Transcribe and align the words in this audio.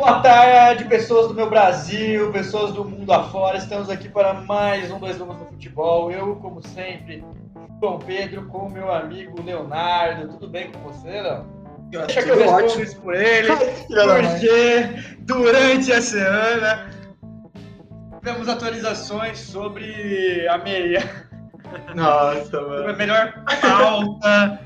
Boa 0.00 0.20
tarde, 0.20 0.86
pessoas 0.86 1.28
do 1.28 1.34
meu 1.34 1.50
Brasil, 1.50 2.32
pessoas 2.32 2.72
do 2.72 2.82
mundo 2.82 3.12
afora. 3.12 3.58
Estamos 3.58 3.90
aqui 3.90 4.08
para 4.08 4.32
mais 4.32 4.90
um 4.90 4.98
Dois 4.98 5.18
Números 5.18 5.42
no 5.42 5.48
Futebol. 5.48 6.10
Eu, 6.10 6.36
como 6.36 6.66
sempre, 6.66 7.22
João 7.78 7.98
Pedro, 7.98 8.46
com 8.46 8.60
o 8.60 8.70
meu 8.70 8.90
amigo 8.90 9.42
Leonardo. 9.42 10.28
Tudo 10.28 10.48
bem 10.48 10.72
com 10.72 10.90
você, 10.90 11.20
Léo? 11.20 11.44
Deixa 11.90 12.22
que 12.22 12.30
eu 12.30 12.38
respondo 12.38 12.64
ótimo. 12.64 12.82
isso 12.82 13.00
por 13.02 13.14
ele, 13.14 13.48
porque 13.54 15.14
durante 15.18 15.92
a 15.92 16.00
semana 16.00 16.90
tivemos 18.20 18.48
atualizações 18.48 19.38
sobre 19.38 20.48
a 20.48 20.56
meia. 20.56 21.28
Nossa, 21.94 22.58
mano. 22.58 22.88
A 22.88 22.92
melhor 22.94 23.44
pauta. 23.60 24.60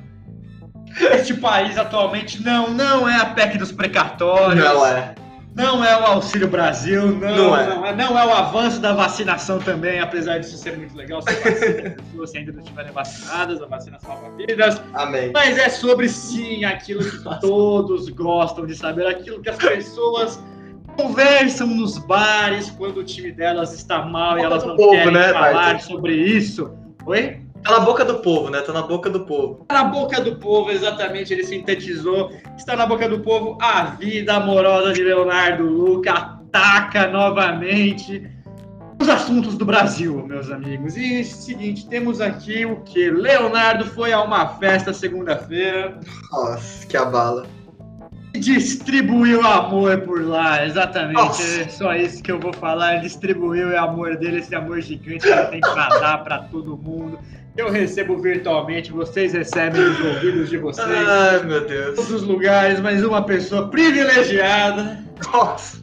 Este 1.12 1.34
país 1.34 1.76
atualmente 1.76 2.40
não, 2.40 2.70
não 2.70 3.08
é 3.08 3.16
a 3.16 3.26
PEC 3.26 3.58
dos 3.58 3.72
precatórios. 3.72 4.64
Não 4.64 4.86
é. 4.86 5.12
Não 5.54 5.84
é 5.84 5.96
o 6.00 6.04
Auxílio 6.04 6.48
Brasil, 6.48 7.12
não, 7.12 7.36
não, 7.36 7.56
é. 7.56 7.66
não, 7.68 7.86
é. 7.86 7.94
não 7.94 8.18
é 8.18 8.26
o 8.26 8.30
avanço 8.30 8.80
da 8.80 8.92
vacinação 8.92 9.60
também, 9.60 10.00
apesar 10.00 10.38
disso 10.38 10.56
ser 10.56 10.76
muito 10.76 10.96
legal, 10.96 11.22
se 11.22 11.30
as 11.30 11.94
pessoas 11.94 12.34
ainda 12.34 12.52
não 12.52 12.60
estiverem 12.60 12.92
vacinadas, 12.92 13.62
a 13.62 13.66
vacina 13.66 13.98
salva 14.00 14.30
vidas. 14.36 14.82
Amém. 14.94 15.30
Mas 15.32 15.56
é 15.56 15.68
sobre 15.68 16.08
sim 16.08 16.64
aquilo 16.64 17.08
que 17.08 17.22
todos 17.40 18.08
gostam 18.08 18.66
de 18.66 18.74
saber, 18.74 19.06
aquilo 19.06 19.40
que 19.40 19.48
as 19.48 19.56
pessoas 19.56 20.42
conversam 20.96 21.68
nos 21.68 21.98
bares 21.98 22.70
quando 22.70 22.98
o 22.98 23.04
time 23.04 23.30
delas 23.30 23.72
está 23.72 24.04
mal 24.04 24.36
e 24.36 24.42
elas 24.42 24.64
não 24.64 24.76
povo, 24.76 24.90
querem 24.90 25.12
né, 25.12 25.32
falar 25.32 25.80
sobre 25.80 26.14
isso. 26.16 26.72
Oi? 27.06 27.43
Tá 27.64 27.72
na 27.72 27.80
boca 27.80 28.04
do 28.04 28.18
povo, 28.18 28.50
né? 28.50 28.60
Tá 28.60 28.74
na 28.74 28.82
boca 28.82 29.08
do 29.08 29.20
povo. 29.20 29.64
Tá 29.66 29.82
na 29.82 29.84
boca 29.84 30.20
do 30.20 30.36
povo, 30.36 30.70
exatamente. 30.70 31.32
Ele 31.32 31.44
sintetizou. 31.44 32.30
Está 32.58 32.76
na 32.76 32.84
boca 32.84 33.08
do 33.08 33.20
povo 33.20 33.56
a 33.60 33.84
vida 33.84 34.34
amorosa 34.34 34.92
de 34.92 35.02
Leonardo 35.02 35.64
Luca. 35.64 36.12
Ataca 36.12 37.08
novamente 37.08 38.30
os 39.00 39.08
assuntos 39.08 39.56
do 39.56 39.64
Brasil, 39.64 40.26
meus 40.26 40.50
amigos. 40.50 40.94
E 40.94 41.20
é 41.20 41.22
seguinte, 41.24 41.88
temos 41.88 42.20
aqui 42.20 42.66
o 42.66 42.82
que? 42.82 43.10
Leonardo 43.10 43.86
foi 43.86 44.12
a 44.12 44.22
uma 44.22 44.46
festa 44.58 44.92
segunda-feira. 44.92 45.98
Nossa, 46.30 46.86
que 46.86 46.98
abala. 46.98 47.46
Distribuiu 48.34 49.40
amor 49.46 50.02
por 50.02 50.22
lá, 50.22 50.66
exatamente. 50.66 51.14
Nossa. 51.14 51.62
É 51.62 51.68
só 51.68 51.94
isso 51.94 52.22
que 52.22 52.30
eu 52.30 52.38
vou 52.38 52.52
falar. 52.52 52.94
Ele 52.94 53.02
distribuiu 53.02 53.70
o 53.70 53.78
amor 53.78 54.16
dele, 54.16 54.40
esse 54.40 54.54
amor 54.54 54.82
gigante 54.82 55.20
que 55.20 55.28
ele 55.28 55.46
tem 55.46 55.60
pra 55.60 55.88
dar 55.88 56.18
pra 56.24 56.38
todo 56.40 56.76
mundo. 56.76 57.18
Eu 57.56 57.70
recebo 57.70 58.18
virtualmente, 58.18 58.90
vocês 58.90 59.32
recebem 59.32 59.80
nos 59.80 60.00
ouvidos 60.04 60.50
de 60.50 60.58
vocês. 60.58 60.88
Ai, 60.88 61.42
meu 61.44 61.64
Deus. 61.64 61.94
Todos 61.94 62.10
os 62.10 62.22
lugares, 62.24 62.80
mas 62.80 63.04
uma 63.04 63.24
pessoa 63.24 63.68
privilegiada. 63.68 65.04
Nossa. 65.32 65.82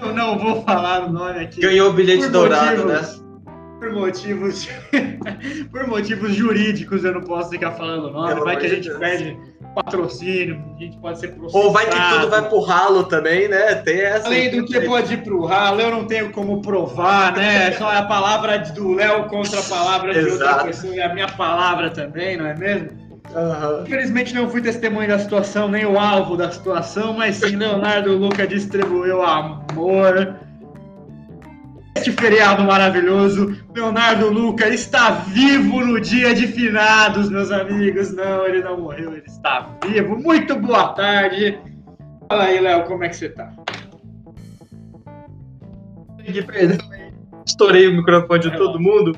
Eu 0.00 0.12
não 0.12 0.36
vou 0.38 0.62
falar 0.64 1.06
o 1.06 1.12
nome 1.12 1.44
aqui. 1.44 1.60
Ganhou 1.60 1.90
o 1.90 1.92
bilhete 1.92 2.28
dourado, 2.28 2.84
motivos, 2.84 3.18
né? 3.18 3.24
Por 3.78 3.92
motivos, 3.92 4.68
por 5.70 5.86
motivos 5.86 6.34
jurídicos, 6.34 7.04
eu 7.04 7.12
não 7.12 7.20
posso 7.22 7.50
ficar 7.50 7.72
falando 7.72 8.06
o 8.06 8.10
nome. 8.10 8.34
Pelo 8.34 8.44
vai 8.44 8.58
que 8.58 8.66
a 8.66 8.68
gente 8.68 8.88
Deus. 8.88 8.98
perde 8.98 9.38
patrocínio, 9.76 10.64
a 10.74 10.82
gente 10.82 10.96
pode 10.96 11.20
ser 11.20 11.28
processado. 11.28 11.66
Ou 11.66 11.70
vai 11.70 11.84
que 11.84 12.14
tudo 12.14 12.30
vai 12.30 12.48
pro 12.48 12.60
ralo 12.60 13.04
também, 13.04 13.46
né? 13.46 13.74
Tem 13.74 14.00
essa. 14.00 14.26
Além 14.26 14.50
do 14.50 14.64
que 14.64 14.80
pode 14.80 15.12
ir 15.12 15.18
pro 15.18 15.44
ralo, 15.44 15.82
eu 15.82 15.90
não 15.90 16.06
tenho 16.06 16.32
como 16.32 16.62
provar, 16.62 17.36
né? 17.36 17.72
Só 17.76 17.92
é 17.92 17.98
a 17.98 18.04
palavra 18.04 18.58
do 18.58 18.94
Léo 18.94 19.24
contra 19.24 19.60
a 19.60 19.62
palavra 19.62 20.14
de 20.14 20.30
outra 20.30 20.64
pessoa 20.64 20.94
e 20.94 21.00
a 21.00 21.12
minha 21.12 21.28
palavra 21.28 21.90
também, 21.90 22.38
não 22.38 22.46
é 22.46 22.56
mesmo? 22.56 22.88
Uhum. 23.34 23.82
Infelizmente 23.82 24.34
não 24.34 24.48
fui 24.48 24.62
testemunho 24.62 25.08
da 25.08 25.18
situação, 25.18 25.68
nem 25.68 25.84
o 25.84 25.98
alvo 25.98 26.38
da 26.38 26.50
situação, 26.50 27.12
mas 27.12 27.36
sim 27.36 27.56
Leonardo 27.56 28.16
Luca 28.16 28.46
distribuiu 28.46 29.22
amor 29.22 30.36
este 31.96 32.12
feriado 32.12 32.62
maravilhoso. 32.64 33.56
Leonardo 33.74 34.28
Luca 34.28 34.68
está 34.68 35.10
vivo 35.10 35.84
no 35.84 36.00
dia 36.00 36.34
de 36.34 36.46
finados, 36.46 37.30
meus 37.30 37.50
amigos. 37.50 38.14
Não, 38.14 38.46
ele 38.46 38.62
não 38.62 38.80
morreu, 38.80 39.12
ele 39.12 39.24
está 39.26 39.70
vivo. 39.84 40.16
Muito 40.16 40.56
boa 40.56 40.88
tarde. 40.88 41.58
Fala 42.28 42.44
aí, 42.44 42.60
Léo, 42.60 42.84
como 42.84 43.04
é 43.04 43.08
que 43.08 43.16
você 43.16 43.28
tá? 43.30 43.50
Estourei 47.46 47.88
o 47.88 47.96
microfone 47.96 48.40
de 48.40 48.48
é 48.48 48.56
todo 48.56 48.78
mundo. 48.78 49.16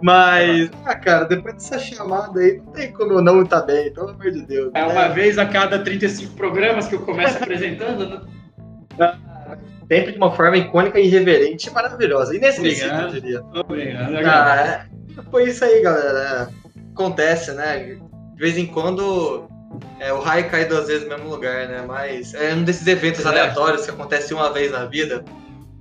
Mas, 0.00 0.70
ah, 0.84 0.94
cara, 0.94 1.24
depois 1.24 1.54
dessa 1.54 1.78
chamada 1.78 2.38
aí, 2.38 2.58
não 2.58 2.72
tem 2.72 2.92
como 2.92 3.14
eu 3.14 3.22
não 3.22 3.42
estar 3.42 3.60
tá 3.60 3.66
bem, 3.66 3.92
pelo 3.92 4.10
amor 4.10 4.30
de 4.30 4.42
Deus. 4.42 4.70
É 4.74 4.84
uma 4.84 5.08
vez 5.08 5.38
a 5.38 5.46
cada 5.46 5.80
35 5.80 6.34
programas 6.34 6.86
que 6.86 6.94
eu 6.94 7.00
começo 7.00 7.36
apresentando, 7.36 8.08
né? 8.96 9.18
Sempre 9.88 10.12
de 10.12 10.18
uma 10.18 10.30
forma 10.30 10.56
icônica, 10.56 11.00
irreverente 11.00 11.68
e 11.68 11.72
maravilhosa. 11.72 12.36
Inesquecível, 12.36 12.94
eu 12.94 13.08
diria. 13.08 13.42
Obrigado. 13.42 14.26
Ah, 14.26 14.56
é, 14.60 14.86
foi 15.30 15.48
isso 15.48 15.64
aí, 15.64 15.80
galera. 15.80 16.50
Acontece, 16.92 17.52
né? 17.52 17.96
De 18.34 18.38
vez 18.38 18.58
em 18.58 18.66
quando 18.66 19.48
é, 19.98 20.12
o 20.12 20.20
raio 20.20 20.50
cai 20.50 20.66
duas 20.66 20.88
vezes 20.88 21.04
no 21.04 21.10
mesmo 21.10 21.30
lugar, 21.30 21.68
né? 21.68 21.84
Mas 21.86 22.34
é 22.34 22.54
um 22.54 22.64
desses 22.64 22.86
eventos 22.86 23.24
é. 23.24 23.28
aleatórios 23.28 23.84
que 23.84 23.90
acontece 23.90 24.34
uma 24.34 24.52
vez 24.52 24.70
na 24.70 24.84
vida. 24.84 25.24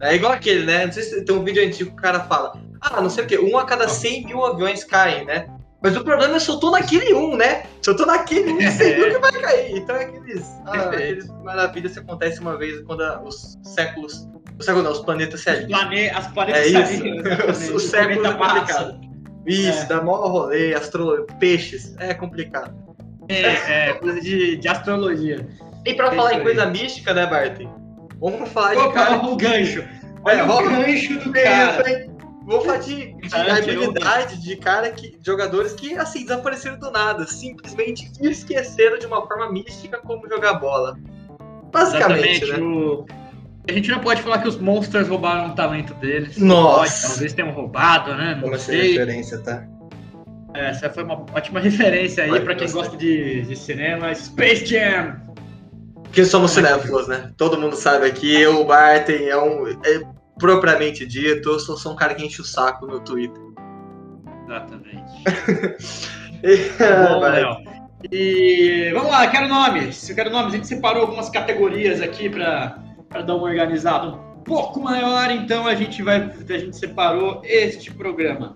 É 0.02 0.16
igual 0.16 0.32
aquele, 0.32 0.66
né? 0.66 0.86
Não 0.86 0.94
sei 0.94 1.04
se 1.04 1.26
tem 1.26 1.36
um 1.36 1.44
vídeo 1.44 1.66
antigo 1.66 1.90
que 1.90 1.98
o 1.98 2.02
cara 2.02 2.22
fala: 2.22 2.54
Ah, 2.82 3.02
não 3.02 3.10
sei 3.10 3.26
o 3.26 3.28
quê, 3.28 3.38
um 3.38 3.58
a 3.58 3.66
cada 3.66 3.88
100 3.88 4.26
mil 4.26 4.46
aviões 4.46 4.84
caem, 4.84 5.26
né? 5.26 5.48
Mas 5.82 5.96
o 5.96 6.04
problema 6.04 6.36
é 6.36 6.40
se 6.40 6.50
eu 6.50 6.60
tô 6.60 6.72
naquele 6.72 7.14
um, 7.14 7.36
né? 7.36 7.64
Se 7.82 7.90
eu 7.90 7.96
tô 7.96 8.06
naquele 8.06 8.52
um, 8.52 8.62
você 8.62 8.96
viu 8.96 9.12
que 9.12 9.20
vai 9.20 9.32
cair. 9.32 9.78
Então 9.78 9.96
é 9.96 10.06
aqueles, 10.06 10.46
ah, 10.66 10.82
aqueles 10.90 11.28
maravilhas 11.44 11.94
que 11.94 12.00
acontecem 12.00 12.42
uma 12.42 12.58
vez 12.58 12.82
quando 12.82 13.02
os 13.24 13.58
séculos. 13.64 14.28
Os 14.58 14.66
séculos 14.66 14.84
não, 14.84 14.92
os 14.92 15.00
planetas 15.00 15.42
se 15.42 15.50
alinham. 15.50 15.80
Plane, 15.80 16.10
as 16.10 16.28
planetas 16.30 16.62
é 16.62 16.86
se 16.86 16.96
alinham. 16.96 17.24
Os 17.76 17.84
séculos 17.84 18.26
é 18.26 18.34
complicado. 18.34 19.00
Isso, 19.46 19.84
é. 19.84 19.86
dá 19.86 20.02
mó 20.02 20.16
rolê, 20.28 20.74
astro... 20.74 21.28
peixes, 21.40 21.96
é 22.00 22.14
complicado. 22.16 22.76
É, 23.30 23.90
é 23.90 23.94
coisa 23.94 24.20
de, 24.20 24.58
de 24.58 24.68
astrologia. 24.68 25.48
E 25.86 25.94
pra 25.94 26.12
falar 26.12 26.34
em 26.34 26.42
coisa 26.42 26.66
mística, 26.66 27.14
né, 27.14 27.28
Bart? 27.28 27.62
Vamos 28.20 28.50
falar 28.50 28.76
de 28.76 28.94
cara... 28.94 29.18
o 29.18 29.38
gancho. 29.38 29.84
Olha 30.24 30.40
é, 30.40 30.44
o 30.44 30.70
gancho 30.70 31.20
do 31.20 31.32
cara. 31.32 32.08
Vou 32.48 32.62
falar 32.62 32.78
de, 32.78 33.14
de 33.14 33.36
habilidade 33.36 34.42
de 34.42 34.56
cara 34.56 34.90
que. 34.90 35.18
De 35.18 35.26
jogadores 35.26 35.74
que 35.74 35.94
assim 35.96 36.24
desapareceram 36.24 36.80
do 36.80 36.90
nada. 36.90 37.28
Simplesmente 37.28 38.10
esqueceram 38.22 38.98
de 38.98 39.06
uma 39.06 39.28
forma 39.28 39.52
mística 39.52 39.98
como 39.98 40.28
jogar 40.30 40.54
bola. 40.54 40.98
Basicamente. 41.74 42.46
Exatamente, 42.46 42.52
né? 42.54 42.66
O... 42.66 43.06
A 43.68 43.72
gente 43.74 43.92
não 43.92 44.00
pode 44.00 44.22
falar 44.22 44.42
que 44.42 44.48
os 44.48 44.58
Monsters 44.58 45.10
roubaram 45.10 45.52
o 45.52 45.56
talento 45.56 45.94
deles. 45.96 46.38
Nossa. 46.38 47.02
Pode, 47.02 47.12
talvez 47.12 47.34
tenham 47.34 47.52
roubado, 47.52 48.16
né? 48.16 48.36
Não 48.36 48.44
Como 48.44 48.58
sei. 48.58 48.92
referência, 48.92 49.40
tá? 49.40 49.68
Essa 50.54 50.90
foi 50.90 51.04
uma 51.04 51.26
ótima 51.34 51.60
referência 51.60 52.24
aí 52.24 52.40
para 52.40 52.56
quem 52.56 52.72
gosta 52.72 52.96
de, 52.96 53.42
de 53.42 53.56
cinema. 53.58 54.16
Space 54.16 54.66
Jam! 54.66 55.18
Porque 56.04 56.24
somos 56.24 56.52
cinéfilos, 56.52 57.10
né? 57.10 57.34
Todo 57.36 57.60
mundo 57.60 57.76
sabe 57.76 58.08
aqui, 58.08 58.48
o 58.48 58.64
Barton 58.64 59.12
é 59.12 59.38
um. 59.38 59.68
É 59.84 60.17
propriamente 60.38 61.06
dito, 61.06 61.50
eu 61.50 61.60
sou, 61.60 61.78
sou 61.78 61.94
um 61.94 61.96
cara 61.96 62.16
que 62.16 62.26
enche 62.26 62.42
o 62.42 62.46
saco 62.46 62.86
no 62.86 63.00
Twitter. 63.00 63.42
Exatamente. 64.46 65.24
Bom, 66.78 67.64
E 68.12 68.92
vamos 68.94 69.12
lá, 69.12 69.28
quero 69.28 69.48
nomes. 69.48 70.10
Eu 70.10 70.16
quero 70.16 70.30
nomes. 70.30 70.54
A 70.54 70.56
gente 70.58 70.68
separou 70.68 71.02
algumas 71.04 71.30
categorias 71.30 72.02
aqui 72.02 72.30
para 72.30 72.80
dar 73.10 73.36
uma 73.36 73.44
organizada 73.44 74.08
um 74.08 74.44
pouco 74.44 74.80
maior. 74.80 75.32
Então 75.32 75.66
a 75.68 75.76
gente 75.76 76.02
vai, 76.04 76.32
a 76.50 76.58
gente 76.58 76.78
separou 76.78 77.42
este 77.44 77.92
programa 77.92 78.54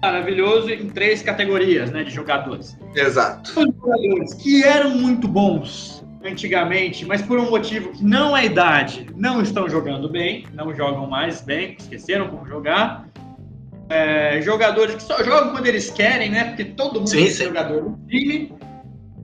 maravilhoso 0.00 0.70
em 0.70 0.88
três 0.90 1.22
categorias, 1.22 1.90
né, 1.90 2.04
de 2.04 2.10
jogadores. 2.10 2.76
Exato. 2.94 3.52
Jogadores 3.54 4.34
que 4.34 4.62
eram 4.62 4.90
muito 4.90 5.26
bons 5.26 6.03
antigamente, 6.24 7.04
mas 7.04 7.20
por 7.20 7.38
um 7.38 7.50
motivo 7.50 7.92
que 7.92 8.02
não 8.02 8.36
é 8.36 8.46
idade, 8.46 9.06
não 9.14 9.42
estão 9.42 9.68
jogando 9.68 10.08
bem, 10.08 10.46
não 10.54 10.74
jogam 10.74 11.06
mais 11.06 11.42
bem, 11.42 11.76
esqueceram 11.78 12.28
como 12.28 12.46
jogar. 12.46 13.06
É, 13.90 14.40
jogadores 14.40 14.94
que 14.94 15.02
só 15.02 15.22
jogam 15.22 15.52
quando 15.52 15.66
eles 15.66 15.90
querem, 15.90 16.30
né? 16.30 16.44
Porque 16.44 16.64
todo 16.64 17.00
mundo 17.00 17.10
sim, 17.10 17.26
é 17.26 17.30
sim. 17.30 17.44
jogador 17.44 17.82
do 17.82 18.06
time, 18.08 18.52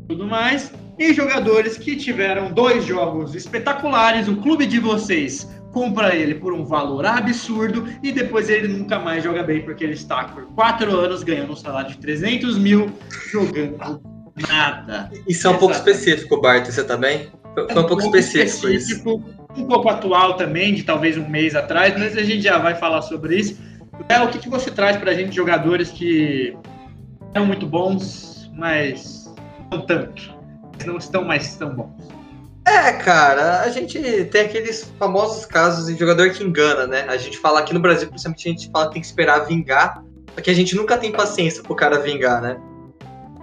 tudo 0.07 0.27
mais. 0.27 0.73
E 0.99 1.15
jogadores 1.15 1.79
que 1.79 1.97
tiveram 1.97 2.53
dois 2.53 2.85
jogos 2.85 3.35
espetaculares, 3.35 4.29
o 4.29 4.37
clube 4.37 4.67
de 4.67 4.79
vocês 4.79 5.51
compra 5.73 6.15
ele 6.15 6.35
por 6.35 6.53
um 6.53 6.65
valor 6.65 7.07
absurdo 7.07 7.89
e 8.03 8.13
depois 8.13 8.51
ele 8.51 8.69
nunca 8.69 8.99
mais 8.99 9.25
joga 9.25 9.43
bem 9.43 9.63
porque 9.63 9.85
ele 9.85 9.95
está 9.95 10.25
por 10.25 10.45
quatro 10.49 10.95
anos 10.95 11.23
ganhando 11.23 11.53
um 11.53 11.57
salário 11.57 11.91
de 11.91 11.99
300 11.99 12.59
mil 12.59 12.91
jogando 13.33 14.20
Nada. 14.49 15.11
Isso 15.29 15.47
é 15.47 15.51
um 15.51 15.59
pouco 15.59 15.75
específico, 15.75 16.41
Bart, 16.41 16.67
você 16.67 16.85
também? 16.85 17.29
Foi, 17.55 17.69
foi 17.69 17.83
um, 17.83 17.85
um, 17.85 17.89
pouco 17.89 18.03
específico, 18.05 18.69
específico 18.69 19.11
isso. 19.11 19.63
Um 19.63 19.67
pouco 19.67 19.89
atual 19.89 20.35
também, 20.35 20.75
de 20.75 20.83
talvez 20.83 21.17
um 21.17 21.29
mês 21.29 21.55
atrás, 21.55 21.95
mas 21.99 22.17
a 22.17 22.23
gente 22.23 22.43
já 22.43 22.59
vai 22.59 22.75
falar 22.75 23.03
sobre 23.03 23.37
isso. 23.37 23.59
Léo, 24.09 24.27
o 24.27 24.29
que, 24.29 24.39
que 24.39 24.49
você 24.49 24.71
traz 24.71 24.97
pra 24.97 25.15
gente 25.15 25.35
jogadores 25.35 25.91
que 25.91 26.57
são 27.33 27.47
muito 27.47 27.67
bons, 27.67 28.51
mas 28.55 29.33
não 29.71 29.85
tanto. 29.85 30.35
Não 30.87 30.97
estão 30.97 31.25
mais 31.25 31.57
tão 31.57 31.75
bons. 31.75 32.09
É, 32.67 32.93
cara, 32.93 33.63
a 33.63 33.69
gente 33.71 33.99
tem 34.27 34.43
aqueles 34.43 34.93
famosos 34.99 35.45
casos 35.45 35.87
de 35.87 35.99
jogador 35.99 36.31
que 36.31 36.45
engana, 36.45 36.87
né? 36.87 37.05
A 37.09 37.17
gente 37.17 37.39
fala 37.39 37.61
aqui 37.61 37.75
no 37.75 37.81
Brasil, 37.81 38.09
principalmente, 38.09 38.49
a 38.49 38.53
gente 38.53 38.71
fala 38.71 38.87
que 38.87 38.93
tem 38.93 39.03
que 39.03 39.09
esperar 39.09 39.41
vingar, 39.41 40.03
só 40.35 40.41
que 40.41 40.51
a 40.51 40.55
gente 40.55 40.77
nunca 40.77 40.97
tem 40.97 41.11
paciência 41.11 41.63
pro 41.63 41.75
cara 41.75 41.99
vingar, 41.99 42.41
né? 42.41 42.57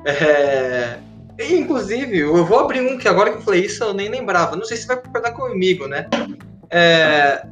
É... 0.08 0.98
E, 1.38 1.56
inclusive, 1.56 2.20
eu 2.20 2.46
vou 2.46 2.60
abrir 2.60 2.82
um 2.82 2.98
que 2.98 3.08
agora 3.08 3.32
que 3.32 3.38
eu 3.38 3.42
falei 3.42 3.66
isso 3.66 3.84
eu 3.84 3.94
nem 3.94 4.10
lembrava. 4.10 4.56
Não 4.56 4.66
sei 4.66 4.78
se 4.78 4.88
vai 4.88 4.98
concordar 4.98 5.34
comigo, 5.34 5.88
né? 5.88 6.08
É... 6.70 7.46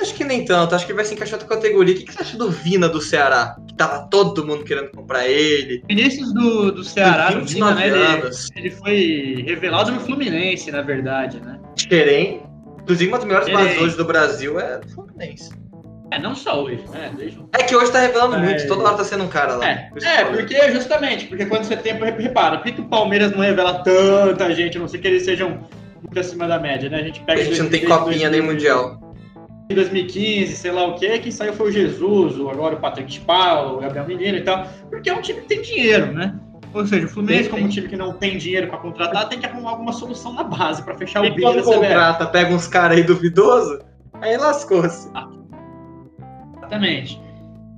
Acho 0.00 0.14
que 0.14 0.24
nem 0.24 0.44
tanto, 0.44 0.74
acho 0.74 0.86
que 0.86 0.94
vai 0.94 1.04
se 1.04 1.14
encaixar 1.14 1.38
na 1.38 1.46
categoria. 1.46 1.94
O 1.94 1.98
que, 1.98 2.04
que 2.04 2.12
você 2.12 2.22
acha 2.22 2.36
do 2.36 2.50
Vina 2.50 2.88
do 2.88 3.00
Ceará? 3.00 3.56
Que 3.68 3.74
tava 3.74 4.08
todo 4.08 4.46
mundo 4.46 4.64
querendo 4.64 4.90
comprar 4.90 5.28
ele. 5.28 5.82
Vinícius 5.86 6.32
do, 6.32 6.72
do 6.72 6.84
Ceará, 6.84 7.30
do 7.30 7.40
29 7.40 7.82
Vina, 7.82 7.96
né, 7.96 8.18
ele, 8.18 8.30
ele 8.56 8.70
foi 8.70 9.44
revelado 9.46 9.92
no 9.92 10.00
Fluminense, 10.00 10.70
na 10.70 10.80
verdade, 10.80 11.40
né? 11.40 11.60
Xerém. 11.76 12.42
Inclusive, 12.80 13.10
uma 13.10 13.18
das 13.18 13.26
melhores 13.26 13.52
bases 13.52 13.78
hoje 13.80 13.96
do 13.96 14.04
Brasil 14.04 14.58
é 14.58 14.78
do 14.78 14.88
Fluminense. 14.88 15.50
É, 16.12 16.18
não 16.18 16.34
só 16.34 16.62
hoje, 16.62 16.84
né? 16.92 17.10
Desde 17.16 17.40
É 17.54 17.62
que 17.62 17.74
hoje 17.74 17.90
tá 17.90 18.00
revelando 18.00 18.36
É. 18.36 18.38
muito, 18.38 18.66
toda 18.68 18.84
hora 18.84 18.96
tá 18.98 19.04
sendo 19.04 19.24
um 19.24 19.28
cara 19.28 19.54
lá. 19.56 19.66
É, 19.66 19.90
é, 20.04 20.24
porque 20.26 20.70
justamente, 20.70 21.24
porque 21.26 21.46
quando 21.46 21.64
você 21.64 21.74
tem, 21.76 21.94
repara, 21.94 22.58
por 22.58 22.64
que, 22.64 22.72
que 22.72 22.80
o 22.82 22.84
Palmeiras 22.84 23.32
não 23.32 23.40
revela 23.40 23.82
tanta 23.82 24.54
gente, 24.54 24.76
a 24.76 24.80
não 24.80 24.88
sei 24.88 25.00
que 25.00 25.08
eles 25.08 25.24
sejam 25.24 25.60
muito 26.02 26.20
acima 26.20 26.46
da 26.46 26.58
média, 26.58 26.90
né? 26.90 26.98
A 26.98 27.02
gente 27.02 27.20
A 27.20 27.24
pega. 27.24 27.44
gente 27.44 27.62
não 27.62 27.70
tem 27.70 27.84
copinha 27.86 28.28
nem 28.28 28.42
2000, 28.42 28.44
mundial. 28.52 29.14
Em 29.70 29.74
2015, 29.74 30.54
sei 30.54 30.70
lá 30.70 30.84
o 30.86 30.96
que, 30.96 31.18
quem 31.20 31.32
saiu 31.32 31.54
foi 31.54 31.68
o 31.68 31.72
Jesus, 31.72 32.36
o- 32.38 32.50
agora 32.50 32.74
o 32.74 32.78
Patrick 32.78 33.10
Spal, 33.10 33.76
o 33.76 33.80
Gabriel 33.80 34.06
Menino 34.06 34.36
e 34.36 34.42
tal, 34.42 34.66
porque 34.90 35.08
é 35.08 35.14
um 35.14 35.22
time 35.22 35.40
que 35.40 35.46
tem 35.48 35.62
dinheiro, 35.62 36.12
né? 36.12 36.34
Ou 36.74 36.86
seja, 36.86 37.06
o 37.06 37.08
Fluminense, 37.08 37.44
Tem, 37.44 37.50
como 37.52 37.64
um 37.64 37.68
time 37.68 37.88
que 37.88 37.96
não 37.96 38.12
tem 38.14 38.36
dinheiro 38.36 38.66
pra 38.66 38.76
contratar, 38.78 39.28
tem 39.30 39.38
que 39.38 39.46
arrumar 39.46 39.70
alguma 39.70 39.92
solução 39.92 40.34
na 40.34 40.42
base 40.44 40.82
pra 40.82 40.94
fechar 40.94 41.22
o 41.22 41.24
E 41.24 41.30
bid 41.30 41.42
quando 41.42 41.62
contrata, 41.62 42.26
pega 42.26 42.52
uns 42.54 42.66
caras 42.66 42.98
aí 42.98 43.02
duvidoso, 43.02 43.78
aí 44.20 44.36
lascou-se. 44.36 45.08
Exatamente. 46.72 47.20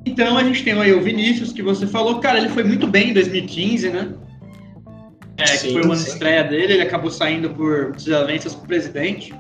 Então 0.06 0.38
a 0.38 0.44
gente 0.44 0.62
tem 0.62 0.73
aí 0.75 0.93
o 0.93 1.00
Vinícius, 1.00 1.52
que 1.52 1.62
você 1.62 1.87
falou, 1.87 2.20
cara, 2.20 2.38
ele 2.38 2.49
foi 2.49 2.62
muito 2.62 2.87
bem 2.87 3.11
em 3.11 3.14
2015, 3.14 3.91
né? 3.91 4.12
É, 5.37 5.44
que 5.44 5.58
Sim, 5.58 5.73
foi 5.73 5.82
o 5.82 5.85
ano 5.87 5.96
de 5.96 6.00
sim. 6.02 6.12
estreia 6.12 6.44
dele, 6.44 6.75
ele 6.75 6.82
acabou 6.82 7.11
saindo 7.11 7.50
por 7.50 7.93
desavenças 7.93 8.55
com 8.55 8.64
o 8.64 8.69
presidente. 8.69 9.35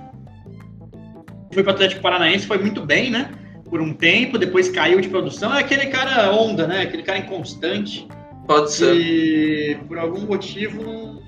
Foi 1.52 1.62
para 1.62 1.70
o 1.70 1.74
Atlético 1.74 2.02
Paranaense, 2.02 2.46
foi 2.46 2.58
muito 2.58 2.84
bem, 2.84 3.10
né? 3.10 3.30
Por 3.70 3.80
um 3.80 3.92
tempo, 3.92 4.38
depois 4.38 4.68
caiu 4.68 5.00
de 5.00 5.08
produção. 5.08 5.54
É 5.54 5.60
aquele 5.60 5.86
cara 5.86 6.32
onda, 6.32 6.66
né? 6.66 6.82
Aquele 6.82 7.04
cara 7.04 7.18
inconstante. 7.18 8.08
Pode 8.46 8.72
ser. 8.72 8.94
E 8.94 9.76
por 9.86 9.98
algum 9.98 10.26
motivo 10.26 10.82
não 10.82 11.22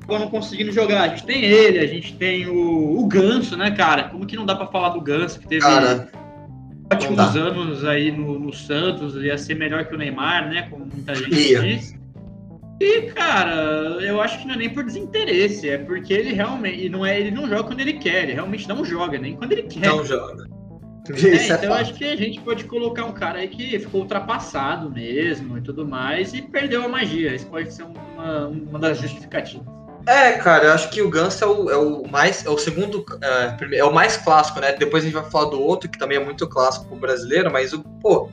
acabou 0.00 0.18
não 0.18 0.28
conseguindo 0.28 0.72
jogar. 0.72 1.02
A 1.02 1.08
gente 1.08 1.24
tem 1.24 1.44
ele, 1.44 1.78
a 1.78 1.86
gente 1.86 2.14
tem 2.14 2.46
o, 2.46 2.98
o 2.98 3.06
Ganso, 3.06 3.56
né, 3.56 3.70
cara? 3.70 4.04
Como 4.04 4.26
que 4.26 4.36
não 4.36 4.44
dá 4.44 4.54
para 4.54 4.66
falar 4.66 4.90
do 4.90 5.00
Ganso, 5.00 5.40
que 5.40 5.46
teve 5.46 5.62
Cara, 5.62 6.10
ótimos 6.92 7.36
anos 7.36 7.84
aí 7.84 8.10
no, 8.10 8.38
no 8.38 8.52
Santos, 8.52 9.14
ia 9.16 9.36
ser 9.36 9.54
melhor 9.54 9.84
que 9.86 9.94
o 9.94 9.98
Neymar, 9.98 10.48
né? 10.48 10.62
Como 10.70 10.86
muita 10.86 11.14
gente 11.14 11.34
Ia. 11.34 11.60
diz. 11.60 11.98
E, 12.80 13.02
cara, 13.12 13.98
eu 14.00 14.20
acho 14.20 14.38
que 14.38 14.46
não 14.46 14.54
é 14.54 14.58
nem 14.58 14.70
por 14.70 14.84
desinteresse, 14.84 15.68
é 15.68 15.78
porque 15.78 16.12
ele 16.12 16.32
realmente. 16.32 16.88
Não 16.88 17.04
é, 17.04 17.18
ele 17.18 17.30
não 17.30 17.48
joga 17.48 17.64
quando 17.64 17.80
ele 17.80 17.94
quer, 17.94 18.22
ele 18.24 18.34
realmente 18.34 18.68
não 18.68 18.84
joga, 18.84 19.18
nem 19.18 19.36
quando 19.36 19.52
ele 19.52 19.64
quer. 19.64 19.88
não 19.88 20.04
joga. 20.04 20.46
É, 21.10 21.26
é 21.26 21.46
então 21.46 21.64
eu 21.64 21.74
acho 21.74 21.94
que 21.94 22.04
a 22.04 22.16
gente 22.16 22.40
pode 22.40 22.64
colocar 22.64 23.04
um 23.04 23.12
cara 23.12 23.38
aí 23.38 23.48
que 23.48 23.78
ficou 23.78 24.02
ultrapassado 24.02 24.90
mesmo 24.90 25.56
e 25.56 25.62
tudo 25.62 25.86
mais 25.86 26.34
e 26.34 26.42
perdeu 26.42 26.84
a 26.84 26.88
magia. 26.88 27.34
Isso 27.34 27.46
pode 27.46 27.72
ser 27.72 27.84
uma, 27.84 28.46
uma 28.46 28.78
das 28.78 29.00
justificativas. 29.00 29.77
É, 30.08 30.32
cara, 30.38 30.64
eu 30.64 30.72
acho 30.72 30.88
que 30.88 31.02
o 31.02 31.10
Ganso 31.10 31.44
é 31.44 31.46
o, 31.46 31.70
é 31.70 31.76
o 31.76 32.08
mais. 32.08 32.44
É 32.46 32.48
o 32.48 32.56
segundo. 32.56 33.04
É, 33.20 33.76
é 33.76 33.84
o 33.84 33.92
mais 33.92 34.16
clássico, 34.16 34.58
né? 34.58 34.72
Depois 34.72 35.04
a 35.04 35.06
gente 35.06 35.14
vai 35.14 35.30
falar 35.30 35.50
do 35.50 35.60
outro, 35.60 35.86
que 35.86 35.98
também 35.98 36.16
é 36.16 36.24
muito 36.24 36.48
clássico 36.48 36.86
pro 36.86 36.96
brasileiro, 36.96 37.52
mas 37.52 37.74
o. 37.74 37.82
Pô, 38.00 38.30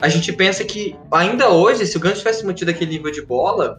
a 0.00 0.08
gente 0.08 0.32
pensa 0.32 0.64
que 0.64 0.96
ainda 1.12 1.48
hoje, 1.48 1.86
se 1.86 1.96
o 1.96 2.00
Ganso 2.00 2.18
tivesse 2.18 2.44
mantido 2.44 2.72
aquele 2.72 2.90
nível 2.90 3.12
de 3.12 3.22
bola, 3.22 3.78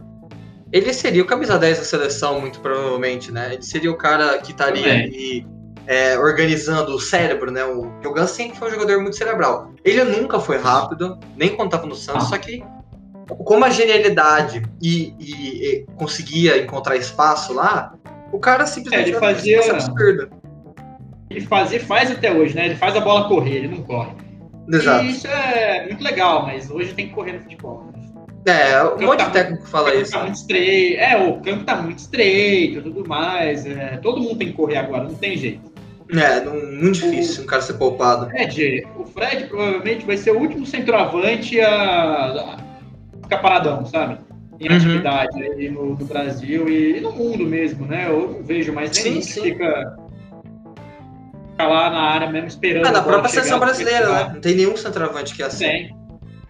ele 0.72 0.90
seria 0.94 1.22
o 1.22 1.26
camisa 1.26 1.58
10 1.58 1.78
da 1.80 1.84
seleção, 1.84 2.40
muito 2.40 2.60
provavelmente, 2.60 3.30
né? 3.30 3.52
Ele 3.52 3.62
seria 3.62 3.90
o 3.90 3.98
cara 3.98 4.38
que 4.38 4.52
estaria 4.52 4.90
ali 4.90 5.46
é, 5.86 6.18
organizando 6.18 6.94
o 6.94 6.98
cérebro, 6.98 7.50
né? 7.50 7.62
O, 7.62 7.92
o 8.02 8.12
Ganso 8.14 8.34
sempre 8.36 8.58
foi 8.58 8.68
um 8.68 8.70
jogador 8.70 9.02
muito 9.02 9.16
cerebral. 9.16 9.70
Ele 9.84 10.02
nunca 10.02 10.40
foi 10.40 10.56
rápido, 10.56 11.18
nem 11.36 11.54
quando 11.54 11.72
tava 11.72 11.86
no 11.86 11.94
Santos, 11.94 12.24
Ah. 12.24 12.28
só 12.30 12.38
que 12.38 12.64
como 13.26 13.64
a 13.64 13.70
genialidade 13.70 14.62
e, 14.82 15.14
e- 15.18 15.66
e 15.66 15.86
conseguia 15.96 16.58
encontrar 16.62 16.96
espaço 16.96 17.52
lá, 17.54 17.94
o 18.32 18.38
cara 18.38 18.66
simplesmente 18.66 19.06
É, 19.06 19.08
ele 19.10 19.18
fazia- 19.18 19.72
absurdo. 19.72 20.30
Ele 21.30 21.40
fazia, 21.40 21.80
faz 21.80 22.10
até 22.10 22.30
hoje, 22.32 22.54
né? 22.54 22.66
Ele 22.66 22.76
faz 22.76 22.94
a 22.96 23.00
bola 23.00 23.28
correr, 23.28 23.56
ele 23.56 23.68
não 23.68 23.82
corre. 23.82 24.12
Exato. 24.72 25.04
E 25.04 25.10
isso 25.10 25.26
é 25.26 25.86
muito 25.86 26.02
legal, 26.02 26.46
mas 26.46 26.70
hoje 26.70 26.92
tem 26.94 27.08
que 27.08 27.14
correr 27.14 27.32
no 27.32 27.40
futebol. 27.40 27.84
né? 27.92 27.92
É, 28.46 28.82
um 28.82 28.90
Campo 28.90 29.02
monte 29.04 29.18
tá 29.20 29.24
de 29.26 29.32
técnico 29.32 29.66
fala 29.66 29.88
o 29.88 29.92
campo 29.92 30.02
isso. 30.02 30.12
Tá 30.12 30.18
né? 30.18 30.24
muito 30.24 30.36
estreito. 30.36 31.00
É, 31.00 31.16
o 31.16 31.40
campo 31.40 31.64
tá 31.64 31.76
muito 31.76 31.98
estreito 31.98 32.78
e 32.78 32.82
tudo 32.82 33.08
mais. 33.08 33.64
é, 33.66 33.96
todo 34.02 34.20
mundo 34.20 34.36
tem 34.36 34.48
que 34.48 34.52
correr 34.54 34.76
agora, 34.76 35.04
não 35.04 35.14
tem 35.14 35.36
jeito. 35.36 35.72
É, 36.12 36.40
não- 36.40 36.54
muito 36.82 36.94
difícil 37.00 37.44
um 37.44 37.46
cara 37.46 37.62
ser 37.62 37.74
poupado. 37.74 38.26
Fred, 38.28 38.86
o 38.98 39.04
Fred 39.06 39.44
provavelmente 39.46 40.04
vai 40.04 40.16
ser 40.18 40.32
o 40.32 40.38
último 40.38 40.66
centroavante 40.66 41.58
a, 41.60 41.70
a 41.70 42.56
ficar 43.24 43.38
paradão, 43.38 43.84
sabe? 43.86 44.18
Em 44.60 44.68
Uhum. 44.68 44.76
atividade 44.76 45.42
aí 45.42 45.68
no, 45.70 45.96
no 45.96 46.04
Brasil 46.04 46.68
e, 46.68 46.98
e 46.98 47.00
no 47.00 47.12
mundo 47.12 47.44
mesmo, 47.44 47.86
né? 47.86 48.06
Eu 48.08 48.30
não 48.38 48.42
vejo 48.44 48.72
mais 48.72 48.96
Sim, 48.96 49.02
nenhum 49.10 49.20
que 49.20 49.26
sim. 49.26 49.42
fica, 49.42 49.96
fica 51.50 51.66
lá 51.66 51.90
na 51.90 52.00
área 52.02 52.30
mesmo 52.30 52.48
esperando. 52.48 52.86
Ah, 52.86 52.92
na 52.92 53.02
própria 53.02 53.28
seleção 53.28 53.58
brasileira, 53.58 54.08
né? 54.12 54.30
Não 54.34 54.40
tem 54.40 54.54
nenhum 54.54 54.76
centroavante 54.76 55.34
que 55.34 55.42
é 55.42 55.46
assim. 55.46 55.64
Tem. 55.64 55.96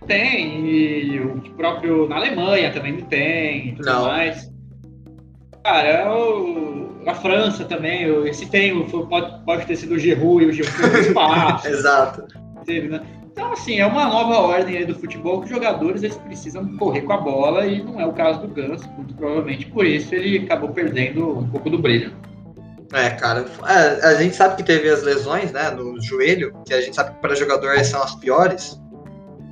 Tem. 0.07 0.67
E 0.67 1.19
o 1.21 1.41
próprio 1.57 2.07
na 2.09 2.17
Alemanha 2.17 2.71
também 2.73 2.93
não 2.93 3.03
tem 3.07 3.69
e 3.71 3.73
tudo 3.73 3.87
Não. 3.87 4.07
mais. 4.07 4.53
Cara, 5.65 5.89
é 5.89 6.07
o- 6.11 7.03
a 7.07 7.15
França 7.15 7.65
também, 7.65 8.11
o- 8.11 8.27
esse 8.27 8.45
tem, 8.51 8.87
foi- 8.89 9.07
pode, 9.07 9.45
pode 9.47 9.65
ter 9.67 9.77
sido 9.77 9.95
o 9.95 9.99
Giroud 9.99 10.45
e 10.45 10.49
o 10.49 10.53
Giroud 10.53 10.77
foi 10.77 11.01
espaço. 11.09 11.69
Exato. 11.69 12.25
teve, 12.67 12.89
né? 12.89 13.01
Então, 13.35 13.53
assim, 13.53 13.81
é 13.81 13.87
uma 13.87 14.07
nova 14.07 14.39
ordem 14.39 14.79
aí 14.79 14.87
do 14.87 14.95
futebol 14.95 15.41
que 15.41 15.47
os 15.47 15.51
jogadores 15.51 16.05
eles 16.05 16.17
precisam 16.19 16.77
correr 16.77 17.01
com 17.03 17.15
a 17.15 17.17
bola 17.17 17.67
e 17.67 17.83
não 17.83 18.01
é 18.01 18.07
o 18.07 18.13
caso 18.13 18.43
do 18.43 18.47
Ganso, 18.47 18.89
muito 18.93 19.13
provavelmente 19.15 19.67
por 19.67 19.85
isso 19.85 20.15
ele 20.15 20.45
acabou 20.45 20.69
perdendo 20.69 21.41
um 21.41 21.49
pouco 21.49 21.69
do 21.69 21.77
brilho. 21.77 22.13
É, 22.93 23.11
cara. 23.11 23.45
é, 23.67 24.07
a 24.07 24.15
gente 24.15 24.37
sabe 24.37 24.55
que 24.55 24.63
teve 24.63 24.89
as 24.89 25.03
lesões, 25.03 25.51
né, 25.51 25.69
no 25.71 26.01
joelho, 26.01 26.55
que 26.65 26.73
a 26.73 26.81
gente 26.81 26.95
sabe 26.95 27.11
que 27.11 27.21
para 27.21 27.35
jogador 27.35 27.77
são 27.85 28.01
as 28.05 28.15
piores. 28.15 28.81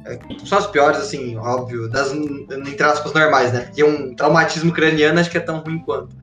É, 0.07 0.17
são 0.45 0.59
as 0.59 0.69
piores, 0.69 1.01
assim, 1.01 1.37
óbvio, 1.37 1.89
das, 1.89 2.13
entre 2.13 2.85
aspas, 2.85 3.13
normais, 3.13 3.53
né? 3.53 3.63
Porque 3.63 3.83
um 3.83 4.15
traumatismo 4.15 4.73
craniano 4.73 5.19
acho 5.19 5.29
que 5.31 5.39
é 5.39 5.41
tão 5.41 5.59
ruim 5.59 5.81
quanto. 5.81 6.17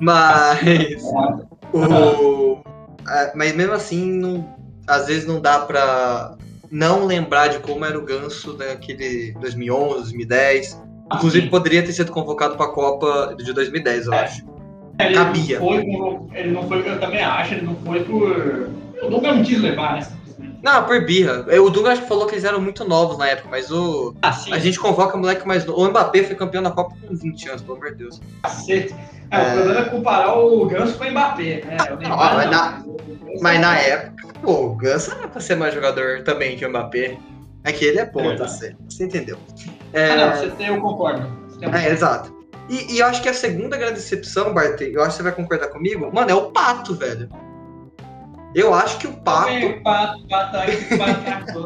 Mas. 0.00 1.02
O, 1.72 2.62
é, 3.08 3.32
mas 3.34 3.54
mesmo 3.54 3.72
assim, 3.74 4.12
não- 4.12 4.56
às 4.86 5.08
vezes 5.08 5.26
não 5.26 5.40
dá 5.40 5.58
pra 5.58 6.36
não 6.70 7.06
lembrar 7.06 7.48
de 7.48 7.58
como 7.60 7.84
era 7.84 7.98
o 7.98 8.02
Ganso 8.04 8.52
daquele 8.54 9.32
2011, 9.40 9.94
2010. 10.02 10.82
Inclusive, 11.14 11.48
poderia 11.48 11.82
ter 11.84 11.92
sido 11.92 12.10
convocado 12.10 12.56
pra 12.56 12.66
Copa 12.68 13.34
de 13.38 13.52
2010, 13.52 14.06
eu 14.06 14.12
É. 14.14 14.24
acho. 14.24 14.44
ele 14.98 15.14
cabia. 15.14 15.60
Não 15.60 15.66
foi, 15.68 16.38
ele 16.40 16.50
não 16.52 16.68
foi, 16.68 16.88
eu 16.88 16.98
também 17.00 17.22
acho, 17.22 17.54
ele 17.54 17.66
não 17.66 17.76
foi 17.76 18.02
por. 18.04 18.70
Dunga 19.10 19.34
não 19.34 19.42
quis 19.44 19.60
levar, 19.60 19.94
né? 19.96 20.06
Não, 20.66 20.82
por 20.84 21.04
birra. 21.06 21.44
É, 21.48 21.60
O 21.60 21.70
Douglas 21.70 22.00
falou 22.00 22.26
que 22.26 22.34
eles 22.34 22.42
eram 22.44 22.60
muito 22.60 22.84
novos 22.84 23.16
na 23.16 23.28
época, 23.28 23.48
mas 23.48 23.70
o, 23.70 24.16
Ah, 24.20 24.36
a 24.50 24.58
gente 24.58 24.80
convoca 24.80 25.16
moleque 25.16 25.46
mais 25.46 25.64
novo. 25.64 25.80
O 25.80 25.88
Mbappé 25.88 26.24
foi 26.24 26.34
campeão 26.34 26.60
da 26.60 26.72
Copa 26.72 26.96
com 27.06 27.14
20 27.14 27.48
anos, 27.48 27.62
pelo 27.62 27.76
amor 27.76 27.90
de 27.92 27.98
Deus. 27.98 28.20
cacete. 28.42 28.92
É, 29.30 29.36
É. 29.38 29.42
O 29.50 29.52
problema 29.54 29.80
é 29.80 29.84
comparar 29.84 30.34
o 30.38 30.66
Ganso 30.66 30.98
com 30.98 31.04
o 31.04 31.10
Mbappé, 31.10 31.62
né? 31.64 31.76
O 31.92 31.96
Neymar, 31.96 32.34
mas 32.36 32.44
não. 32.44 32.50
na- 32.50 32.84
Mas 33.40 33.56
é- 33.56 33.58
na 33.60 33.78
época, 33.78 34.28
pô, 34.42 34.52
o 34.66 34.74
Ganso 34.74 35.12
era 35.12 35.28
pra 35.28 35.40
ser 35.40 35.54
mais 35.54 35.72
jogador 35.72 36.22
também 36.24 36.56
que 36.56 36.66
o 36.66 36.68
Mbappé. 36.68 37.16
É 37.62 37.72
que 37.72 37.84
ele 37.84 37.98
é 38.00 38.04
ponta, 38.06 38.28
Verdade. 38.28 38.50
você, 38.52 38.76
você 38.88 39.04
entendeu. 39.04 39.36
É, 39.92 40.10
Ah, 40.12 40.16
não, 40.16 40.36
você 40.36 40.48
tem, 40.50 40.66
eu 40.68 40.80
concordo. 40.80 41.26
Você 41.48 41.58
tem 41.60 41.68
um- 41.68 41.74
É, 41.74 41.90
exato. 41.90 42.34
E, 42.68 42.94
e 42.94 42.98
eu 42.98 43.06
acho 43.06 43.22
que 43.22 43.28
a 43.28 43.34
segunda 43.34 43.76
grande 43.76 43.94
decepção, 43.94 44.52
Bart, 44.52 44.80
eu 44.80 45.00
acho 45.00 45.10
que 45.10 45.16
você 45.16 45.22
vai 45.22 45.32
concordar 45.32 45.68
comigo, 45.68 46.08
mano, 46.12 46.28
é 46.30 46.34
o 46.34 46.50
Pato, 46.50 46.94
velho. 46.94 47.28
Eu 48.56 48.72
acho 48.72 48.98
que 48.98 49.06
o 49.06 49.12
Pato. 49.12 49.52
O 49.66 49.82
Pato, 49.82 50.18
o 50.18 50.28
Pato, 50.28 50.56
aí, 50.56 50.74
o 50.74 50.98
Pato, 50.98 51.58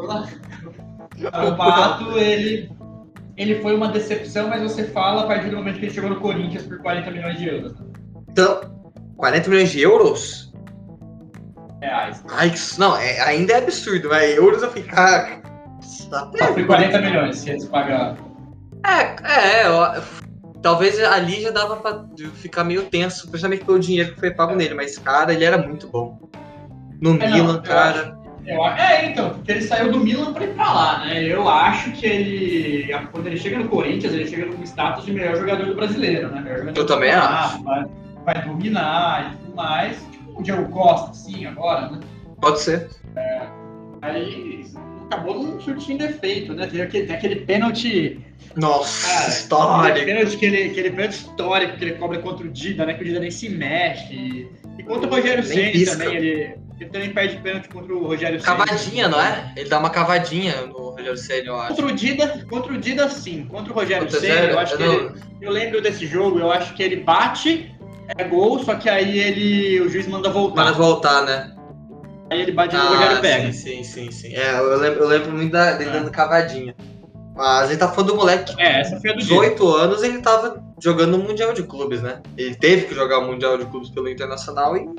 o 1.47 1.55
Pato, 1.55 2.17
ele, 2.19 2.69
ele 3.37 3.61
foi 3.61 3.73
uma 3.73 3.87
decepção, 3.87 4.49
mas 4.49 4.61
você 4.61 4.83
fala 4.83 5.21
a 5.23 5.27
partir 5.27 5.49
do 5.49 5.55
momento 5.55 5.79
que 5.79 5.85
ele 5.85 5.93
chegou 5.93 6.09
no 6.09 6.19
Corinthians 6.19 6.63
por 6.63 6.79
40 6.79 7.09
milhões 7.11 7.37
de 7.37 7.47
euros. 7.47 7.73
Então, 8.29 8.59
40 9.15 9.49
milhões 9.49 9.71
de 9.71 9.79
euros? 9.79 10.51
Reais. 11.81 12.21
Ai, 12.29 12.49
que- 12.49 12.79
não, 12.79 12.97
é- 12.97 13.21
ainda 13.21 13.53
é 13.53 13.57
absurdo, 13.59 14.09
mas 14.09 14.35
euros 14.35 14.61
eu 14.61 14.69
fico. 14.71 14.89
Ah, 14.91 15.39
tá 16.09 16.27
Só 16.37 16.53
foi 16.53 16.65
40 16.65 16.99
milhões 16.99 17.41
que 17.41 17.51
eles 17.51 17.65
pagaram. 17.67 18.17
É, 18.85 19.61
é, 19.61 19.67
eu- 19.67 20.03
talvez 20.61 20.99
ali 20.99 21.41
já 21.41 21.51
dava 21.51 21.77
pra 21.77 22.03
ficar 22.33 22.65
meio 22.65 22.83
tenso, 22.89 23.29
principalmente 23.29 23.63
pelo 23.63 23.79
dinheiro 23.79 24.13
que 24.13 24.19
foi 24.19 24.31
pago 24.31 24.55
nele, 24.55 24.73
mas, 24.73 24.97
cara, 24.97 25.33
ele 25.33 25.45
era 25.45 25.57
muito 25.57 25.87
bom. 25.87 26.19
No 27.01 27.15
É, 27.21 27.27
não, 27.27 27.35
Milan, 27.35 27.55
eu 27.55 27.61
cara. 27.63 28.17
Eu 28.45 28.63
a- 28.63 28.79
é, 28.79 29.05
então, 29.11 29.29
porque 29.31 29.51
ele 29.51 29.61
saiu 29.61 29.91
do 29.91 29.99
Milan 29.99 30.33
pra 30.33 30.43
ir 30.45 30.53
pra 30.53 30.73
lá, 30.73 31.05
né? 31.05 31.23
Eu 31.23 31.47
acho 31.49 31.91
que 31.91 32.05
ele, 32.05 32.93
quando 33.11 33.27
ele 33.27 33.37
chega 33.37 33.57
no 33.59 33.67
Corinthians, 33.69 34.13
ele 34.13 34.27
chega 34.27 34.45
com 34.47 34.63
status 34.63 35.05
de 35.05 35.11
melhor 35.13 35.35
jogador 35.35 35.65
do 35.65 35.75
brasileiro, 35.75 36.29
né? 36.29 36.43
Jogador 36.57 36.79
Eu 36.79 36.85
também 36.85 37.11
acho. 37.11 37.63
Vai, 37.63 37.85
vai 38.25 38.41
dominar 38.45 39.33
e 39.33 39.37
tudo 39.45 39.55
mais. 39.55 39.97
Tipo 40.11 40.39
o 40.39 40.43
Diego 40.43 40.69
Costa, 40.69 41.11
assim, 41.11 41.45
agora, 41.45 41.89
né? 41.91 41.99
Pode 42.39 42.59
ser. 42.61 42.89
Aí 44.01 44.65
acabou 45.05 45.43
não 45.43 45.59
surtindo 45.59 46.03
efeito, 46.03 46.53
né? 46.53 46.65
Tem 46.67 46.81
aquele, 46.81 47.05
tem 47.07 47.15
aquele 47.15 47.35
pênalti. 47.37 48.19
Nossa, 48.55 49.07
Cara, 49.07 49.17
Aquele 49.19 49.33
história. 49.35 50.05
pênalti, 50.05 50.35
aquele, 50.35 50.63
aquele 50.63 50.89
pênalti 50.91 51.11
histórico 51.13 51.77
que 51.77 51.83
ele 51.85 51.93
cobra 51.93 52.19
contra 52.19 52.45
o 52.45 52.49
Dida, 52.49 52.85
né? 52.85 52.93
Que 52.95 53.03
o 53.03 53.05
Dida 53.05 53.19
nem 53.19 53.31
se 53.31 53.47
mexe. 53.49 54.49
E 54.77 54.83
contra 54.83 55.07
o 55.07 55.13
Rogério 55.13 55.43
Ceni 55.43 55.85
também, 55.85 56.15
ele, 56.15 56.55
ele 56.79 56.89
também 56.89 57.13
perde 57.13 57.37
pênalti 57.37 57.69
contra 57.69 57.93
o 57.93 58.07
Rogério 58.07 58.39
Ceni. 58.39 58.57
Cavadinha, 58.57 59.07
não 59.07 59.21
é? 59.21 59.53
Ele 59.55 59.69
dá 59.69 59.79
uma 59.79 59.89
cavadinha 59.89 60.65
no 60.67 60.91
Rogério 60.91 61.17
Ceni, 61.17 61.47
eu 61.47 61.55
acho. 61.59 61.67
Contra 61.69 61.85
o 61.85 61.91
Dida, 61.91 62.45
contra 62.49 62.73
o 62.73 62.77
Dida 62.77 63.09
sim. 63.09 63.45
Contra 63.45 63.71
o 63.71 63.75
Rogério 63.75 64.09
Ceni, 64.09 64.49
eu 64.51 64.59
acho 64.59 64.77
que 64.77 64.83
eu 64.83 64.91
ele, 64.93 65.21
eu 65.41 65.51
lembro 65.51 65.81
desse 65.81 66.07
jogo, 66.07 66.39
eu 66.39 66.51
acho 66.51 66.73
que 66.73 66.81
ele 66.83 66.97
bate, 66.97 67.75
é 68.17 68.23
gol, 68.23 68.59
só 68.63 68.75
que 68.75 68.89
aí 68.89 69.19
ele 69.19 69.81
o 69.81 69.89
juiz 69.89 70.07
manda 70.07 70.29
voltar. 70.29 70.65
Manda 70.65 70.77
voltar, 70.77 71.23
né? 71.25 71.51
Aí 72.31 72.41
ele 72.41 72.53
bate 72.53 72.75
e 72.75 72.79
o 72.79 72.81
Rogério 72.87 73.17
Ah, 73.17 73.21
pega. 73.21 73.51
sim, 73.51 73.83
sim, 73.83 73.83
sim, 73.83 74.11
sim. 74.11 74.33
É, 74.35 74.57
eu 74.57 74.77
lembro, 74.77 74.99
eu 75.01 75.07
lembro 75.07 75.31
muito 75.33 75.51
da, 75.51 75.73
dele 75.73 75.89
É. 75.89 75.93
dando 75.93 76.09
cavadinha. 76.09 76.73
Mas 77.35 77.69
gente 77.69 77.79
tá 77.79 77.87
falando 77.87 78.11
do 78.11 78.15
moleque 78.17 78.53
É, 78.59 78.81
essa 78.81 78.99
foi 78.99 79.11
a 79.11 79.13
do 79.13 79.19
Dida. 79.19 79.33
18 79.33 79.67
anos 79.75 80.03
ele 80.03 80.21
tava 80.21 80.61
jogando 80.81 81.17
no 81.17 81.23
Mundial 81.23 81.53
de 81.53 81.63
Clubes, 81.63 82.01
né? 82.01 82.21
Ele 82.37 82.55
teve 82.55 82.87
que 82.87 82.95
jogar 82.95 83.19
o 83.19 83.25
Mundial 83.27 83.57
de 83.57 83.65
Clubes 83.65 83.89
pelo 83.89 84.09
Internacional 84.09 84.75
e 84.75 84.89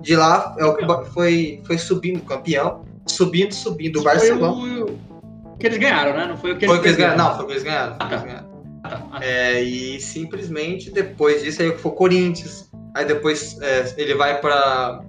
de 0.00 0.14
lá 0.16 0.54
é 0.58 0.64
o 0.64 0.74
que 0.74 0.84
foi, 1.10 1.60
foi 1.66 1.78
subindo, 1.78 2.20
campeão, 2.24 2.84
subindo, 3.06 3.52
subindo. 3.52 3.98
O 3.98 4.02
Foi 4.02 4.12
Barcelona. 4.12 4.52
o 4.52 5.56
que 5.58 5.66
eles 5.66 5.78
ganharam, 5.78 6.12
né? 6.16 6.26
Não 6.26 6.36
foi 6.36 6.52
o 6.52 6.56
que 6.56 6.66
Foi 6.66 6.76
eles 6.76 6.78
o 6.78 6.82
que 6.82 6.88
eles 6.88 6.98
ganharam. 6.98 7.16
Não, 7.18 7.34
foi 7.34 7.44
o 7.44 7.46
que 7.46 7.52
eles 7.52 7.62
ganharam. 7.64 7.96
foi 7.96 8.04
o 8.04 8.08
que 8.08 8.14
eles 8.14 8.24
ganharam. 8.24 8.46
Ah, 8.82 8.88
tá. 8.88 9.02
Ah, 9.12 9.18
É, 9.24 9.60
e 9.62 10.00
simplesmente 10.00 10.90
depois 10.90 11.42
disso 11.42 11.60
aí 11.62 11.76
foi 11.76 11.90
o 11.90 11.94
Corinthians. 11.94 12.70
Aí 12.94 13.04
depois 13.04 13.60
é, 13.60 13.94
ele 13.96 14.14
vai 14.14 14.40
pra. 14.40 15.00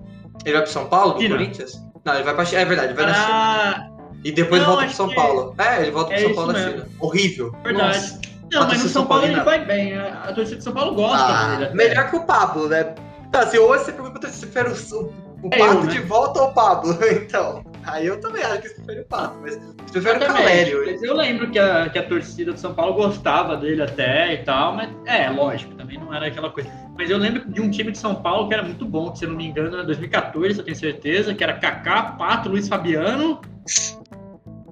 Ele 0.44 0.54
vai 0.54 0.64
pro 0.64 0.72
São 0.72 0.88
Paulo, 0.88 1.14
do. 1.14 1.28
Corinthians? 1.30 1.80
Não, 2.04 2.16
ele 2.16 2.24
vai 2.24 2.34
pra 2.34 2.46
China. 2.46 2.62
É 2.62 2.66
verdade, 2.66 2.88
ele 2.94 2.96
vai 2.96 3.06
na 3.06 3.14
China. 3.14 3.97
E 4.28 4.32
depois 4.34 4.62
Não, 4.62 4.70
volta 4.70 4.86
pro 4.86 4.94
São 4.96 5.10
Paulo. 5.14 5.56
É, 5.58 5.82
ele 5.84 5.92
volta 5.92 6.10
pro 6.10 6.20
é 6.20 6.22
São 6.24 6.36
Paulo 6.36 6.54
mesmo. 6.54 6.72
China. 6.72 6.88
Horrível. 7.00 7.52
verdade. 7.64 7.98
Nossa. 7.98 8.22
Não, 8.52 8.60
mas 8.62 8.62
no 8.62 8.68
torcida 8.70 8.90
São 8.90 9.06
Paulo 9.06 9.26
ele 9.26 9.40
vai 9.42 9.66
bem. 9.66 9.98
A, 9.98 10.24
a 10.24 10.34
torcida 10.34 10.58
de 10.58 10.64
São 10.64 10.74
Paulo 10.74 10.96
gosta 10.96 11.26
Ah, 11.28 11.56
dele. 11.56 11.74
melhor 11.74 12.10
que 12.10 12.16
o 12.18 12.24
Pablo, 12.26 12.68
né? 12.68 12.94
Tá, 13.32 13.46
se 13.48 13.58
hoje 13.60 13.84
você 13.86 13.92
pergunta 13.92 14.28
se 14.30 14.46
prefere 14.46 14.70
o, 14.70 14.96
o, 14.96 15.48
o 15.48 15.50
É 15.52 15.58
Pato 15.58 15.74
eu, 15.76 15.84
né? 15.84 15.92
de 15.94 16.00
volta 16.00 16.42
ou 16.42 16.48
o 16.50 16.54
Pablo, 16.54 16.98
então. 17.12 17.64
Aí 17.86 18.06
eu 18.08 18.20
também 18.20 18.44
acho 18.44 18.62
que 18.62 18.68
você 18.70 18.76
prefere 18.76 19.00
o 19.02 19.06
Pato, 19.06 19.38
mas 19.42 19.56
você 19.56 19.92
prefere 20.02 20.16
o 20.18 20.20
Também, 20.20 20.28
Calério. 20.44 20.84
mas 20.86 21.04
eu 21.04 21.14
lembro 21.16 21.50
que 21.52 21.60
a, 21.60 21.90
que 21.90 21.98
a 22.00 22.04
torcida 22.04 22.52
do 22.52 22.60
São 22.60 22.74
Paulo 22.74 22.94
gostava 22.96 23.56
dele 23.56 23.82
até 23.82 24.34
e 24.34 24.38
tal, 24.44 24.76
mas 24.76 24.90
é, 25.06 25.30
lógico, 25.30 25.74
também 25.76 25.98
não 25.98 26.14
era 26.14 26.28
aquela 26.28 26.50
coisa. 26.50 26.70
Mas 26.98 27.10
eu 27.10 27.18
lembro 27.18 27.50
de 27.50 27.62
um 27.62 27.70
time 27.70 27.92
de 27.92 27.98
São 27.98 28.16
Paulo 28.16 28.48
que 28.50 28.54
era 28.54 28.64
muito 28.64 28.86
bom, 28.86 29.12
que 29.12 29.20
se 29.20 29.26
eu 29.26 29.30
não 29.30 29.38
me 29.38 29.48
engano 29.48 29.74
era 29.74 29.84
2014, 29.86 30.60
eu 30.60 30.66
tenho 30.66 30.76
certeza, 30.78 31.34
que 31.34 31.44
era 31.44 31.54
Kaká, 31.54 32.04
Pato, 32.18 32.50
Luiz 32.50 32.68
Fabiano, 32.68 33.40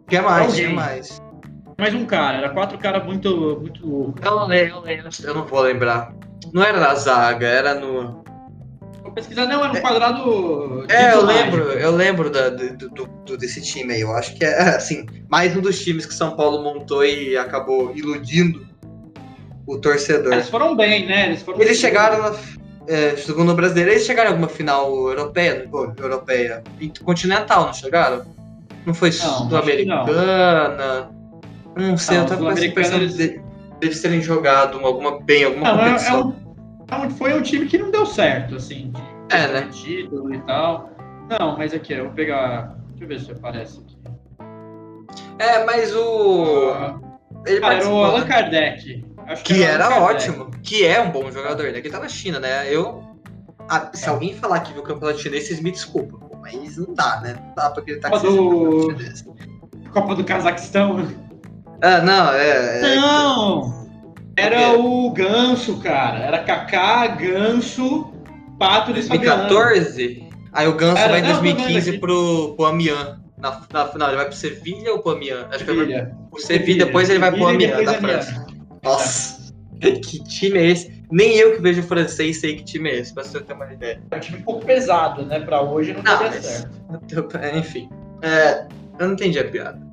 Quer 0.07 0.21
mais, 0.21 0.51
Alguém. 0.51 0.67
quer 0.67 0.73
mais. 0.73 1.21
mais 1.77 1.93
um 1.95 2.05
cara, 2.05 2.37
era 2.37 2.49
quatro 2.49 2.77
caras 2.77 3.03
muito, 3.05 3.57
muito 3.61 3.85
loucos. 3.87 4.23
Eu 4.23 4.31
não 4.31 4.47
lembro, 4.47 4.75
eu, 4.77 4.81
lembro, 4.81 5.09
eu 5.23 5.33
não 5.33 5.45
vou 5.45 5.61
lembrar. 5.61 6.13
Não 6.53 6.63
era 6.63 6.79
na 6.79 6.93
zaga, 6.95 7.47
era 7.47 7.73
no. 7.75 8.23
Vou 9.01 9.11
pesquisar, 9.11 9.45
não, 9.47 9.63
era 9.63 9.73
um 9.73 9.81
quadrado. 9.81 10.85
É, 10.89 11.13
eu 11.13 11.25
lembro, 11.25 11.63
eu 11.71 11.91
lembro 11.95 12.29
da- 12.29 12.49
do, 12.49 12.89
do- 12.89 13.07
do- 13.25 13.37
desse 13.37 13.61
time 13.61 13.93
aí. 13.93 14.01
Eu 14.01 14.15
acho 14.15 14.35
que 14.35 14.45
é, 14.45 14.59
assim, 14.75 15.05
mais 15.29 15.55
um 15.55 15.61
dos 15.61 15.79
times 15.83 16.05
que 16.05 16.13
São 16.13 16.35
Paulo 16.35 16.61
montou 16.63 17.03
e 17.03 17.35
acabou 17.37 17.91
iludindo 17.95 18.65
o 19.67 19.77
torcedor. 19.79 20.33
Eles 20.33 20.49
foram 20.49 20.75
bem, 20.75 21.07
né? 21.07 21.27
Eles, 21.27 21.41
foram 21.41 21.59
Eles 21.59 21.77
chegaram 21.77 22.21
na. 22.21 22.35
É, 22.87 23.15
segundo 23.15 23.55
brasileiro, 23.55 23.89
eles 23.89 24.05
chegaram 24.05 24.29
em 24.29 24.33
alguma 24.33 24.47
final 24.49 24.87
europeia? 25.09 25.67
Pô, 25.71 25.91
europeia. 25.97 26.63
Continental, 27.03 27.65
não 27.65 27.73
chegaram? 27.73 28.34
Não 28.85 28.93
foi 28.93 29.09
Não, 29.09 29.15
que 29.15 29.23
sul-americana? 29.49 31.09
Não 31.77 31.97
sei, 31.97 32.17
Não, 32.17 32.23
eu 32.23 32.29
tava 32.29 32.53
com 32.53 32.59
impressão 32.63 32.97
eles- 32.97 33.17
de, 33.17 33.41
deles 33.79 34.01
terem 34.01 34.21
jogado 34.21 34.79
alguma, 34.79 35.19
bem, 35.21 35.43
alguma 35.43 35.73
Não, 35.73 35.79
é, 35.79 35.81
é 35.81 35.85
competição. 35.89 36.29
um, 36.29 36.93
é 36.93 36.95
um- 36.97 37.09
foi 37.09 37.33
um 37.33 37.41
time 37.41 37.65
que 37.65 37.77
não 37.77 37.91
deu 37.91 38.05
certo, 38.05 38.55
assim, 38.55 38.91
de 39.29 39.35
É, 39.35 39.47
né? 39.47 39.67
título 39.71 40.33
e 40.33 40.39
tal. 40.41 40.89
Não, 41.39 41.57
mas 41.57 41.73
aqui, 41.73 41.93
eu 41.93 42.05
vou 42.05 42.13
pegar. 42.13 42.75
Deixa 42.89 43.03
eu 43.03 43.07
ver 43.07 43.19
se 43.19 43.31
aparece 43.31 43.79
aqui. 43.79 43.97
É, 45.39 45.65
mas 45.65 45.93
o. 45.95 46.69
Ah, 46.73 46.99
Ele 47.45 47.63
era 47.65 47.89
o 47.89 48.03
Allan 48.03 48.21
né? 48.21 48.27
Kardec. 48.27 49.05
Acho 49.27 49.43
Que 49.43 49.63
era 49.63 49.89
o 49.89 49.91
era 49.93 50.01
ótimo. 50.03 50.51
Que 50.63 50.85
é 50.85 51.01
um 51.01 51.09
bom 51.11 51.29
jogador, 51.31 51.71
né? 51.71 51.81
Que 51.81 51.89
tá 51.89 51.99
na 51.99 52.07
China, 52.07 52.39
né? 52.39 52.71
Eu. 52.73 53.03
ah, 53.67 53.89
se 53.93 54.05
É. 54.05 54.09
alguém 54.09 54.33
falar 54.35 54.59
que 54.61 54.71
viu 54.71 54.81
o 54.81 54.85
campeonato 54.85 55.19
chinês, 55.19 55.47
vocês 55.47 55.59
me 55.59 55.71
desculpam. 55.71 56.24
Mas 56.53 56.77
não 56.77 56.93
dá, 56.93 57.21
né? 57.21 57.35
Não 57.39 57.55
dá 57.55 57.69
pra 57.71 57.81
acreditar 57.81 58.09
que 58.11 58.17
Copa 58.19 58.29
um 58.29 58.35
do-. 58.35 58.95
Copa 59.91 60.15
do 60.15 60.23
Cazaquistão. 60.23 61.07
Ah, 61.81 62.01
não, 62.01 62.31
é. 62.33 62.93
é- 62.93 62.95
Não! 62.95 63.85
Era 64.37 64.77
o 64.77 65.09
Ganso, 65.11 65.77
cara. 65.79 66.19
Era 66.19 66.39
Kaká, 66.39 67.07
Ganso, 67.07 68.11
Pato 68.59 68.91
e 68.91 69.01
Fabiano. 69.01 69.47
2014? 69.49 70.29
Aí 70.53 70.67
o 70.67 70.73
Ganso 70.75 70.97
Era- 70.97 71.09
vai 71.13 71.19
em 71.19 71.23
não, 71.23 71.29
eu 71.29 71.35
tô 71.37 71.41
vendo 71.41 71.55
2015 71.55 71.89
aqui. 71.89 71.99
pro, 71.99 72.53
pro 72.55 72.65
Amiens. 72.65 73.15
Na, 73.37 73.61
na 73.71 73.85
final, 73.87 74.07
ele 74.09 74.17
vai 74.17 74.25
pro 74.27 74.35
Sevilha 74.35 74.93
ou 74.93 74.99
pro 74.99 75.11
Amiens? 75.13 75.45
Acho 75.51 75.59
que 75.59 75.65
vai 75.65 75.75
Sevilha. 75.75 76.17
pro 76.31 76.41
Sevilha, 76.41 76.85
depois 76.85 77.09
ele 77.09 77.19
vai 77.19 77.31
pro 77.31 77.45
Sevilha 77.47 77.73
Amiens, 77.75 77.91
da 77.91 77.97
França. 77.99 78.45
Nossa, 78.83 79.53
que 79.81 80.23
time 80.23 80.57
é 80.59 80.65
esse? 80.71 80.94
Nem 81.11 81.35
eu 81.37 81.55
que 81.55 81.61
vejo 81.61 81.83
francês 81.83 82.39
sei 82.39 82.55
que 82.55 82.63
time 82.63 82.89
é 82.89 82.95
esse, 82.95 83.13
pra 83.13 83.23
você 83.23 83.39
ter 83.39 83.53
uma 83.53 83.71
ideia. 83.71 84.01
É 84.11 84.15
um 84.15 84.19
time 84.19 84.37
um 84.39 84.41
pouco 84.41 84.65
pesado, 84.65 85.23
né? 85.25 85.39
Pra 85.39 85.61
hoje 85.61 85.93
não, 85.93 86.01
Não, 86.01 86.19
daria 86.19 86.41
certo. 86.41 86.69
Enfim, 87.57 87.89
é, 88.21 88.65
eu 88.99 89.07
não 89.07 89.13
entendi 89.13 89.37
a 89.39 89.45
piada. 89.49 89.85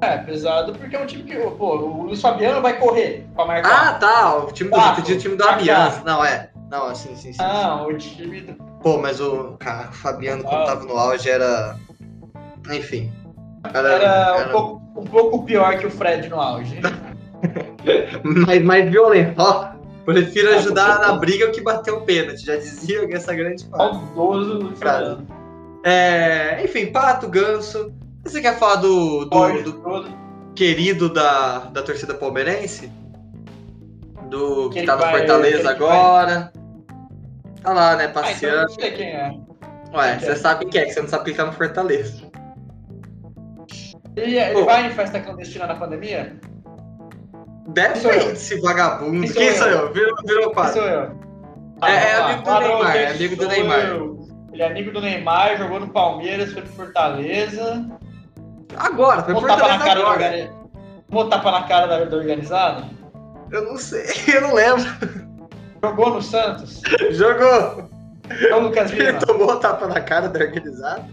É, 0.00 0.16
pesado 0.18 0.72
porque 0.74 0.94
é 0.94 1.00
um 1.00 1.06
time 1.06 1.24
que, 1.24 1.36
pô, 1.36 1.76
o 1.76 2.02
Luiz 2.04 2.20
Fabiano 2.20 2.62
vai 2.62 2.78
correr 2.78 3.26
pra 3.34 3.44
marcar. 3.44 3.88
Ah, 3.88 3.94
tá, 3.94 4.36
o 4.38 4.52
time 4.52 4.70
do, 4.70 4.78
entendi 4.78 5.12
o 5.14 5.18
time 5.18 5.36
do. 5.36 5.44
Amiens. 5.44 6.04
Não, 6.04 6.24
é. 6.24 6.50
Não, 6.70 6.86
assim, 6.86 7.16
sim, 7.16 7.32
sim. 7.32 7.38
Ah, 7.42 7.82
o 7.84 7.96
time 7.96 8.42
do. 8.42 8.54
Pô, 8.82 8.96
mas 8.98 9.20
o, 9.20 9.56
cara, 9.58 9.88
o 9.88 9.92
Fabiano, 9.92 10.44
quando 10.44 10.62
Ah. 10.62 10.66
tava 10.66 10.84
no 10.84 10.96
auge, 10.96 11.28
era... 11.28 11.76
Enfim. 12.70 13.10
Era, 13.74 13.88
Era 13.88 14.32
um 14.34 14.38
era 14.40 14.48
pouco, 14.50 15.00
um 15.00 15.04
pouco 15.04 15.44
pior 15.44 15.76
que 15.78 15.86
o 15.86 15.90
Fred 15.90 16.28
no 16.28 16.40
auge. 16.40 16.80
mais, 18.24 18.62
mais 18.62 18.90
violento. 18.90 19.34
Ó, 19.40 19.68
prefiro 20.04 20.52
Ah, 20.52 20.56
ajudar 20.56 20.88
na 20.88 20.94
certeza. 20.96 21.18
briga 21.18 21.50
que 21.50 21.60
bater 21.60 21.92
o 21.92 22.00
pênalti. 22.02 22.44
Já 22.44 22.56
dizia 22.56 23.06
essa 23.14 23.34
grande 23.34 23.66
frase. 24.76 25.18
É, 25.84 26.60
enfim, 26.64 26.86
Pato, 26.86 27.28
Ganso. 27.28 27.92
Você 28.24 28.40
quer 28.40 28.58
falar 28.58 28.76
do, 28.76 29.24
do, 29.26 29.62
do 29.62 29.72
todo. 29.74 30.08
querido 30.54 31.08
da, 31.12 31.60
da 31.70 31.82
torcida 31.82 32.14
palmeirense? 32.14 32.90
Do 34.28 34.68
que, 34.70 34.80
Que 34.80 34.86
tá 34.86 34.96
no 34.96 35.02
Fortaleza 35.02 35.70
agora. 35.70 36.52
Tá 37.62 37.72
lá, 37.72 37.96
né, 37.96 38.04
Ah, 38.04 38.08
então 38.10 38.22
eu 38.22 38.28
passeando. 38.28 38.62
não 38.62 38.68
sei 38.70 38.90
quem 38.92 39.06
é. 39.08 39.32
Ué, 39.94 40.16
que 40.16 40.24
você 40.26 40.30
é. 40.32 40.36
sabe 40.36 40.66
quem 40.66 40.80
é, 40.82 40.84
que 40.84 40.92
você 40.92 41.00
não 41.00 41.08
sabe 41.08 41.24
que 41.24 41.30
ele 41.30 41.36
tá 41.38 41.46
no 41.46 41.52
Fortaleza. 41.52 42.22
Ele, 44.16 44.36
ele 44.36 44.62
vai 44.64 44.86
em 44.86 44.90
festa 44.90 45.20
clandestina 45.20 45.66
na 45.66 45.74
pandemia? 45.76 46.36
Sou 48.00 48.10
eu. 48.12 48.32
esse 48.32 48.60
vagabundo. 48.60 49.20
Quem 49.22 49.32
Quem 49.32 49.52
sou 49.54 49.58
sou 49.58 49.68
eu? 49.68 49.92
Virou, 49.92 50.14
virou 50.24 50.44
Quem 50.46 50.52
quadro. 50.54 50.72
sou 50.72 50.82
eu? 50.82 51.18
É- 51.82 52.10
é 52.10 52.18
lá. 52.18 52.24
amigo 52.26 52.40
do 52.42 52.46
Fala 52.46 52.60
Neymar, 52.68 52.92
quem 52.92 53.00
é 53.02 53.10
amigo 53.10 53.36
do 53.36 53.42
sou 53.42 53.50
Neymar. 53.52 53.78
eu. 53.80 54.28
Ele 54.52 54.62
é 54.62 54.66
amigo 54.66 54.90
do 54.92 55.00
Neymar, 55.00 55.56
jogou 55.58 55.80
no 55.80 55.88
Palmeiras, 55.88 56.52
foi 56.52 56.62
pro 56.62 56.72
Fortaleza. 56.72 57.86
Agora, 58.76 59.22
foi 59.22 59.34
na 59.34 59.40
Fortaleza 59.40 59.78
cara 59.84 60.00
agora. 60.00 60.12
organi- 60.24 60.50
Vamos 61.10 61.30
tapa 61.30 61.50
na 61.50 61.62
cara 61.62 61.86
da, 61.86 62.04
da 62.04 62.16
organizada? 62.16 62.84
Eu 63.50 63.64
não 63.64 63.76
sei, 63.78 64.04
eu 64.34 64.40
não 64.42 64.54
lembro. 64.54 64.84
Jogou 65.82 66.10
no 66.14 66.22
Santos? 66.22 66.82
Jogou. 67.10 67.88
É 68.30 68.54
o 68.54 68.60
Lucas 68.60 68.90
Ele 68.92 69.06
Lima? 69.06 69.20
tomou 69.24 69.56
tapa 69.56 69.86
na 69.86 70.00
cara 70.00 70.28
da 70.28 70.40
organizada. 70.40 71.04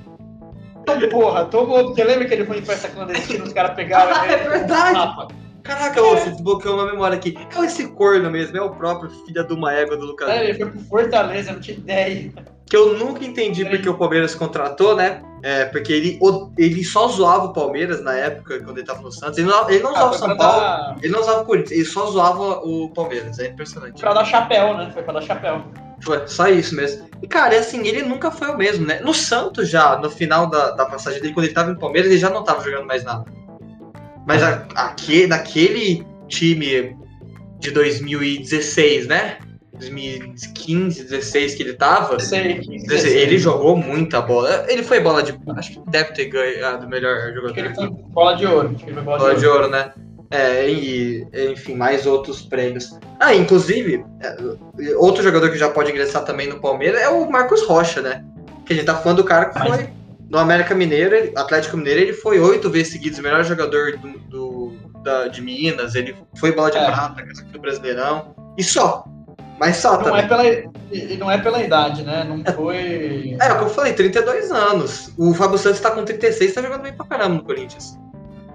Então, 0.81 1.09
porra, 1.09 1.45
tomou, 1.45 1.85
porque 1.85 2.03
lembra 2.03 2.25
que 2.27 2.33
ele 2.33 2.45
foi 2.45 2.57
em 2.59 2.65
festa 2.65 2.89
clandestina, 2.89 3.43
os 3.45 3.53
caras 3.53 3.75
pegaram 3.75 4.11
Ah, 4.15 4.25
ele 4.25 4.33
é 4.33 4.37
com 4.37 4.49
verdade. 4.49 5.27
Caraca, 5.65 5.99
ô, 5.99 6.15
você 6.15 6.29
desbloqueou 6.29 6.75
uma 6.75 6.85
memória 6.85 7.17
aqui. 7.17 7.35
É 7.57 7.65
esse 7.65 7.87
corno 7.87 8.29
mesmo, 8.29 8.55
é 8.55 8.61
o 8.61 8.69
próprio 8.69 9.09
filho 9.09 9.43
de 9.43 9.53
uma 9.53 9.73
égua 9.73 9.97
do 9.97 10.05
Lucas. 10.05 10.29
É, 10.29 10.43
ele 10.43 10.53
foi 10.53 10.69
pro 10.69 10.79
Fortaleza, 10.81 11.51
não 11.51 11.59
tinha 11.59 11.75
ideia. 11.75 12.31
que 12.67 12.77
eu 12.77 12.95
nunca 12.99 13.25
entendi 13.25 13.65
porque 13.65 13.89
o 13.89 13.97
Palmeiras 13.97 14.35
contratou, 14.35 14.95
né? 14.95 15.23
É, 15.41 15.65
porque 15.65 15.91
ele, 15.91 16.19
ele 16.55 16.83
só 16.83 17.07
zoava 17.07 17.45
o 17.45 17.53
Palmeiras 17.53 18.03
na 18.03 18.13
época, 18.13 18.59
quando 18.63 18.77
ele 18.77 18.85
tava 18.85 19.01
no 19.01 19.11
Santos. 19.11 19.39
Ele 19.39 19.47
não, 19.47 19.67
ele 19.67 19.81
não 19.81 19.91
usava 19.91 20.11
o 20.11 20.15
ah, 20.15 20.17
São 20.19 20.37
Paulo, 20.37 20.61
dar... 20.61 20.97
ele 21.01 21.11
não 21.11 21.19
usava 21.19 21.41
o 21.41 21.45
Corinthians, 21.45 21.71
ele 21.71 21.85
só 21.85 22.05
zoava 22.11 22.59
o 22.63 22.89
Palmeiras. 22.93 23.39
É 23.39 23.47
impressionante. 23.47 23.99
Pra 23.99 24.13
dar 24.13 24.25
chapéu, 24.25 24.77
né? 24.77 24.91
Foi 24.93 25.01
pra 25.01 25.13
dar 25.13 25.21
chapéu. 25.21 25.63
Foi, 26.01 26.27
só 26.27 26.47
isso 26.47 26.75
mesmo. 26.75 27.09
E, 27.23 27.27
cara, 27.27 27.55
é 27.55 27.59
assim, 27.59 27.87
ele 27.87 28.03
nunca 28.03 28.29
foi 28.29 28.49
o 28.49 28.57
mesmo, 28.57 28.85
né? 28.85 28.99
No 28.99 29.15
Santos 29.15 29.67
já, 29.67 29.97
no 29.97 30.11
final 30.11 30.45
da, 30.45 30.71
da 30.71 30.85
passagem 30.85 31.19
dele, 31.21 31.33
quando 31.33 31.45
ele 31.45 31.55
tava 31.55 31.71
em 31.71 31.75
Palmeiras, 31.75 32.11
ele 32.11 32.19
já 32.19 32.29
não 32.29 32.43
tava 32.43 32.63
jogando 32.63 32.85
mais 32.85 33.03
nada. 33.03 33.25
Mas 34.25 34.41
a, 34.43 34.65
aquele, 34.75 35.27
naquele 35.27 36.05
time 36.27 36.97
de 37.59 37.71
2016, 37.71 39.07
né? 39.07 39.37
2015, 39.73 41.03
16 41.03 41.55
que 41.55 41.63
ele 41.63 41.73
tava. 41.73 42.17
16, 42.17 42.67
16, 42.67 43.13
ele 43.13 43.37
jogou 43.37 43.75
muita 43.75 44.21
bola. 44.21 44.65
Ele 44.67 44.83
foi 44.83 44.99
bola 44.99 45.21
de. 45.21 45.37
Acho 45.55 45.73
que 45.73 45.89
deve 45.89 46.13
ter 46.13 46.25
ganhado 46.25 46.85
o 46.85 46.89
melhor 46.89 47.33
jogador. 47.33 47.57
Ele 47.57 47.75
foi 47.75 47.89
bola 47.89 48.35
de 48.35 48.45
ouro. 48.45 48.69
bola, 48.69 49.17
bola 49.17 49.17
de, 49.17 49.25
ouro. 49.25 49.39
de, 49.39 49.47
ouro. 49.47 49.69
né? 49.69 49.93
É, 50.31 50.69
e, 50.69 51.27
enfim, 51.51 51.75
mais 51.75 52.05
outros 52.05 52.41
prêmios. 52.41 52.97
Ah, 53.19 53.35
inclusive, 53.35 54.03
é, 54.21 54.95
outro 54.97 55.21
jogador 55.21 55.51
que 55.51 55.57
já 55.57 55.69
pode 55.69 55.91
ingressar 55.91 56.25
também 56.25 56.47
no 56.47 56.59
Palmeiras 56.59 57.01
é 57.01 57.09
o 57.09 57.29
Marcos 57.29 57.61
Rocha, 57.63 58.01
né? 58.01 58.23
Que 58.65 58.73
a 58.73 58.75
gente 58.75 58.85
tá 58.85 58.95
falando 58.95 59.17
do 59.17 59.23
cara 59.23 59.45
que 59.45 59.59
foi 59.59 59.89
no 60.29 60.37
América 60.37 60.73
Mineiro, 60.73 61.31
Atlético 61.35 61.77
Mineiro, 61.77 62.01
ele 62.01 62.13
foi 62.13 62.39
oito 62.39 62.69
vezes 62.69 62.93
seguidos 62.93 63.19
o 63.19 63.21
melhor 63.21 63.43
jogador 63.43 63.97
do, 63.97 64.19
do 64.29 64.73
da, 65.03 65.27
de 65.27 65.41
Minas, 65.41 65.95
ele 65.95 66.15
foi 66.35 66.51
bola 66.51 66.71
de 66.71 66.77
é. 66.77 66.85
prata, 66.85 67.23
do 67.51 67.59
Brasileirão. 67.59 68.35
E 68.57 68.63
só. 68.63 69.05
Mas 69.59 69.77
só 69.77 70.01
não 70.01 70.17
É 70.17 70.27
pela, 70.27 70.45
e 70.91 71.17
não 71.17 71.31
é 71.31 71.37
pela 71.37 71.63
idade, 71.63 72.03
né? 72.03 72.25
Não 72.27 72.43
foi. 72.53 73.37
É, 73.39 73.47
é 73.47 73.53
o 73.53 73.59
que 73.59 73.63
eu 73.63 73.69
falei, 73.69 73.93
32 73.93 74.51
anos. 74.51 75.13
O 75.17 75.33
Fábio 75.33 75.57
Santos 75.57 75.79
tá 75.79 75.91
com 75.91 76.03
36 76.03 76.53
tá 76.53 76.61
jogando 76.61 76.81
bem 76.81 76.93
pra 76.93 77.05
caramba 77.05 77.35
no 77.35 77.43
Corinthians. 77.43 77.97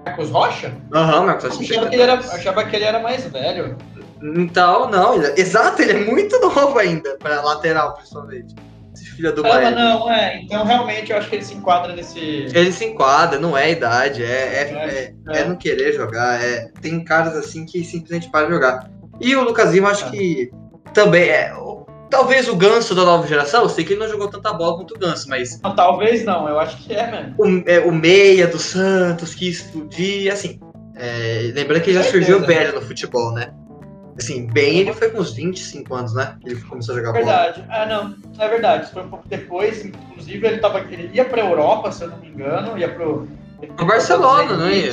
Marcos 0.05 0.29
Rocha? 0.29 0.75
Aham, 0.93 1.19
uhum, 1.19 1.25
Marcos 1.25 1.45
Rocha. 1.45 1.73
Eu 1.73 1.79
achava, 1.79 1.89
que 1.89 1.95
ele 1.95 2.03
era, 2.03 2.13
achava 2.13 2.65
que 2.65 2.75
ele 2.75 2.85
era 2.85 2.99
mais 2.99 3.25
velho. 3.25 3.77
Então, 4.21 4.89
não, 4.89 5.15
ele, 5.15 5.41
exato, 5.41 5.81
ele 5.81 5.91
é 5.91 6.05
muito 6.05 6.39
novo 6.41 6.77
ainda, 6.77 7.17
pra 7.17 7.41
lateral, 7.41 7.95
principalmente. 7.95 8.55
Filho 9.21 9.35
do 9.35 9.43
Bahia. 9.43 9.69
Não, 9.69 10.11
é, 10.11 10.41
então 10.41 10.65
realmente 10.65 11.11
eu 11.11 11.17
acho 11.17 11.29
que 11.29 11.35
ele 11.35 11.45
se 11.45 11.53
enquadra 11.53 11.93
nesse. 11.93 12.19
Ele 12.19 12.71
se 12.71 12.85
enquadra, 12.85 13.39
não 13.39 13.55
é 13.55 13.71
idade, 13.71 14.23
é, 14.23 14.25
é, 14.27 14.73
é, 14.73 15.13
é, 15.29 15.41
é 15.41 15.45
não 15.45 15.55
querer 15.55 15.93
jogar. 15.93 16.43
É, 16.43 16.71
tem 16.81 17.03
caras 17.03 17.35
assim 17.35 17.65
que 17.65 17.83
simplesmente 17.83 18.29
param 18.31 18.47
de 18.47 18.55
jogar. 18.55 18.89
E 19.19 19.35
o 19.35 19.43
Lucas 19.43 19.71
Lima, 19.71 19.89
acho 19.89 20.09
que 20.09 20.49
também 20.93 21.29
é. 21.29 21.53
Talvez 22.09 22.49
o 22.49 22.55
Ganso 22.57 22.93
da 22.93 23.05
nova 23.05 23.25
geração, 23.25 23.61
eu 23.63 23.69
sei 23.69 23.85
que 23.85 23.93
ele 23.93 24.01
não 24.01 24.09
jogou 24.09 24.27
tanta 24.27 24.51
bola 24.51 24.75
quanto 24.77 24.95
o 24.95 24.99
Ganso, 24.99 25.29
mas. 25.29 25.61
Não, 25.61 25.75
talvez 25.75 26.25
não, 26.25 26.49
eu 26.49 26.59
acho 26.59 26.77
que 26.77 26.93
é 26.93 27.09
mesmo. 27.09 27.35
O, 27.37 27.63
é, 27.69 27.79
o 27.79 27.91
Meia 27.91 28.47
do 28.47 28.57
Santos, 28.57 29.35
que 29.35 29.47
explodia, 29.47 30.33
assim. 30.33 30.59
É, 30.95 31.51
lembrando 31.53 31.81
que 31.81 31.91
ele 31.91 32.03
já 32.03 32.09
surgiu 32.09 32.41
velho 32.45 32.75
no 32.75 32.81
futebol, 32.81 33.31
né? 33.31 33.53
Assim, 34.21 34.45
bem, 34.47 34.79
ele 34.79 34.93
foi 34.93 35.09
com 35.09 35.19
uns 35.19 35.33
25 35.33 35.93
anos, 35.93 36.13
né? 36.13 36.37
Ele 36.45 36.59
começou 36.61 36.95
a 36.95 36.97
jogar 36.99 37.11
verdade. 37.11 37.61
bola. 37.61 37.67
Verdade. 37.67 37.91
Ah, 37.91 38.17
não, 38.37 38.45
é 38.45 38.49
verdade. 38.49 38.91
Foi 38.91 39.03
um 39.03 39.09
pouco 39.09 39.27
depois, 39.27 39.85
inclusive, 39.85 40.47
ele, 40.47 40.57
tava, 40.57 40.79
ele 40.79 41.09
ia 41.13 41.25
pra 41.25 41.41
Europa, 41.41 41.91
se 41.91 42.03
eu 42.03 42.09
não 42.09 42.17
me 42.17 42.29
engano, 42.29 42.77
ia 42.77 42.89
pro. 42.89 43.27
Pro 43.75 43.85
Barcelona, 43.85 44.57
não 44.57 44.69
ia? 44.69 44.91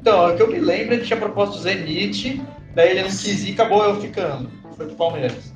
Então, 0.00 0.32
o 0.32 0.36
que 0.36 0.42
eu 0.42 0.48
me 0.48 0.60
lembro, 0.60 0.94
ele 0.94 1.04
tinha 1.04 1.18
proposto 1.18 1.56
o 1.56 1.58
Zenit, 1.58 2.42
daí 2.74 2.90
ele 2.90 3.02
não 3.02 3.08
quis 3.08 3.44
ir 3.44 3.50
e 3.50 3.52
acabou 3.52 3.84
eu 3.84 4.00
ficando 4.00 4.48
foi 4.76 4.86
pro 4.86 4.96
Palmeiras. 4.96 5.52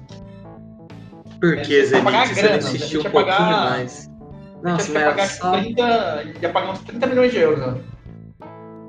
Por 1.40 1.60
que, 1.62 1.84
Zé? 1.84 2.00
Você 2.00 2.56
insistiu 2.56 3.00
um 3.00 3.04
pouquinho 3.04 3.36
pagar, 3.36 3.70
mais. 3.70 4.10
Nossa, 4.62 4.92
ia 4.92 5.04
pagar 5.04 5.28
só... 5.28 5.52
30, 5.52 6.24
ia 6.42 6.48
pagar 6.50 6.70
uns 6.70 6.80
30 6.80 7.06
milhões 7.06 7.32
de 7.32 7.38
euros. 7.38 7.66
Né? 7.66 7.80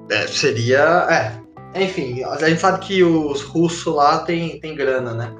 É, 0.10 0.27
seria. 0.27 1.08
É. 1.10 1.40
Enfim, 1.75 2.23
a 2.23 2.37
gente 2.47 2.59
sabe 2.59 2.79
que 2.79 3.03
os 3.03 3.41
russos 3.41 3.93
lá 3.93 4.19
tem, 4.19 4.59
tem 4.59 4.75
grana, 4.75 5.13
né? 5.13 5.34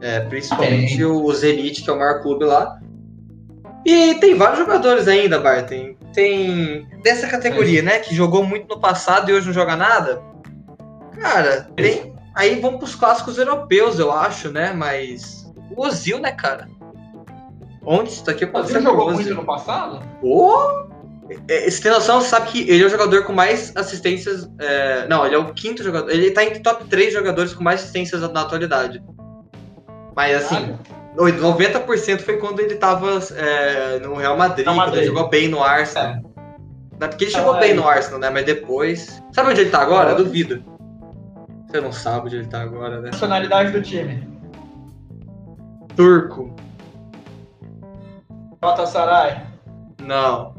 É, 0.00 0.20
principalmente 0.20 1.04
o 1.04 1.32
Zenit, 1.34 1.82
que 1.82 1.90
é 1.90 1.92
o 1.92 1.98
maior 1.98 2.22
clube 2.22 2.44
lá. 2.44 2.78
E 3.84 4.14
tem 4.14 4.34
vários 4.34 4.58
jogadores 4.58 5.06
ainda, 5.06 5.38
Barton. 5.38 5.94
Tem 6.14 6.86
dessa 7.02 7.26
categoria, 7.26 7.80
é. 7.80 7.82
né? 7.82 7.98
Que 7.98 8.14
jogou 8.14 8.42
muito 8.42 8.74
no 8.74 8.80
passado 8.80 9.30
e 9.30 9.34
hoje 9.34 9.46
não 9.46 9.52
joga 9.52 9.76
nada. 9.76 10.22
Cara, 11.18 11.68
tem, 11.76 12.10
Aí 12.34 12.60
vamos 12.60 12.78
pros 12.78 12.94
clássicos 12.94 13.38
europeus, 13.38 13.98
eu 13.98 14.12
acho, 14.12 14.50
né? 14.50 14.72
Mas. 14.72 15.50
O 15.76 15.86
Ozil, 15.86 16.18
né, 16.18 16.32
cara? 16.32 16.68
Onde 17.82 18.10
isso 18.10 18.24
pode 18.24 18.68
ser 18.68 18.82
jogou 18.82 19.12
muito 19.12 19.34
no 19.34 19.44
passado? 19.44 20.02
Oh! 20.22 20.89
Você 21.68 21.82
tem 21.82 21.92
noção, 21.92 22.20
sabe 22.20 22.50
que 22.50 22.70
ele 22.70 22.82
é 22.82 22.86
o 22.86 22.90
jogador 22.90 23.24
com 23.24 23.32
mais 23.32 23.72
assistências. 23.76 24.48
É... 24.58 25.06
Não, 25.08 25.24
ele 25.24 25.34
é 25.34 25.38
o 25.38 25.52
quinto 25.52 25.82
jogador. 25.82 26.10
Ele 26.10 26.30
tá 26.30 26.44
entre 26.44 26.60
top 26.60 26.84
3 26.84 27.12
jogadores 27.12 27.54
com 27.54 27.62
mais 27.62 27.80
assistências 27.80 28.20
na 28.20 28.40
atualidade. 28.40 29.02
Mas 30.14 30.36
assim, 30.36 30.56
Caralho. 30.56 30.78
90% 31.16 32.20
foi 32.20 32.36
quando 32.38 32.60
ele 32.60 32.74
tava 32.76 33.18
é, 33.36 33.98
no 34.00 34.14
Real 34.16 34.36
Madrid, 34.36 34.66
Madrid, 34.66 34.84
quando 34.84 34.96
ele 34.96 35.06
jogou 35.06 35.28
bem 35.28 35.48
no 35.48 35.62
Arsenal. 35.62 36.14
É. 37.00 37.06
Porque 37.08 37.24
ele 37.24 37.30
chegou 37.30 37.58
bem 37.58 37.74
no 37.74 37.88
Arsenal, 37.88 38.20
né? 38.20 38.30
Mas 38.30 38.44
depois. 38.44 39.22
Sabe 39.32 39.50
onde 39.50 39.62
ele 39.62 39.70
tá 39.70 39.80
agora? 39.80 40.14
Duvido. 40.14 40.62
Você 41.66 41.80
não 41.80 41.92
sabe 41.92 42.26
onde 42.26 42.36
ele 42.36 42.46
tá 42.46 42.60
agora, 42.60 43.00
né? 43.00 43.10
Nacionalidade 43.10 43.72
do 43.72 43.80
time. 43.80 44.28
Turco. 45.96 46.54
Galatasaray. 48.60 49.40
Não. 50.02 50.54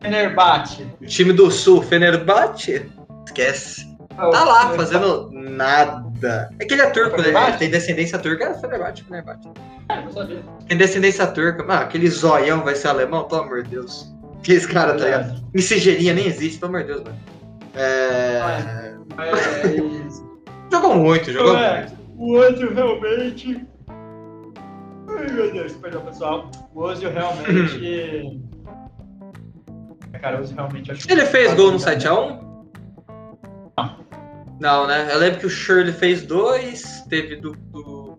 Fenerbahçe. 0.00 0.86
O 1.00 1.06
time 1.06 1.32
do 1.32 1.50
Sul, 1.50 1.82
Fenerbahçe? 1.82 2.90
Esquece. 3.26 3.96
Oh, 4.18 4.30
tá 4.30 4.44
lá, 4.44 4.70
fazendo 4.70 5.30
nada. 5.32 6.48
É 6.58 6.64
que 6.64 6.74
ele 6.74 6.82
é 6.82 6.90
turco, 6.90 7.20
né? 7.20 7.28
Ele 7.28 7.56
tem 7.58 7.70
descendência 7.70 8.18
turca. 8.18 8.44
É 8.44 8.54
Fenerbahçe, 8.54 9.04
Fenerbahçe. 9.04 9.48
É, 9.88 10.00
não 10.02 10.12
sabia. 10.12 10.42
Tem 10.68 10.76
descendência 10.76 11.26
turca. 11.26 11.62
Mano, 11.62 11.82
aquele 11.82 12.08
zoião 12.08 12.62
vai 12.62 12.74
ser 12.74 12.88
alemão? 12.88 13.24
Pelo 13.24 13.42
amor 13.42 13.62
de 13.62 13.70
Deus. 13.70 14.14
Que 14.42 14.52
esse 14.52 14.68
cara, 14.68 14.94
tá 14.94 15.04
ligado? 15.04 15.44
Missigeirinha 15.52 16.14
nem 16.14 16.26
existe, 16.26 16.58
pelo 16.58 16.70
amor 16.76 16.86
de 16.86 16.92
Deus, 16.92 17.04
mano. 17.04 17.18
É... 17.74 18.94
Mas... 19.16 20.24
Jogou 20.72 20.96
muito, 20.96 21.32
jogou 21.32 21.56
é, 21.56 21.80
muito. 21.80 21.96
O 22.16 22.32
Ozil 22.38 22.74
realmente. 22.74 23.66
Ai 25.08 25.32
meu 25.32 25.52
Deus, 25.52 25.72
perdão 25.74 26.00
pessoal. 26.02 26.50
O 26.74 26.80
Ozil 26.82 27.10
realmente. 27.10 28.40
Ozil 30.34 30.56
realmente 30.56 30.92
acho 30.92 31.10
Ele 31.10 31.24
fez 31.26 31.54
gol 31.54 31.72
no 31.72 31.78
7x1? 31.78 32.40
Não. 33.76 33.98
Não, 34.60 34.86
né? 34.86 35.08
Eu 35.12 35.18
lembro 35.18 35.40
que 35.40 35.46
o 35.46 35.50
Shirley 35.50 35.92
fez 35.92 36.22
dois, 36.22 37.04
teve 37.08 37.36
do, 37.36 37.52
do 37.52 38.18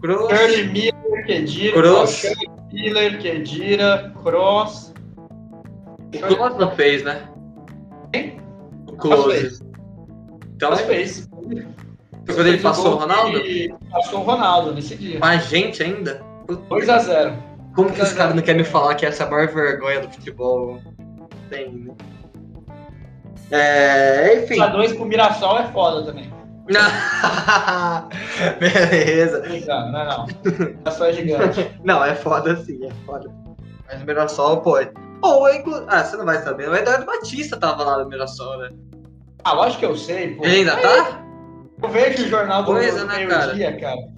Cross. 0.00 0.30
Shirley 0.30 0.68
Miller, 0.68 1.26
Kedira. 1.26 1.72
Cross. 1.74 2.10
Shirley 2.10 2.50
Miller, 2.72 3.18
Kedira, 3.18 4.12
Cross. 4.22 4.94
O 6.14 6.34
Cross 6.34 6.56
não 6.58 6.70
fez, 6.72 7.02
né? 7.04 7.28
Quem? 8.12 8.40
O 8.88 8.92
Close. 8.96 9.62
Então, 10.54 10.70
Cross 10.70 10.80
fez. 10.82 11.28
Foi 12.26 12.34
quando 12.34 12.46
ele 12.48 12.58
passou 12.58 12.94
o 12.94 12.96
Ronaldo? 12.96 13.40
Passou 13.90 14.20
o 14.20 14.22
Ronaldo 14.24 14.74
nesse 14.74 14.96
dia. 14.96 15.20
Com 15.20 15.26
a 15.26 15.36
gente 15.36 15.82
ainda? 15.82 16.20
2x0. 16.48 17.36
Como 17.74 17.92
que 17.92 18.00
esse 18.00 18.14
cara 18.14 18.34
não 18.34 18.42
quer 18.42 18.56
me 18.56 18.64
falar 18.64 18.94
que 18.94 19.06
essa 19.06 19.22
é 19.22 19.26
a 19.26 19.30
maior 19.30 19.48
vergonha 19.48 20.00
do 20.00 20.10
futebol 20.10 20.80
tem, 21.48 21.70
né? 21.70 21.94
É, 23.50 24.42
enfim. 24.42 24.58
2 24.58 24.92
com 24.94 25.04
o 25.04 25.06
Mirassol 25.06 25.58
é 25.58 25.66
foda 25.68 26.04
também. 26.04 26.32
Beleza. 28.58 29.42
Não, 29.66 29.92
não 29.92 30.00
é 30.00 30.04
não. 30.04 30.26
Mirassol 30.26 31.06
é 31.06 31.12
gigante. 31.12 31.70
Não, 31.84 32.04
é 32.04 32.14
foda 32.14 32.56
sim, 32.56 32.84
é 32.84 32.90
foda. 33.06 33.30
Mas 33.86 34.02
o 34.02 34.04
Mirassol, 34.04 34.60
pô. 34.62 34.78
Ou, 35.22 35.54
inclu... 35.54 35.84
Ah, 35.86 36.02
você 36.04 36.16
não 36.16 36.24
vai 36.24 36.42
saber. 36.42 36.68
O 36.68 36.74
Eduardo 36.74 37.06
Batista 37.06 37.56
tava 37.56 37.84
lá 37.84 37.98
no 38.02 38.08
Mirassol, 38.08 38.58
né? 38.58 38.70
Ah, 39.44 39.52
lógico 39.52 39.78
que 39.78 39.86
eu 39.86 39.96
sei, 39.96 40.34
pô. 40.34 40.44
Ele 40.44 40.56
ainda 40.56 40.76
tá? 40.76 41.24
Eu 41.82 41.88
vejo 41.88 42.24
o 42.24 42.28
jornal 42.28 42.64
do, 42.64 42.72
Coisa, 42.72 43.00
do 43.00 43.06
né, 43.06 43.26
cara? 43.26 43.54
dia, 43.54 43.78
cara. 43.78 44.16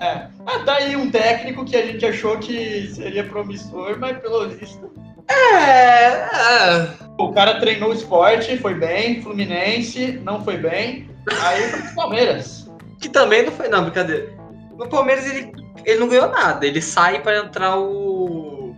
É. 0.00 0.28
Ah, 0.46 0.58
tá 0.64 0.76
aí 0.76 0.96
um 0.96 1.10
técnico 1.10 1.64
que 1.64 1.76
a 1.76 1.84
gente 1.84 2.04
achou 2.06 2.38
que 2.38 2.88
seria 2.94 3.24
promissor, 3.24 3.98
mas 3.98 4.18
pelo 4.18 4.48
visto. 4.48 4.90
É, 5.30 6.06
é. 6.08 6.88
O 7.18 7.32
cara 7.32 7.60
treinou 7.60 7.92
esporte, 7.92 8.56
foi 8.58 8.74
bem, 8.74 9.22
Fluminense, 9.22 10.12
não 10.24 10.42
foi 10.42 10.56
bem. 10.56 11.10
Aí 11.42 11.62
foi 11.70 11.82
pro 11.82 11.94
Palmeiras. 11.94 12.70
Que 13.00 13.08
também 13.08 13.44
não 13.44 13.52
foi, 13.52 13.68
não, 13.68 13.82
brincadeira. 13.84 14.32
No 14.76 14.88
Palmeiras 14.88 15.26
ele, 15.26 15.52
ele 15.84 16.00
não 16.00 16.08
ganhou 16.08 16.28
nada. 16.28 16.66
Ele 16.66 16.80
sai 16.80 17.20
para 17.20 17.38
entrar 17.38 17.78
o. 17.78 18.74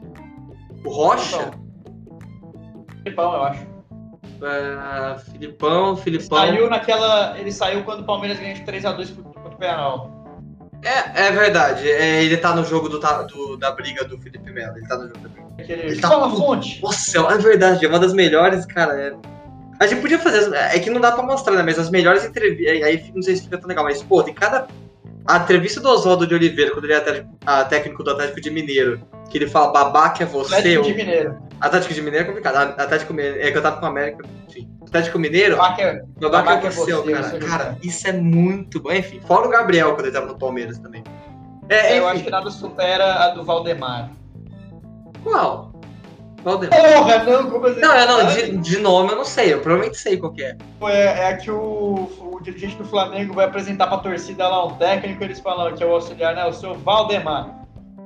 O 0.85 0.91
Rocha. 0.91 1.53
Filipão, 3.05 3.33
eu 3.33 3.43
acho. 3.45 3.63
Uh, 4.43 5.21
Filipão, 5.33 5.97
Filipão. 5.97 6.39
Saiu 6.39 6.69
naquela. 6.69 7.39
Ele 7.39 7.53
saiu 7.53 7.85
quando 7.85 8.01
o 8.01 8.05
Palmeiras 8.05 8.41
ganhou 8.41 8.55
de 8.57 8.63
3x2 8.65 9.15
contra 9.23 9.49
o 9.49 9.57
Penal. 9.57 10.11
É, 10.83 11.27
é 11.29 11.31
verdade. 11.31 11.89
É, 11.89 12.25
ele 12.25 12.37
tá 12.37 12.55
no 12.57 12.65
jogo 12.65 12.89
do, 12.89 12.99
do- 12.99 13.57
da 13.57 13.71
briga 13.71 14.05
do 14.05 14.19
Felipe 14.19 14.51
Melo. 14.51 14.77
Ele 14.77 14.89
tá 14.89 14.97
no 14.97 15.07
jogo 15.07 15.19
da 15.21 15.29
briga. 15.29 15.42
Aquele... 15.63 15.83
Ele 15.83 16.01
tá 16.01 16.09
Só 16.09 16.19
uma 16.19 16.29
puto. 16.31 16.41
fonte. 16.43 16.83
Nossa, 16.83 17.19
é 17.19 17.39
verdade. 17.39 17.85
É 17.85 17.89
uma 17.89 17.99
das 17.99 18.13
melhores, 18.13 18.67
cara. 18.67 18.95
é- 19.01 19.15
A 19.81 19.87
gente 19.87 20.01
podia 20.01 20.19
fazer. 20.19 20.53
É 20.55 20.79
que 20.79 20.91
não 20.91 21.01
dá 21.01 21.13
pra 21.13 21.23
mostrar, 21.23 21.55
né? 21.57 21.63
Mas 21.63 21.79
as 21.79 21.91
melhores 21.91 22.25
entrevistas. 22.25 22.83
Aí 22.83 23.11
não 23.15 23.23
sei 23.23 23.37
se 23.37 23.43
fica 23.43 23.59
tão 23.59 23.69
legal, 23.69 23.85
mas, 23.85 24.03
pô, 24.03 24.23
tem 24.23 24.35
cada. 24.35 24.67
A 25.27 25.37
entrevista 25.39 25.81
do 25.81 25.89
Oswaldo 25.89 26.27
de 26.27 26.35
Oliveira, 26.35 26.73
quando 26.73 26.85
ele 26.85 26.95
é 26.95 26.97
atlé- 26.97 27.25
a 27.47 27.65
técnico 27.65 28.03
do 28.03 28.11
Atlético 28.11 28.41
de 28.41 28.51
Mineiro, 28.51 29.01
que 29.31 29.39
ele 29.39 29.47
fala 29.49 29.73
babaca 29.73 30.25
é 30.25 30.27
você. 30.27 30.55
Atlético 30.57 30.83
de 30.85 30.95
Mineiro. 30.95 31.39
Atlético 31.61 31.95
de 31.95 32.03
Mineiro 32.03 32.25
é 32.25 32.29
complicado. 32.29 32.57
A- 32.57 32.83
Atlético 32.83 33.15
Mineiro. 33.15 33.41
É 33.41 33.51
que 33.53 33.57
eu 33.59 33.63
tava 33.63 33.77
com 33.79 33.87
o 33.87 33.89
América. 33.89 34.25
Enfim. 34.49 34.69
Atlético 34.83 35.19
Mineiro. 35.21 35.57
Babaca 35.57 35.83
é- 35.83 36.03
Babaca 36.21 36.65
é 36.65 36.67
é 36.67 36.71
você, 36.71 36.93
você, 36.93 37.13
cara. 37.13 37.39
Cara, 37.39 37.79
é. 37.83 37.87
isso 37.87 38.07
é 38.09 38.13
muito 38.13 38.81
bom. 38.81 38.93
Enfim, 38.93 39.21
fora 39.27 39.47
o 39.47 39.51
Gabriel, 39.51 39.95
quando 39.95 40.07
ele 40.07 40.13
tava 40.15 40.27
no 40.27 40.37
Palmeiras 40.37 40.79
também. 40.79 41.05
É, 41.69 41.99
Eu 41.99 42.09
acho 42.09 42.25
que 42.25 42.31
nada 42.31 42.51
supera 42.51 43.25
a 43.25 43.29
do 43.29 43.45
Valdemar. 43.45 44.11
Qual? 45.23 45.73
Valdemar. 46.43 46.81
Porra, 46.81 47.19
não, 47.25 47.51
como 47.51 47.67
assim? 47.67 47.81
Não, 47.81 47.95
eu 47.95 48.07
não, 48.09 48.27
de, 48.27 48.57
de 48.59 48.79
nome 48.79 49.11
eu 49.13 49.17
não 49.17 49.25
sei, 49.25 49.53
eu 49.55 49.61
provavelmente 49.61 49.97
sei 49.99 50.17
qual 50.17 50.33
que 50.33 50.43
é. 50.43 50.57
É, 50.83 51.31
é 51.31 51.37
que 51.37 51.51
o, 51.51 52.11
o 52.21 52.41
dirigente 52.43 52.75
do 52.77 52.85
Flamengo 52.85 53.33
vai 53.33 53.45
apresentar 53.45 53.87
pra 53.87 53.99
torcida 53.99 54.49
lá 54.49 54.67
um 54.67 54.75
técnico, 54.75 55.23
eles 55.23 55.39
falam 55.39 55.73
que 55.73 55.83
é 55.83 55.87
o 55.87 55.93
auxiliar, 55.95 56.35
né? 56.35 56.45
O 56.45 56.53
seu 56.53 56.75
Valdemar. 56.75 57.61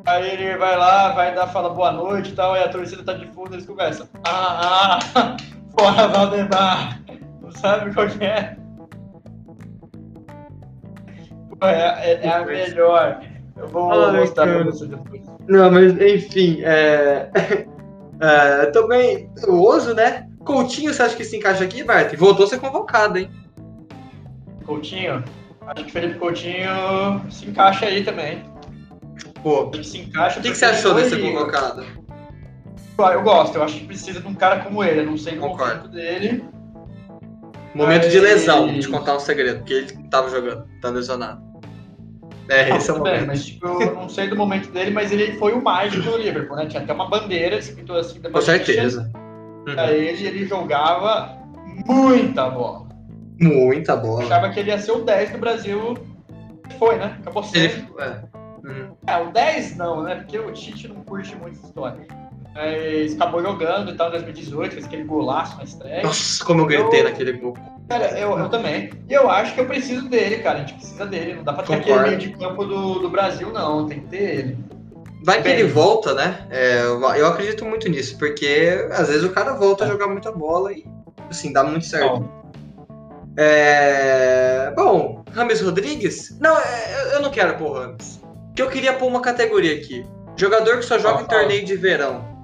Aí 0.05 0.29
ele 0.31 0.57
vai 0.59 0.77
lá, 0.77 1.13
vai 1.13 1.35
dar, 1.35 1.47
fala 1.49 1.71
boa 1.71 1.91
noite 1.91 2.31
e 2.31 2.35
tal, 2.35 2.55
e 2.55 2.61
a 2.63 2.69
torcida 2.69 3.03
tá 3.03 3.15
de 3.15 3.27
fundo, 3.29 3.55
eles 3.55 3.65
conversam. 3.67 4.07
Ah, 4.25 4.99
ah, 5.15 5.37
fora 5.79 6.07
Valdemar. 6.07 7.01
Não 7.41 7.51
sabe 7.53 7.95
qual 7.95 8.07
que 8.07 8.23
é? 8.23 8.55
Pô, 11.59 11.67
É, 11.67 12.13
é- 12.13 12.27
é 12.27 12.29
a 12.29 12.45
melhor. 12.45 13.21
Eu 13.57 13.69
vou 13.69 13.91
Ai, 13.93 14.21
mostrar 14.21 14.45
pra 14.45 14.53
cara. 14.59 14.65
você 14.71 14.87
depois. 14.87 15.23
Não, 15.49 15.71
mas 15.71 15.93
enfim, 16.01 16.61
é. 16.63 17.31
é, 18.21 18.67
também, 18.67 19.31
o 19.49 19.63
Oso, 19.67 19.95
né? 19.95 20.29
Coutinho, 20.45 20.93
você 20.93 21.03
acha 21.03 21.17
que 21.17 21.25
se 21.25 21.37
encaixa 21.37 21.65
aqui, 21.65 21.83
Bart? 21.83 22.15
Voltou 22.17 22.45
a 22.45 22.49
ser 22.49 22.59
convocado, 22.61 23.19
hein? 23.19 23.31
Coutinho? 24.65 25.25
Acho 25.67 25.85
que 25.85 25.93
Felipe 25.93 26.19
Coutinho 26.19 26.69
se 27.31 27.47
encaixa 27.47 27.87
aí 27.87 28.05
também. 28.05 28.45
Pô, 29.43 29.71
Ele 29.73 29.83
se 29.85 29.99
encaixa. 29.99 30.39
o 30.39 30.43
que, 30.43 30.51
que 30.51 30.57
você 30.57 30.65
achou 30.67 30.95
desse 30.95 31.11
foi- 31.11 31.23
convocado? 31.33 31.85
Ah, 32.99 33.13
Eu 33.13 33.23
gosto, 33.23 33.57
eu 33.57 33.63
acho 33.63 33.79
que 33.81 33.87
precisa 33.87 34.21
de 34.21 34.27
um 34.27 34.35
cara 34.35 34.61
como 34.61 34.83
ele. 34.83 35.01
Eu 35.01 35.07
não 35.07 35.17
sei 35.19 35.37
o 35.37 35.41
Concordo. 35.41 35.75
momento 35.89 35.89
dele. 35.91 36.45
Momento 37.75 38.09
de 38.09 38.21
Mas- 38.21 38.23
lesão, 38.31 38.71
vou 38.71 38.81
te 38.81 38.89
contar 38.89 39.17
um 39.17 39.21
segredo, 39.21 39.59
porque 39.59 39.75
ele 39.75 39.93
tava 40.11 40.31
jogando, 40.31 40.67
tá 40.81 40.89
lesionado. 40.89 41.43
É, 42.49 42.77
esse 42.77 42.91
é 42.91 42.93
o 42.93 42.97
tudo 42.97 43.05
bem, 43.05 43.13
momento. 43.15 43.27
mas 43.27 43.45
tipo, 43.47 43.67
eu 43.83 43.95
não 43.95 44.09
sei 44.09 44.29
do 44.29 44.37
momento 44.37 44.71
dele, 44.71 44.91
mas 44.91 45.11
ele 45.13 45.37
foi 45.39 45.53
o 45.53 45.63
mágico 45.63 46.03
do 46.03 46.17
Liverpool, 46.17 46.57
né? 46.57 46.67
Tinha 46.67 46.83
até 46.83 46.93
uma 46.93 47.09
bandeira 47.09 47.57
escrito 47.57 47.93
assim 47.95 48.21
da 48.21 48.31
Com 48.31 48.41
certeza. 48.41 49.11
Pra 49.65 49.91
ele, 49.93 50.27
ele 50.27 50.47
jogava 50.47 51.37
muita 51.87 52.49
bola. 52.49 52.87
Muita 53.41 53.93
Eu 53.93 54.01
bola. 54.01 54.23
achava 54.25 54.51
que 54.51 54.61
ele 54.61 54.71
ia 54.71 54.79
ser 54.79 54.93
o 54.93 55.05
10 55.05 55.31
do 55.33 55.39
Brasil. 55.39 55.95
Foi, 56.79 56.97
né? 56.97 57.17
Acabou 57.21 57.43
sendo. 57.43 57.65
Ele, 57.65 57.87
é. 57.99 58.23
Uhum. 58.65 58.97
É, 59.07 59.17
o 59.19 59.31
10 59.33 59.77
não, 59.77 60.03
né? 60.03 60.17
Porque 60.17 60.39
o 60.39 60.53
Tite 60.53 60.89
não 60.89 60.97
curte 61.03 61.35
muito 61.37 61.57
essa 61.59 61.67
história. 61.67 62.07
Mas 62.57 63.13
acabou 63.15 63.43
jogando 63.43 63.91
e 63.91 63.95
tal 63.95 64.09
em 64.09 64.13
2018, 64.13 64.73
fez 64.73 64.87
aquele 64.87 65.05
golaço 65.05 65.57
na 65.59 65.65
estreia. 65.65 66.03
Nossa, 66.03 66.43
como 66.45 66.63
eu 66.63 66.67
gritei 66.67 67.01
Eu- 67.01 67.05
naquele 67.05 67.33
gol. 67.35 67.55
Cara, 67.89 68.19
eu, 68.19 68.37
eu 68.39 68.49
também. 68.49 68.91
E 69.09 69.13
eu 69.13 69.31
acho 69.31 69.55
que 69.55 69.61
eu 69.61 69.67
preciso 69.67 70.09
dele, 70.09 70.39
cara. 70.39 70.57
A 70.57 70.61
gente 70.63 70.75
precisa 70.75 71.07
dele. 71.07 71.35
Não 71.35 71.45
dá 71.45 71.53
pra 71.53 71.63
ter 71.63 71.77
Concordo. 71.77 72.01
aquele 72.01 72.17
meio 72.17 72.31
de 72.33 72.37
campo 72.39 72.65
do, 72.65 72.99
do 72.99 73.09
Brasil, 73.11 73.53
não. 73.53 73.87
Tem 73.87 74.01
que 74.01 74.07
ter 74.07 74.23
ele. 74.39 74.59
Vai 75.23 75.39
que 75.39 75.45
Bem. 75.45 75.59
ele 75.61 75.69
volta, 75.69 76.15
né? 76.15 76.47
É, 76.51 76.83
eu 76.85 77.27
acredito 77.27 77.65
muito 77.65 77.89
nisso, 77.89 78.17
porque 78.19 78.87
às 78.93 79.09
vezes 79.09 79.23
o 79.25 79.31
cara 79.31 79.53
volta 79.55 79.85
a 79.85 79.89
jogar 79.89 80.07
muita 80.09 80.33
bola 80.33 80.73
e, 80.73 80.85
assim, 81.31 81.53
dá 81.53 81.63
muito 81.63 81.85
certo. 81.87 82.21
Bom, 82.21 82.43
É... 83.37 84.73
Bom, 84.75 85.25
Rames 85.33 85.61
Rodrigues? 85.61 86.37
Não, 86.41 86.57
é, 86.59 87.15
eu- 87.15 87.23
não 87.23 87.31
quero 87.31 87.57
pôr 87.57 87.73
Rames. 87.81 88.21
Que 88.55 88.63
eu 88.63 88.69
queria 88.69 88.95
pôr 88.95 89.07
uma 89.07 89.21
categoria 89.21 89.75
aqui. 89.77 90.05
Jogador 90.37 90.77
que 90.79 90.83
só 90.85 90.99
joga 90.99 91.23
em 91.23 91.27
torneio 91.27 91.65
de 91.65 91.77
verão. 91.77 92.36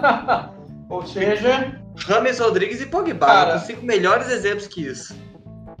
Ou 0.88 1.04
seja, 1.06 1.80
Rames 2.06 2.38
Rodrigues 2.38 2.80
e 2.80 2.86
Pogba. 2.86 3.26
Cara. 3.26 3.58
Consigo 3.58 3.84
melhores 3.84 4.28
exemplos 4.30 4.66
que 4.68 4.86
isso. 4.86 5.14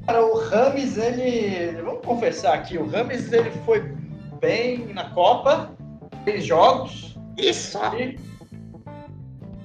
cara, 0.06 0.24
o 0.24 0.38
Rames, 0.48 0.96
ele. 0.98 1.80
Vamos 1.82 2.04
confessar 2.04 2.54
aqui, 2.54 2.76
o 2.78 2.88
Rames 2.88 3.32
ele 3.32 3.50
foi 3.64 3.80
bem 4.40 4.92
na 4.92 5.10
Copa, 5.10 5.70
três 6.24 6.44
jogos. 6.44 7.16
Isso. 7.36 7.78
e 7.98 8.18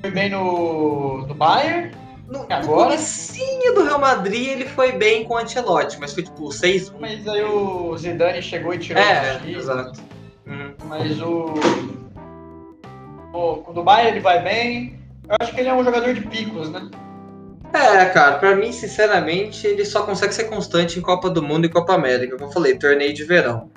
Foi 0.02 0.12
bem 0.12 0.30
no, 0.30 1.26
no 1.26 1.34
Bayern. 1.34 1.92
No, 2.28 2.44
no 2.44 2.54
Agora? 2.54 2.84
comecinho 2.86 3.74
do 3.76 3.84
Real 3.84 4.00
Madrid 4.00 4.48
ele 4.48 4.66
foi 4.66 4.94
bem 4.94 5.26
com 5.26 5.34
o 5.34 5.38
Ancelotti, 5.38 6.00
mas 6.00 6.14
foi 6.14 6.24
tipo 6.24 6.48
6-1. 6.48 6.94
Mas 7.00 7.28
aí 7.28 7.44
o 7.44 7.98
Zidane 7.98 8.42
chegou 8.42 8.74
e 8.74 8.78
tirou 8.78 9.02
É, 9.04 9.36
o 9.36 9.40
time. 9.40 9.56
exato. 9.56 10.00
Uhum. 10.48 10.74
Mas 10.86 11.22
o. 11.22 11.54
O 13.34 13.84
Bayern 13.84 14.12
ele 14.12 14.20
vai 14.20 14.42
bem. 14.44 15.00
Eu 15.28 15.36
acho 15.40 15.54
que 15.54 15.62
ele 15.62 15.70
é 15.70 15.74
um 15.74 15.84
jogador 15.84 16.14
de 16.14 16.22
picos, 16.22 16.70
né? 16.70 16.90
É, 17.74 18.06
cara, 18.06 18.38
pra 18.38 18.56
mim, 18.56 18.72
sinceramente, 18.72 19.66
ele 19.66 19.86
só 19.86 20.04
consegue 20.04 20.34
ser 20.34 20.46
constante 20.46 21.00
em 21.00 21.02
Copa 21.02 21.30
do 21.30 21.42
Mundo 21.42 21.66
e 21.66 21.70
Copa 21.70 21.94
América. 21.94 22.36
Como 22.36 22.50
eu 22.50 22.54
falei, 22.54 22.78
torneio 22.78 23.14
de 23.14 23.24
verão. 23.24 23.72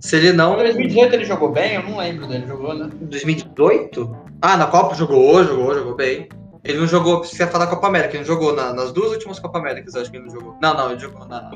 Se 0.00 0.16
ele 0.16 0.32
não. 0.32 0.54
Em 0.54 0.62
2018 0.62 1.14
ele 1.14 1.24
jogou 1.24 1.50
bem, 1.50 1.74
eu 1.74 1.82
não 1.82 1.98
lembro 1.98 2.26
dele, 2.26 2.46
jogou, 2.46 2.74
né? 2.74 2.88
2018? 3.00 4.16
Ah, 4.40 4.56
na 4.56 4.66
Copa 4.66 4.94
jogou, 4.94 5.44
jogou, 5.44 5.74
jogou 5.74 5.94
bem. 5.94 6.28
Ele 6.62 6.78
não 6.78 6.86
jogou, 6.86 7.22
você 7.22 7.46
falar 7.46 7.66
Copa 7.66 7.86
América, 7.86 8.12
ele 8.16 8.20
não 8.20 8.26
jogou 8.26 8.54
na- 8.54 8.72
nas 8.72 8.90
duas 8.92 9.12
últimas 9.12 9.38
Copa 9.38 9.58
Américas, 9.58 9.94
eu 9.94 10.00
acho 10.00 10.10
que 10.10 10.16
ele 10.16 10.24
não 10.26 10.32
jogou. 10.32 10.56
Não, 10.62 10.74
não, 10.74 10.90
ele 10.90 11.00
jogou 11.00 11.26
na. 11.26 11.50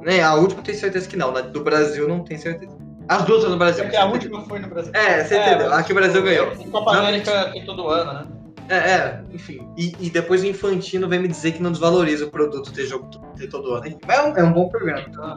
Nem, 0.00 0.22
a 0.22 0.34
última 0.34 0.60
eu 0.60 0.64
tenho 0.64 0.78
certeza 0.78 1.06
que 1.08 1.16
não, 1.16 1.30
na 1.30 1.42
do 1.42 1.62
Brasil 1.62 2.08
não 2.08 2.20
tenho 2.24 2.40
certeza. 2.40 2.72
As 3.08 3.24
duas 3.24 3.44
no 3.44 3.56
Brasil. 3.56 3.84
Porque 3.84 3.96
a 3.96 4.06
última 4.06 4.40
foi 4.42 4.58
no 4.60 4.68
Brasil. 4.68 4.92
É, 4.94 5.24
você 5.24 5.38
entendeu. 5.38 5.68
mas- 5.70 5.78
A 5.78 5.82
que 5.82 5.92
o 5.92 5.94
Brasil 5.94 6.22
ganhou. 6.22 6.46
Copa 6.70 6.92
Não, 6.92 7.00
América 7.00 7.50
tem 7.52 7.64
todo 7.64 7.88
ano, 7.88 8.12
né? 8.12 8.26
É, 8.68 8.76
é, 8.76 9.22
enfim. 9.32 9.66
E, 9.76 9.94
e 10.00 10.08
depois 10.08 10.42
o 10.42 10.46
Infantino 10.46 11.08
vem 11.08 11.18
me 11.18 11.28
dizer 11.28 11.52
que 11.52 11.62
não 11.62 11.72
desvaloriza 11.72 12.24
o 12.26 12.30
produto 12.30 12.72
ter 12.72 12.86
jogo 12.86 13.10
ter 13.36 13.48
todo 13.48 13.74
ano. 13.74 13.98
Mas 14.06 14.18
é 14.18 14.22
um, 14.22 14.36
é 14.36 14.44
um 14.44 14.52
bom 14.52 14.68
programa. 14.68 15.00
Então, 15.06 15.36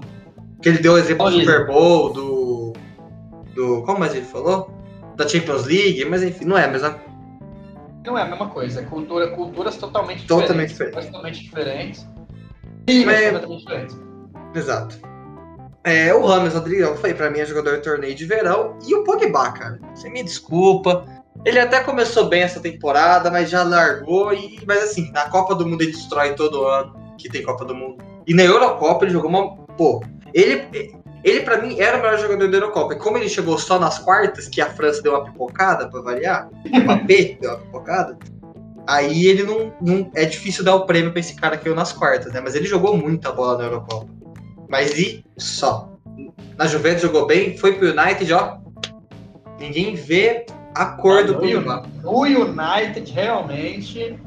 Que 0.62 0.70
ele 0.70 0.78
deu 0.78 0.94
o 0.94 0.98
exemplo 0.98 1.30
do. 1.30 1.40
Super 1.40 1.66
Bowl, 1.68 2.14
do. 2.14 2.74
do. 3.56 3.82
Como 3.84 4.00
mais 4.00 4.14
ele 4.16 4.26
falou? 4.26 4.70
Da 5.18 5.28
Champions 5.28 5.66
League, 5.66 6.06
mas 6.06 6.22
enfim, 6.24 6.46
não 6.46 6.58
é 6.58 6.66
a 6.66 6.68
mesma 6.68 6.96
Não 8.06 8.18
é 8.18 8.22
a 8.22 8.26
mesma 8.26 8.48
coisa, 8.50 8.82
é 8.82 8.84
cultura, 8.84 9.28
culturas 9.30 9.76
totalmente 9.78 10.26
Totalmente 10.28 10.70
diferentes. 10.70 11.06
Totalmente 11.08 11.44
diferentes. 11.44 12.08
E 12.88 13.04
Mas- 13.06 13.32
totalmente 13.32 13.60
diferentes. 13.62 14.00
Exato. 14.54 15.00
É, 15.86 16.12
o 16.16 16.26
Rames 16.26 16.56
Rodrigues, 16.56 16.82
eu 16.82 16.96
falei, 16.96 17.14
pra 17.14 17.30
mim 17.30 17.40
é 17.40 17.46
jogador 17.46 17.76
de 17.76 17.84
torneio 17.84 18.16
de 18.16 18.26
verão. 18.26 18.76
E 18.88 18.96
o 18.96 19.04
Pogba, 19.04 19.52
cara. 19.52 19.80
Você 19.94 20.10
me 20.10 20.24
desculpa. 20.24 21.06
Ele 21.46 21.60
até 21.60 21.80
começou 21.82 22.28
bem 22.28 22.42
essa 22.42 22.60
temporada, 22.60 23.30
mas 23.30 23.52
já 23.52 23.62
largou. 23.62 24.34
E, 24.34 24.60
mas 24.66 24.84
assim, 24.84 25.12
na 25.12 25.30
Copa 25.30 25.54
do 25.54 25.68
Mundo 25.68 25.84
ele 25.84 25.92
destrói 25.92 26.34
todo 26.34 26.66
ano, 26.66 26.96
que 27.20 27.30
tem 27.30 27.44
Copa 27.44 27.64
do 27.66 27.76
Mundo. 27.76 28.04
E 28.26 28.34
na 28.34 28.42
Eurocopa 28.42 29.06
ele 29.06 29.14
jogou 29.14 29.30
uma. 29.30 29.56
Pô, 29.78 30.04
ele. 30.34 30.96
Ele, 31.24 31.42
pra 31.42 31.60
mim, 31.60 31.80
era 31.80 31.98
o 31.98 32.02
melhor 32.02 32.18
jogador 32.18 32.50
da 32.50 32.58
Eurocopa. 32.58 32.94
E 32.96 32.98
como 32.98 33.18
ele 33.18 33.30
chegou 33.30 33.58
só 33.60 33.80
nas 33.80 34.00
quartas, 34.00 34.48
que 34.48 34.62
a 34.62 34.70
França 34.72 35.04
deu 35.04 35.14
uma 35.14 35.24
pipocada, 35.26 35.88
pra 35.88 36.02
variar, 36.02 36.50
o 36.66 36.80
Mbappé 36.80 37.38
deu 37.42 37.52
uma 37.52 37.60
pipocada, 37.60 38.18
aí 38.88 39.26
ele 39.28 39.44
não, 39.44 39.74
não. 39.82 40.12
É 40.16 40.26
difícil 40.26 40.64
dar 40.64 40.76
o 40.76 40.86
prêmio 40.86 41.12
pra 41.12 41.20
esse 41.20 41.36
cara 41.36 41.58
que 41.58 41.64
caiu 41.64 41.76
nas 41.76 41.92
quartas, 41.92 42.32
né? 42.32 42.42
Mas 42.42 42.56
ele 42.56 42.68
jogou 42.68 42.96
muita 42.96 43.32
bola 43.32 43.58
na 43.58 43.64
Eurocopa. 43.66 44.15
Mas 44.70 44.98
e 44.98 45.24
só. 45.38 45.90
Na 46.58 46.66
Juventus 46.68 47.02
jogou 47.02 47.26
bem, 47.28 47.58
foi 47.58 47.74
pro 47.74 47.90
United, 47.90 48.32
ó. 48.34 48.58
Ninguém 49.60 49.96
vê 49.96 50.46
a 50.74 50.86
cor 50.86 51.24
do 51.24 51.34
no, 51.34 51.40
Pogba. 51.40 51.84
no 52.04 52.22
United, 52.24 53.12
realmente, 53.12 54.20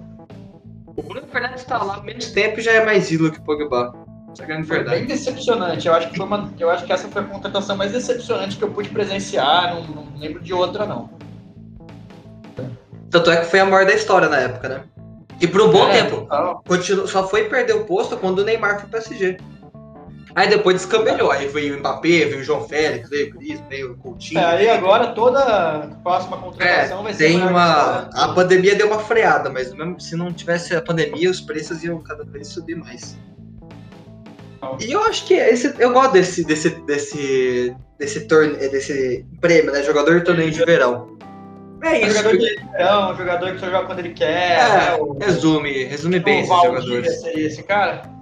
O 0.97 1.03
Bruno 1.03 1.27
Fernandes 1.29 1.65
tá 1.65 1.83
lá 1.83 2.03
menos 2.03 2.31
tempo 2.33 2.59
e 2.59 2.63
já 2.63 2.73
é 2.73 2.85
mais 2.85 3.11
ídolo 3.11 3.31
que 3.31 3.39
o 3.39 3.43
Pogba. 3.43 3.95
Essa 4.33 4.43
é 4.43 4.45
a 4.45 4.49
grande 4.49 4.67
foi 4.67 4.77
verdade. 4.79 4.99
bem 4.99 5.07
decepcionante. 5.07 5.87
Eu 5.89 5.95
acho 5.95 6.11
que 6.11 6.17
foi 6.17 6.27
uma, 6.27 6.53
eu 6.59 6.71
acho 6.71 6.85
que 6.85 6.93
essa 6.93 7.09
foi 7.09 7.23
a 7.23 7.25
contratação 7.25 7.77
mais 7.77 7.93
decepcionante 7.93 8.57
que 8.57 8.65
eu 8.65 8.71
pude 8.71 8.89
presenciar. 8.91 9.75
Não, 9.75 9.83
não 9.85 10.07
lembro 10.19 10.41
de 10.43 10.53
outra, 10.53 10.85
não. 10.87 11.11
Tanto 13.11 13.31
é 13.31 13.37
que 13.39 13.47
foi 13.47 13.61
a 13.61 13.65
maior 13.65 13.87
da 13.87 13.95
história 13.95 14.29
na 14.29 14.39
época, 14.39 14.69
né? 14.69 14.83
E 15.41 15.47
por 15.47 15.63
um 15.63 15.71
bom 15.71 15.89
É, 15.89 16.03
tempo. 16.03 16.23
total. 16.23 16.63
Continu- 16.67 17.07
só 17.07 17.27
foi 17.27 17.45
perder 17.45 17.75
o 17.75 17.85
posto 17.85 18.17
quando 18.17 18.41
o 18.41 18.45
Neymar 18.45 18.73
foi 18.81 18.89
pro 18.89 18.91
PSG. 19.01 19.39
Aí 20.39 20.49
depois 20.49 20.77
descambelhou. 20.77 21.33
Aí 21.33 21.49
veio 21.49 21.75
o 21.75 21.79
Mbappé, 21.81 22.27
veio 22.27 22.39
o 22.39 22.45
João 22.45 22.69
Félix, 22.69 23.11
veio 23.11 23.27
o 23.27 23.37
Cris, 23.37 23.61
veio 23.69 23.93
o 23.93 23.97
Coutinho. 23.97 24.39
É, 24.39 24.45
aí 24.45 24.71
agora 24.71 25.09
toda 25.09 25.91
próxima 26.05 26.37
contratação 26.37 27.03
vai 27.03 27.13
ser 27.13 27.25
É, 27.25 27.29
Tem 27.31 27.43
uma. 27.43 28.09
A 28.15 28.29
pandemia 28.35 28.77
deu 28.77 28.87
uma 28.87 29.01
freada, 29.01 29.51
mas 29.51 29.75
mesmo 29.75 30.01
se 30.01 30.15
não 30.15 30.33
tivesse 30.33 30.77
a 30.77 30.81
pandemia, 30.81 31.29
os 31.29 31.41
preços 31.41 31.83
iam 31.83 32.01
cada 32.01 32.23
vez 32.23 32.47
subir 32.47 32.77
mais. 32.77 33.19
E 34.79 34.93
eu 34.93 35.03
acho 35.03 35.27
que 35.27 35.35
esse, 35.35 35.75
eu 35.77 35.93
gosto 35.93 36.13
desse, 36.13 36.45
desse, 36.45 36.71
desse, 36.71 37.77
desse, 37.99 38.29
torne, 38.29 38.57
desse 38.69 39.27
prêmio, 39.41 39.73
né? 39.73 39.83
Jogador 39.83 40.21
de 40.21 40.25
torneio 40.25 40.53
de 40.53 40.65
verão. 40.65 41.19
É 41.83 42.01
isso. 42.01 42.17
Jogador 42.17 42.39
de 42.39 42.55
verão, 42.55 43.17
jogador 43.17 43.53
que 43.55 43.59
só 43.59 43.67
joga 43.67 43.87
quando 43.87 43.99
ele 43.99 44.11
quer. 44.11 44.61
É, 44.61 44.69
né? 44.69 44.97
o, 45.01 45.19
resume, 45.19 45.83
resume 45.83 46.21
bem 46.21 46.43
esses 46.43 46.63
jogadores. 46.63 47.21
Seria 47.23 47.47
esse 47.49 47.63
cara? 47.65 48.18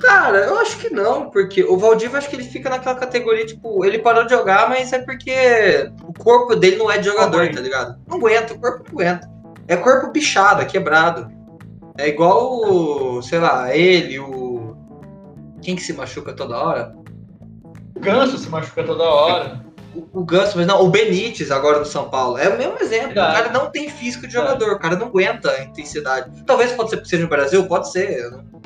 Cara, 0.00 0.38
eu 0.38 0.58
acho 0.58 0.78
que 0.78 0.90
não, 0.90 1.28
porque 1.28 1.64
o 1.64 1.76
Valdivia 1.76 2.18
acho 2.18 2.30
que 2.30 2.36
ele 2.36 2.44
fica 2.44 2.70
naquela 2.70 2.94
categoria, 2.94 3.44
tipo, 3.44 3.84
ele 3.84 3.98
parou 3.98 4.24
de 4.24 4.30
jogar, 4.30 4.68
mas 4.68 4.92
é 4.92 5.00
porque 5.00 5.90
o 6.02 6.12
corpo 6.12 6.54
dele 6.54 6.76
não 6.76 6.90
é 6.90 6.98
de 6.98 7.06
jogador, 7.06 7.50
tá 7.50 7.60
ligado? 7.60 7.98
Não 8.06 8.18
aguenta, 8.18 8.54
o 8.54 8.60
corpo 8.60 8.84
não 8.84 9.00
aguenta. 9.00 9.28
É 9.66 9.76
corpo 9.76 10.12
bichado, 10.12 10.64
quebrado. 10.66 11.28
É 11.98 12.08
igual, 12.08 13.20
sei 13.22 13.40
lá, 13.40 13.74
ele, 13.74 14.20
o. 14.20 14.76
Quem 15.60 15.74
que 15.74 15.82
se 15.82 15.92
machuca 15.92 16.32
toda 16.32 16.56
hora? 16.56 16.94
O 17.94 18.00
Ganso 18.00 18.38
se 18.38 18.48
machuca 18.48 18.84
toda 18.84 19.02
hora. 19.02 19.60
O, 19.92 20.20
o 20.20 20.24
Ganso, 20.24 20.56
mas 20.56 20.66
não, 20.66 20.80
o 20.84 20.88
Benítez 20.88 21.50
agora 21.50 21.80
do 21.80 21.84
São 21.84 22.08
Paulo. 22.08 22.38
É 22.38 22.48
o 22.48 22.56
mesmo 22.56 22.78
exemplo. 22.80 23.08
Verdade. 23.08 23.32
O 23.32 23.42
cara 23.42 23.52
não 23.52 23.70
tem 23.70 23.90
físico 23.90 24.28
de 24.28 24.32
jogador, 24.32 24.70
é. 24.70 24.72
o 24.74 24.78
cara 24.78 24.94
não 24.94 25.08
aguenta 25.08 25.50
a 25.50 25.64
intensidade. 25.64 26.30
Talvez 26.46 26.70
pode 26.72 26.90
ser 26.90 27.04
seja 27.04 27.24
no 27.24 27.28
Brasil, 27.28 27.66
pode 27.66 27.90
ser. 27.90 28.30
Também 28.30 28.44
não, 28.44 28.57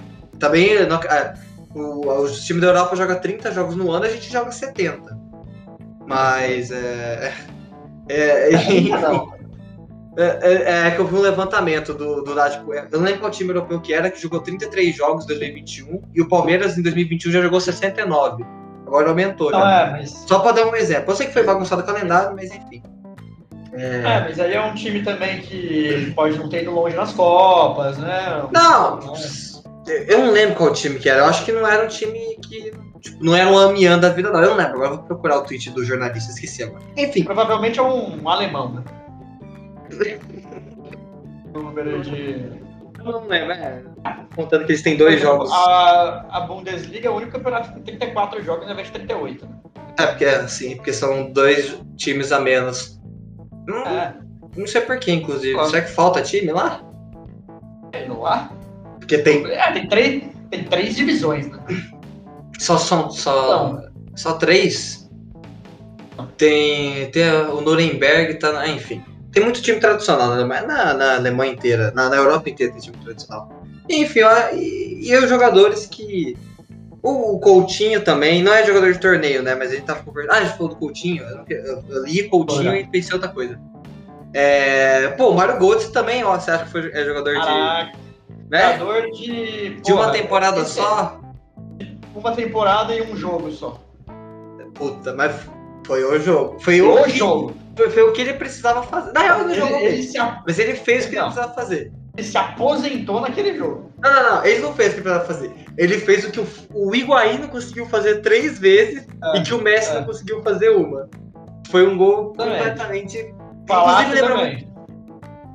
é, 0.46 1.34
o, 1.74 2.08
os 2.22 2.44
times 2.44 2.62
da 2.62 2.68
Europa 2.68 2.96
jogam 2.96 3.20
30 3.20 3.52
jogos 3.52 3.76
no 3.76 3.90
ano, 3.90 4.04
a 4.06 4.08
gente 4.08 4.30
joga 4.30 4.50
70. 4.50 5.18
Mas 6.06 6.70
é. 6.70 7.32
É, 8.08 8.14
é, 8.14 8.54
é, 10.16 10.28
é, 10.44 10.88
é, 10.88 10.90
que 10.90 10.98
eu 11.00 11.06
vi 11.06 11.16
um 11.16 11.20
levantamento 11.20 11.94
do, 11.94 12.22
do 12.22 12.34
tipo, 12.50 12.74
eu 12.74 12.98
não 12.98 13.02
lembro 13.02 13.20
qual 13.20 13.30
time 13.30 13.50
europeu 13.50 13.80
que 13.80 13.94
era, 13.94 14.10
que 14.10 14.20
jogou 14.20 14.40
33 14.40 14.94
jogos 14.94 15.24
em 15.24 15.28
2021 15.28 16.02
e 16.14 16.20
o 16.20 16.28
Palmeiras 16.28 16.76
em 16.76 16.82
2021 16.82 17.32
já 17.32 17.40
jogou 17.40 17.60
69. 17.60 18.44
Agora 18.86 19.08
aumentou. 19.08 19.50
Não, 19.50 19.60
já. 19.60 19.80
É, 19.80 19.90
mas... 19.92 20.10
Só 20.10 20.40
para 20.40 20.52
dar 20.52 20.66
um 20.66 20.76
exemplo. 20.76 21.12
Eu 21.12 21.16
sei 21.16 21.28
que 21.28 21.32
foi 21.32 21.44
bagunçado 21.44 21.80
o 21.80 21.86
calendário, 21.86 22.36
mas 22.36 22.54
enfim. 22.54 22.82
É... 23.72 24.00
é... 24.00 24.20
mas 24.20 24.38
aí 24.38 24.52
é 24.52 24.62
um 24.62 24.74
time 24.74 25.02
também 25.02 25.40
que 25.40 26.12
pode 26.14 26.38
não 26.38 26.48
ter 26.48 26.62
ido 26.62 26.72
longe 26.72 26.94
nas 26.94 27.12
Copas, 27.12 27.96
né? 27.96 28.44
Não, 28.52 29.14
eu 29.86 30.18
não 30.18 30.32
lembro 30.32 30.56
qual 30.56 30.72
time 30.72 30.98
que 30.98 31.08
era. 31.08 31.20
Eu 31.20 31.26
acho 31.26 31.44
que 31.44 31.52
não 31.52 31.66
era 31.66 31.84
um 31.84 31.88
time 31.88 32.36
que. 32.36 32.72
Tipo, 33.00 33.24
não 33.24 33.34
era 33.34 33.50
um 33.50 33.58
Amian 33.58 33.98
da 33.98 34.10
vida, 34.10 34.30
não. 34.30 34.40
Eu 34.40 34.50
não 34.50 34.56
lembro. 34.56 34.74
Agora 34.74 34.90
vou 34.90 35.04
procurar 35.04 35.38
o 35.38 35.42
tweet 35.42 35.70
do 35.70 35.84
jornalista, 35.84 36.30
esqueci 36.30 36.62
agora. 36.62 36.82
Enfim. 36.96 37.24
Provavelmente 37.24 37.78
é 37.78 37.82
um, 37.82 38.22
um 38.22 38.28
alemão, 38.28 38.72
né? 38.72 38.84
número 41.52 42.02
de. 42.02 42.62
Eu 42.98 43.04
não 43.04 43.26
lembro, 43.26 43.52
é. 43.52 43.82
Contando 44.34 44.64
que 44.64 44.72
eles 44.72 44.82
têm 44.82 44.96
dois 44.96 45.20
jogos. 45.20 45.50
A, 45.50 46.26
a 46.30 46.40
Bundesliga 46.42 47.08
é 47.08 47.10
o 47.10 47.16
único 47.16 47.32
campeonato 47.32 47.68
que 47.68 47.80
tem 47.80 47.96
34 47.96 48.42
jogos 48.42 48.66
ao 48.66 48.72
invés 48.72 48.86
de 48.86 48.92
38. 48.94 49.44
Né? 49.44 49.52
É, 49.98 50.06
porque 50.06 50.24
assim, 50.24 50.76
porque 50.76 50.92
são 50.92 51.32
dois 51.32 51.78
times 51.96 52.30
a 52.32 52.38
menos. 52.38 53.00
Não, 53.66 53.84
é. 53.86 54.14
não 54.56 54.66
sei 54.66 54.80
por 54.82 54.98
que, 54.98 55.12
inclusive. 55.12 55.58
Será 55.66 55.82
que 55.82 55.90
falta 55.90 56.22
time 56.22 56.52
lá? 56.52 56.82
Tem 57.90 58.08
lá? 58.08 58.50
Porque 59.12 59.18
tem. 59.18 59.46
É, 59.46 59.72
tem 59.72 59.86
três, 59.86 60.22
tem 60.50 60.64
três 60.64 60.96
divisões, 60.96 61.46
né? 61.48 61.58
Só 62.58 62.78
são. 62.78 63.10
Só, 63.10 63.82
só 64.16 64.32
três? 64.34 65.10
Tem, 66.38 67.10
tem 67.10 67.30
o 67.30 67.60
Nuremberg, 67.60 68.38
tá. 68.38 68.66
Enfim. 68.68 69.04
Tem 69.32 69.42
muito 69.42 69.62
time 69.62 69.80
tradicional 69.80 70.28
na 70.28 70.34
Alemanha, 70.34 70.62
na, 70.62 70.94
na 70.94 71.14
Alemanha 71.16 71.52
inteira, 71.52 71.90
na, 71.94 72.10
na, 72.10 72.16
Europa 72.16 72.50
inteira 72.50 72.72
tem 72.72 72.82
time 72.82 72.96
tradicional. 72.98 73.62
Enfim, 73.88 74.20
ó, 74.22 74.50
e, 74.52 75.08
e 75.08 75.16
os 75.16 75.28
jogadores 75.28 75.86
que. 75.86 76.36
O, 77.02 77.34
o, 77.34 77.40
Coutinho 77.40 78.02
também, 78.02 78.42
não 78.42 78.54
é 78.54 78.64
jogador 78.64 78.92
de 78.92 79.00
torneio, 79.00 79.42
né? 79.42 79.56
Mas 79.56 79.72
a 79.72 79.74
gente 79.74 79.84
tava 79.84 80.04
conversando. 80.04 80.34
Ah, 80.34 80.38
a 80.38 80.44
gente 80.44 80.56
falou 80.56 80.68
do 80.68 80.76
Coutinho. 80.76 81.24
Eu, 81.24 81.44
eu, 81.48 81.84
eu 81.88 82.04
li 82.04 82.28
Coutinho 82.28 82.74
e 82.76 82.86
pensei 82.86 83.12
outra 83.12 83.28
coisa. 83.28 83.58
É, 84.32 85.08
pô, 85.08 85.30
o 85.30 85.34
Mário 85.34 85.58
Götze 85.58 85.92
também, 85.92 86.24
ó, 86.24 86.38
você 86.38 86.50
acha 86.50 86.64
que 86.64 86.70
foi, 86.70 86.90
é 86.92 87.04
jogador 87.04 87.34
Caraca, 87.34 87.92
de. 87.92 88.01
Né? 88.52 88.76
De. 89.10 89.80
De 89.80 89.92
uma 89.94 90.12
temporada 90.12 90.62
só? 90.66 91.18
Uma 92.14 92.32
temporada 92.32 92.94
e 92.94 93.00
um 93.00 93.16
jogo 93.16 93.50
só. 93.50 93.80
Puta, 94.74 95.14
mas 95.14 95.34
foi 95.86 96.04
o 96.04 96.18
jogo. 96.20 96.60
Foi 96.60 96.82
o, 96.82 97.02
o 97.02 97.08
jogo. 97.08 97.54
Foi, 97.74 97.88
foi, 97.88 98.02
o 98.02 98.12
que 98.12 98.20
ele 98.20 98.34
precisava 98.34 98.82
fazer. 98.82 99.12
Na 99.12 99.22
real, 99.22 99.40
ele, 99.40 99.54
jogou 99.54 99.78
ele, 99.78 100.02
ele 100.02 100.18
Mas 100.46 100.58
ele 100.58 100.74
fez 100.74 101.06
o 101.06 101.08
que 101.08 101.16
não. 101.16 101.22
ele 101.22 101.32
precisava 101.32 101.54
fazer. 101.54 101.92
Ele 102.14 102.26
se 102.26 102.36
aposentou 102.36 103.22
naquele 103.22 103.56
jogo. 103.56 103.90
Não, 104.02 104.12
não, 104.12 104.22
não. 104.22 104.44
Ele 104.44 104.58
não 104.60 104.74
fez 104.74 104.90
o 104.90 104.92
que 104.96 105.00
ele 105.00 105.08
precisava 105.08 105.24
fazer. 105.24 105.52
Ele 105.78 105.98
fez 105.98 106.24
o 106.26 106.30
que 106.30 106.40
o, 106.40 106.46
o 106.74 106.94
Higuaín 106.94 107.38
não 107.38 107.48
conseguiu 107.48 107.86
fazer 107.86 108.20
três 108.20 108.58
vezes 108.58 109.06
é, 109.24 109.38
e 109.38 109.42
que 109.42 109.54
o 109.54 109.62
Messi 109.62 109.92
é. 109.92 109.94
não 109.94 110.04
conseguiu 110.04 110.42
fazer 110.42 110.68
uma. 110.68 111.08
Foi 111.70 111.86
um 111.86 111.96
gol 111.96 112.34
completamente. 112.34 113.34
Palácio 113.66 114.08
Inclusive, 114.08 114.28
lembra 114.28 114.36
também. 114.36 114.71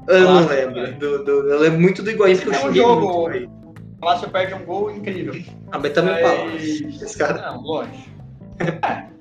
Eu 0.08 0.26
Palácio 0.26 0.50
não 0.50 0.74
lembro. 0.74 0.94
Do, 0.94 1.24
do, 1.24 1.32
eu 1.50 1.60
lembro 1.60 1.80
muito 1.80 2.02
do 2.02 2.10
Higuaín, 2.10 2.38
porque 2.38 2.56
eu 2.56 2.70
um 2.70 2.74
jogo, 2.74 3.30
muito 3.30 3.50
o 3.98 4.00
Palácio 4.00 4.30
perde 4.30 4.54
um 4.54 4.64
gol 4.64 4.92
incrível. 4.92 5.34
Ah, 5.72 5.80
mas 5.80 5.92
também 5.92 6.14
mas... 6.14 6.22
Palácio. 6.22 6.88
Esse 6.90 7.18
cara... 7.18 7.52
Não, 7.52 7.84
é. 7.84 9.08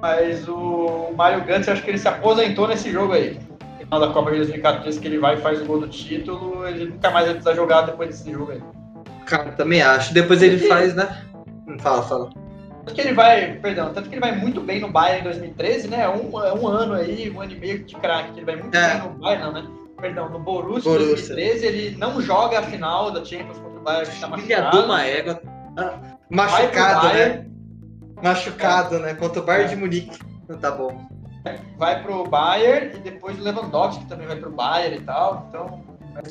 Mas 0.00 0.48
o 0.48 1.12
Mário 1.16 1.44
Gantz, 1.44 1.68
acho 1.68 1.82
que 1.82 1.90
ele 1.90 1.98
se 1.98 2.06
aposentou 2.06 2.68
nesse 2.68 2.90
jogo 2.90 3.14
aí. 3.14 3.38
No 3.60 3.84
final 3.84 4.00
da 4.00 4.08
Copa 4.12 4.30
de 4.30 4.36
2014, 4.36 5.00
que 5.00 5.08
ele 5.08 5.18
vai 5.18 5.34
e 5.34 5.40
faz 5.40 5.60
o 5.60 5.64
gol 5.64 5.80
do 5.80 5.88
título, 5.88 6.66
ele 6.66 6.86
nunca 6.86 7.10
mais 7.10 7.26
vai 7.26 7.34
precisar 7.34 7.56
jogar 7.56 7.82
depois 7.82 8.10
desse 8.10 8.30
jogo 8.30 8.52
aí. 8.52 8.62
Cara, 9.26 9.50
também 9.52 9.82
acho. 9.82 10.14
Depois 10.14 10.40
ele 10.40 10.68
faz, 10.68 10.94
né? 10.94 11.24
Fala, 11.80 12.02
fala. 12.02 12.30
Tanto 12.84 12.94
que 12.94 13.00
ele 13.00 13.12
vai, 13.12 13.54
perdão, 13.54 13.92
tanto 13.92 14.08
que 14.08 14.14
ele 14.14 14.20
vai 14.20 14.36
muito 14.36 14.60
bem 14.60 14.80
no 14.80 14.88
Bayern 14.88 15.20
em 15.20 15.24
2013, 15.24 15.88
né? 15.88 16.08
Um, 16.08 16.42
é 16.42 16.54
um 16.54 16.66
ano 16.66 16.94
aí, 16.94 17.30
um 17.30 17.40
ano 17.40 17.52
e 17.52 17.56
meio 17.56 17.84
de 17.84 17.96
craque. 17.96 18.38
Ele 18.38 18.46
vai 18.46 18.56
muito 18.56 18.74
é. 18.76 18.94
bem 18.94 19.02
no 19.02 19.18
Bayern, 19.18 19.44
não, 19.44 19.52
né? 19.52 19.66
Perdão, 20.00 20.28
no 20.28 20.38
Borussia, 20.38 20.92
em 20.92 20.98
2013, 20.98 21.66
ele 21.66 21.96
não 21.96 22.20
joga 22.20 22.60
a 22.60 22.62
final 22.62 23.10
da 23.10 23.24
Champions 23.24 23.58
contra 23.58 23.80
o 23.80 23.82
Bayern, 23.82 24.12
que 24.12 24.20
tá 24.20 24.28
machucado. 24.28 24.46
Filha 24.46 24.70
de 24.70 24.86
uma 24.86 25.04
égua. 25.04 25.42
Ah, 25.76 25.98
machucado, 26.30 27.08
né? 27.08 27.46
Machucado, 28.22 28.98
né? 29.00 29.14
Contra 29.14 29.40
o 29.40 29.44
Bayern 29.44 29.70
de 29.70 29.76
Munique. 29.76 30.18
Tá 30.60 30.70
bom. 30.70 31.06
Vai 31.76 32.02
pro 32.02 32.24
Bayern 32.24 32.96
e 32.96 33.00
depois 33.00 33.38
o 33.38 33.42
Lewandowski 33.42 34.04
também 34.06 34.26
vai 34.26 34.36
pro 34.36 34.50
Bayern 34.50 34.98
e 34.98 35.00
tal. 35.00 35.46
Então. 35.48 35.82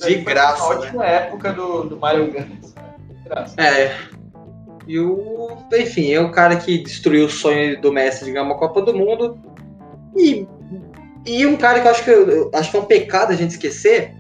De 0.06 0.16
graça. 0.16 0.64
Uma 0.64 0.76
né? 0.76 0.82
ótima 0.82 1.04
né? 1.04 1.16
época 1.16 1.54
do, 1.54 1.84
do 1.84 1.98
Mario 1.98 2.32
Gantz. 2.32 2.74
De 2.74 3.30
graça. 3.30 3.62
É. 3.62 3.96
E 4.88 5.00
o. 5.00 5.58
Enfim, 5.74 6.12
é 6.12 6.22
o 6.22 6.32
cara 6.32 6.56
que 6.56 6.78
destruiu 6.78 7.26
o 7.26 7.30
sonho 7.30 7.80
do 7.82 7.92
Messi 7.92 8.26
de 8.26 8.32
ganhar 8.32 8.44
uma 8.44 8.58
Copa 8.58 8.82
do 8.82 8.94
Mundo. 8.94 9.38
E. 10.16 10.48
E 11.28 11.46
um 11.46 11.58
cara 11.58 11.82
que 11.82 11.88
eu 11.88 11.92
acho 11.92 12.04
que, 12.04 12.10
eu, 12.10 12.52
acho 12.54 12.72
que 12.72 12.78
é 12.78 12.80
um 12.80 12.86
pecado 12.86 13.34
a 13.34 13.36
gente 13.36 13.52
esquecer. 13.52 14.16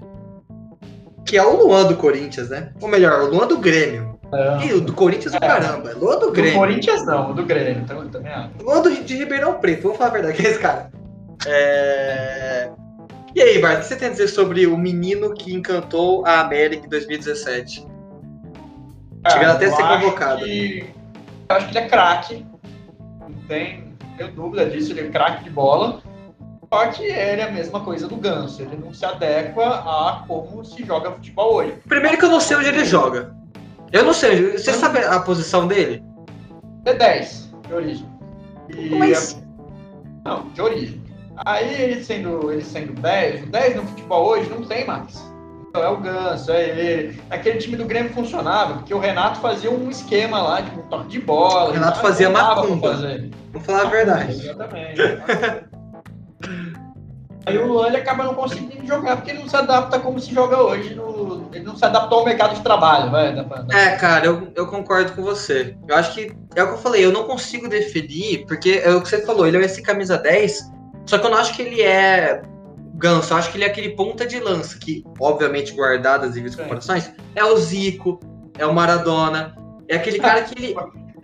Que 1.25 1.37
é 1.37 1.43
o 1.43 1.55
Luan 1.55 1.85
do 1.85 1.95
Corinthians, 1.95 2.49
né? 2.49 2.71
Ou 2.81 2.87
melhor, 2.87 3.23
o 3.23 3.27
Luan 3.27 3.47
do 3.47 3.57
Grêmio. 3.57 4.17
É. 4.33 4.67
E 4.67 4.73
o 4.73 4.81
do 4.81 4.93
Corinthians, 4.93 5.33
é. 5.33 5.39
caramba. 5.39 5.93
Lua 5.93 6.17
do 6.17 6.31
Grêmio. 6.31 6.53
Do 6.53 6.59
Corinthians 6.59 7.05
não, 7.05 7.31
o 7.31 7.33
do 7.33 7.45
Grêmio 7.45 7.83
então, 7.83 8.07
também 8.09 8.31
acho. 8.31 8.51
Lua 8.61 8.81
do, 8.81 8.93
de 9.03 9.15
Ribeirão 9.15 9.53
Preto, 9.55 9.83
vamos 9.83 9.97
falar 9.97 10.09
a 10.09 10.13
verdade, 10.13 10.35
que 10.41 10.45
é 10.45 10.49
esse 10.49 10.59
cara. 10.59 10.91
É... 11.45 12.69
E 13.33 13.41
aí, 13.41 13.59
Bart, 13.59 13.77
o 13.77 13.81
que 13.81 13.87
você 13.87 13.95
tem 13.95 14.07
a 14.07 14.11
dizer 14.11 14.27
sobre 14.27 14.65
o 14.67 14.77
menino 14.77 15.33
que 15.33 15.53
encantou 15.53 16.25
a 16.25 16.41
América 16.41 16.85
em 16.85 16.89
2017? 16.89 17.85
Ah, 19.23 19.29
Chegando 19.29 19.51
até 19.51 19.65
a 19.67 19.71
ser 19.71 19.83
convocado. 19.83 20.43
Que... 20.43 20.85
Eu 21.49 21.55
acho 21.55 21.67
que 21.67 21.77
ele 21.77 21.85
é 21.85 21.89
craque. 21.89 22.45
Não 23.19 23.31
tem, 23.47 23.93
tenho 24.17 24.31
dúvida 24.31 24.65
disso, 24.65 24.91
ele 24.91 25.01
é 25.01 25.09
craque 25.09 25.43
de 25.43 25.49
bola. 25.49 26.01
Que 26.93 27.03
ele 27.03 27.41
é 27.41 27.45
a 27.45 27.51
mesma 27.51 27.79
coisa 27.79 28.07
do 28.07 28.17
Ganso, 28.17 28.61
ele 28.61 28.75
não 28.75 28.93
se 28.93 29.05
adequa 29.05 29.65
a 29.65 30.23
como 30.27 30.65
se 30.65 30.83
joga 30.83 31.11
futebol 31.11 31.55
hoje. 31.55 31.73
Primeiro 31.87 32.17
que 32.17 32.25
eu 32.25 32.29
não 32.29 32.41
sei 32.41 32.57
onde 32.57 32.67
ele 32.67 32.83
joga. 32.83 33.33
Eu 33.91 34.03
não 34.03 34.13
sei, 34.13 34.51
você 34.51 34.73
sabe 34.73 34.99
a 34.99 35.19
posição 35.19 35.65
dele? 35.65 36.03
É 36.85 36.93
10, 36.93 37.53
de 37.67 37.73
origem. 37.73 38.09
E 38.69 38.89
Mas... 38.95 39.41
a... 40.25 40.29
Não, 40.29 40.49
de 40.49 40.61
origem. 40.61 41.01
Aí 41.45 41.81
ele 41.81 42.03
sendo, 42.03 42.51
ele 42.51 42.63
sendo 42.63 42.99
10, 43.01 43.43
o 43.43 43.51
10 43.51 43.75
no 43.77 43.83
futebol 43.83 44.27
hoje 44.27 44.49
não 44.49 44.63
tem 44.63 44.85
mais. 44.85 45.23
Então 45.69 45.83
é 45.83 45.89
o 45.89 45.97
Ganso, 45.97 46.51
é 46.51 46.69
ele. 46.69 47.21
Aquele 47.29 47.59
time 47.59 47.77
do 47.77 47.85
Grêmio 47.85 48.11
funcionava, 48.13 48.75
porque 48.75 48.93
o 48.93 48.99
Renato 48.99 49.39
fazia 49.39 49.71
um 49.71 49.89
esquema 49.89 50.41
lá, 50.41 50.61
tipo, 50.61 50.79
um 50.79 50.83
toque 50.83 51.07
de 51.07 51.19
bola. 51.21 51.69
O 51.69 51.73
Renato 51.73 51.99
fazia 51.99 52.29
macumba. 52.29 52.93
Vamos 53.53 53.65
falar 53.65 53.83
a 53.83 53.89
verdade. 53.89 54.49
Exatamente. 54.49 55.01
Aí 57.47 57.57
o 57.57 57.65
Luan 57.65 57.87
ele 57.87 57.97
acaba 57.97 58.25
não 58.25 58.33
conseguindo 58.33 58.85
jogar 58.85 59.15
porque 59.15 59.31
ele 59.31 59.39
não 59.39 59.47
se 59.47 59.55
adapta 59.55 59.97
como 59.99 60.19
se 60.19 60.33
joga 60.33 60.61
hoje. 60.61 60.93
No... 60.93 61.47
Ele 61.53 61.63
não 61.63 61.77
se 61.77 61.85
adaptou 61.85 62.19
ao 62.19 62.25
mercado 62.25 62.55
de 62.55 62.61
trabalho, 62.61 63.09
vai. 63.09 63.33
É, 63.71 63.95
cara, 63.95 64.25
eu, 64.25 64.51
eu 64.53 64.67
concordo 64.67 65.13
com 65.13 65.23
você. 65.23 65.77
Eu 65.87 65.95
acho 65.95 66.13
que 66.13 66.35
é 66.55 66.63
o 66.63 66.67
que 66.67 66.73
eu 66.73 66.77
falei, 66.77 67.05
eu 67.05 67.11
não 67.13 67.23
consigo 67.23 67.69
definir, 67.69 68.45
porque 68.47 68.81
é 68.83 68.93
o 68.93 69.01
que 69.01 69.07
você 69.07 69.25
falou, 69.25 69.47
ele 69.47 69.55
é 69.55 69.61
esse 69.61 69.81
camisa 69.81 70.17
10, 70.17 70.71
só 71.05 71.17
que 71.17 71.25
eu 71.25 71.29
não 71.29 71.37
acho 71.37 71.55
que 71.55 71.61
ele 71.61 71.81
é 71.81 72.41
ganso, 72.95 73.31
eu 73.31 73.37
acho 73.37 73.49
que 73.49 73.57
ele 73.57 73.63
é 73.63 73.67
aquele 73.67 73.91
ponta 73.91 74.25
de 74.25 74.39
lança, 74.39 74.77
que, 74.77 75.05
obviamente, 75.17 75.73
guardadas 75.73 76.35
e 76.35 76.57
comparações, 76.57 77.13
é 77.33 77.45
o 77.45 77.55
Zico, 77.55 78.19
é 78.57 78.65
o 78.65 78.73
Maradona, 78.73 79.55
é 79.87 79.95
aquele 79.95 80.19
cara 80.19 80.41
que 80.41 80.61
ele. 80.61 80.75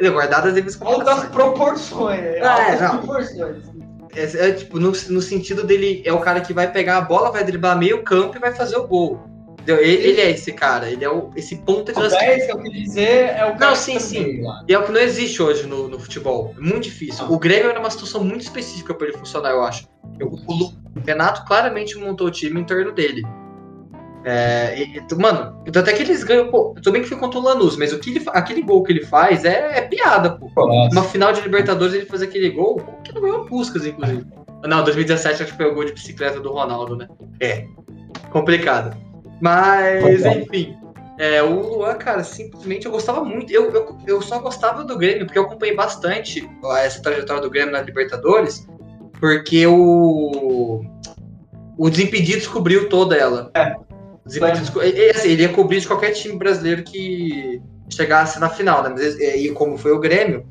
Guardadas 0.09 0.53
devidas 0.53 0.81
Altas 0.81 1.25
proporções. 1.25 2.41
Ah, 2.41 2.51
altas 2.51 2.81
é, 2.81 2.87
não. 2.87 2.97
proporções. 2.97 3.72
É, 4.15 4.49
é, 4.49 4.51
tipo, 4.51 4.79
no, 4.79 4.91
no 4.91 5.21
sentido 5.21 5.63
dele, 5.63 6.01
é 6.05 6.13
o 6.13 6.19
cara 6.19 6.41
que 6.41 6.53
vai 6.53 6.71
pegar 6.71 6.97
a 6.97 7.01
bola, 7.01 7.31
vai 7.31 7.43
driblar 7.43 7.77
meio 7.77 8.03
campo 8.03 8.37
e 8.37 8.39
vai 8.39 8.53
fazer 8.53 8.77
o 8.77 8.87
gol. 8.87 9.21
Ele, 9.65 9.81
ele 9.81 10.21
é 10.21 10.31
esse 10.31 10.51
cara, 10.51 10.89
ele 10.89 11.05
é 11.05 11.09
o, 11.09 11.31
esse 11.35 11.55
ponta 11.55 11.93
de 11.93 11.99
lança. 11.99 12.17
10 12.17 12.45
que 12.45 12.51
eu 12.51 12.57
quis 12.61 12.73
dizer 12.73 13.29
é 13.29 13.45
o 13.45 13.55
cara 13.55 13.67
Não, 13.67 13.71
que 13.71 13.77
sim, 13.77 13.97
sim. 13.97 14.41
lá. 14.41 14.63
E 14.67 14.73
é 14.73 14.77
o 14.77 14.83
que 14.83 14.91
não 14.91 14.99
existe 14.99 15.41
hoje 15.41 15.65
no, 15.65 15.87
no 15.87 15.97
futebol. 15.97 16.53
É 16.57 16.59
muito 16.59 16.83
difícil. 16.83 17.25
O 17.31 17.39
Grêmio 17.39 17.69
era 17.69 17.79
uma 17.79 17.89
situação 17.89 18.23
muito 18.23 18.41
específica 18.41 18.93
para 18.93 19.07
ele 19.07 19.17
funcionar, 19.17 19.51
eu 19.51 19.63
acho. 19.63 19.87
O, 20.21 20.35
o 20.51 20.83
o 20.95 20.99
Renato 21.05 21.45
claramente 21.45 21.97
montou 21.97 22.27
o 22.27 22.31
time 22.31 22.59
em 22.59 22.63
torno 22.63 22.91
dele. 22.91 23.23
É, 24.25 24.81
e- 24.81 25.15
mano, 25.15 25.61
tanto 25.71 25.89
é 25.89 25.93
que 25.93 26.03
eles 26.03 26.23
ganham. 26.23 26.49
Pô, 26.49 26.73
tudo 26.75 26.91
bem 26.91 27.01
que 27.01 27.09
foi 27.09 27.17
contra 27.17 27.39
o 27.39 27.43
Lanús, 27.43 27.75
mas 27.75 27.91
o 27.91 27.99
que 27.99 28.11
ele, 28.11 28.23
aquele 28.27 28.61
gol 28.61 28.83
que 28.83 28.93
ele 28.93 29.05
faz 29.05 29.43
é, 29.43 29.77
é 29.77 29.81
piada, 29.81 30.31
pô. 30.31 30.49
Uma 30.91 31.03
final 31.03 31.33
de 31.33 31.41
Libertadores 31.41 31.93
ele 31.93 32.05
faz 32.05 32.21
aquele 32.21 32.49
gol, 32.49 32.81
que 33.03 33.13
não 33.13 33.21
ganhou 33.21 33.45
Puskas, 33.45 33.85
inclusive. 33.85 34.25
Não, 34.65 34.83
2017 34.83 35.43
acho 35.43 35.51
que 35.51 35.57
foi 35.57 35.69
o 35.69 35.73
gol 35.73 35.85
de 35.85 35.93
bicicleta 35.93 36.39
do 36.39 36.53
Ronaldo, 36.53 36.95
né? 36.95 37.07
É. 37.41 37.65
Complicado. 38.31 38.95
Mas, 39.41 40.25
enfim. 40.25 40.77
É, 41.19 41.43
o 41.43 41.59
Luan, 41.59 41.95
cara, 41.95 42.23
simplesmente 42.23 42.85
eu 42.85 42.91
gostava 42.91 43.23
muito. 43.23 43.51
Eu, 43.51 43.71
eu, 43.71 43.97
eu 44.07 44.21
só 44.21 44.39
gostava 44.39 44.83
do 44.83 44.97
Grêmio, 44.97 45.25
porque 45.25 45.37
eu 45.37 45.43
acompanhei 45.43 45.75
bastante 45.75 46.49
essa 46.77 47.01
trajetória 47.01 47.41
do 47.41 47.49
Grêmio 47.49 47.71
na 47.71 47.81
Libertadores, 47.81 48.67
porque 49.19 49.67
o. 49.67 50.81
O 51.77 51.89
Desimpedidos 51.89 52.47
cobriu 52.47 52.87
toda 52.87 53.15
ela. 53.15 53.51
O 53.89 53.92
Desimpedidos, 54.25 54.69
co- 54.69 54.81
e- 54.81 54.91
e, 54.95 55.09
assim, 55.11 55.29
ele 55.29 55.41
ia 55.43 55.49
cobrir 55.49 55.79
de 55.81 55.87
qualquer 55.87 56.11
time 56.11 56.35
brasileiro 56.37 56.83
que 56.83 57.61
chegasse 57.89 58.39
na 58.39 58.49
final, 58.49 58.81
né? 58.83 58.89
Mas, 58.89 59.19
e, 59.19 59.47
e 59.47 59.51
como 59.51 59.77
foi 59.77 59.91
o 59.91 59.99
Grêmio, 59.99 60.45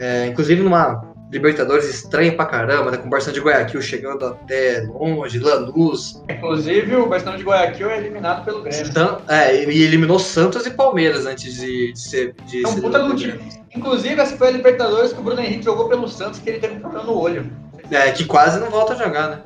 é, 0.00 0.26
inclusive 0.26 0.62
numa 0.62 1.12
Libertadores 1.32 1.88
estranha 1.88 2.32
pra 2.36 2.46
caramba, 2.46 2.92
né? 2.92 2.96
Com 2.96 3.08
o 3.08 3.10
Barcelona 3.10 3.40
de 3.40 3.44
Guayaquil 3.44 3.82
chegando 3.82 4.24
até 4.24 4.82
longe, 4.82 5.40
Lanús, 5.40 6.22
Inclusive, 6.30 6.94
o 6.94 7.06
Barcelona 7.08 7.38
de 7.38 7.44
Guayaquil 7.44 7.90
é 7.90 7.98
eliminado 7.98 8.44
pelo 8.44 8.62
Grêmio. 8.62 8.92
San- 8.92 9.18
é, 9.28 9.64
e 9.64 9.82
eliminou 9.82 10.18
Santos 10.20 10.64
e 10.64 10.70
Palmeiras 10.70 11.26
antes 11.26 11.54
de, 11.56 11.92
de 11.92 11.98
ser. 12.00 12.34
De 12.46 12.64
um 12.64 12.70
ser 12.70 12.80
puta 12.80 13.00
do 13.02 13.16
time. 13.16 13.40
Inclusive, 13.74 14.20
essa 14.20 14.36
foi 14.36 14.48
a 14.48 14.50
Libertadores 14.52 15.12
que 15.12 15.18
o 15.18 15.24
Bruno 15.24 15.40
Henrique 15.40 15.64
jogou 15.64 15.88
pelo 15.88 16.06
Santos, 16.06 16.38
que 16.38 16.48
ele 16.48 16.60
teve 16.60 16.74
um 16.76 16.80
problema 16.80 17.04
no 17.06 17.18
olho. 17.18 17.50
É, 17.90 18.12
que 18.12 18.24
quase 18.26 18.60
não 18.60 18.70
volta 18.70 18.92
a 18.92 18.96
jogar, 18.96 19.28
né? 19.30 19.40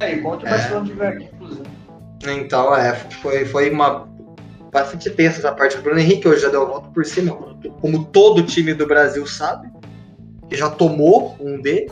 É, 0.00 0.16
contra 0.16 0.44
o 0.44 0.48
É. 0.48 0.56
Barcelona 0.58 0.86
de 0.86 0.92
Guayaquil, 0.92 1.28
inclusive. 1.34 1.75
Então, 2.34 2.74
é, 2.74 2.94
foi, 2.94 3.44
foi 3.44 3.70
uma 3.70 4.08
bastante 4.76 5.08
tensa 5.10 5.38
essa 5.38 5.52
parte. 5.52 5.76
Do 5.76 5.82
Bruno 5.82 5.98
Henrique, 5.98 6.28
hoje 6.28 6.42
já 6.42 6.48
deu 6.48 6.62
a 6.62 6.66
volta 6.66 6.88
por 6.90 7.04
cima, 7.04 7.34
como 7.80 8.04
todo 8.04 8.42
time 8.42 8.74
do 8.74 8.86
Brasil 8.86 9.26
sabe, 9.26 9.68
que 10.48 10.56
já 10.56 10.68
tomou 10.68 11.34
um 11.40 11.60
D, 11.60 11.86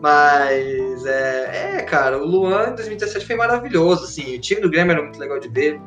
mas 0.00 1.04
é, 1.04 1.78
é, 1.78 1.82
cara, 1.82 2.18
o 2.18 2.26
Luan 2.26 2.70
em 2.70 2.74
2017 2.74 3.26
foi 3.26 3.36
maravilhoso, 3.36 4.04
assim, 4.04 4.36
o 4.36 4.40
time 4.40 4.60
do 4.60 4.70
Grêmio 4.70 4.92
era 4.92 5.02
muito 5.02 5.18
legal 5.18 5.40
de 5.40 5.48
ver, 5.48 5.80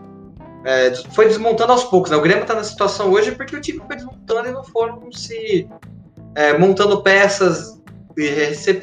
é, 0.65 0.93
foi 1.13 1.27
desmontando 1.27 1.71
aos 1.71 1.85
poucos, 1.85 2.11
né? 2.11 2.17
O 2.17 2.21
Grêmio 2.21 2.45
tá 2.45 2.55
na 2.55 2.63
situação 2.63 3.11
hoje 3.11 3.31
porque 3.31 3.55
o 3.55 3.61
time 3.61 3.81
foi 3.85 3.95
desmontando 3.95 4.49
e 4.49 4.51
não 4.51 4.63
foram 4.63 5.11
se 5.11 5.67
é, 6.35 6.57
montando 6.57 7.01
peças 7.01 7.81
e 8.17 8.27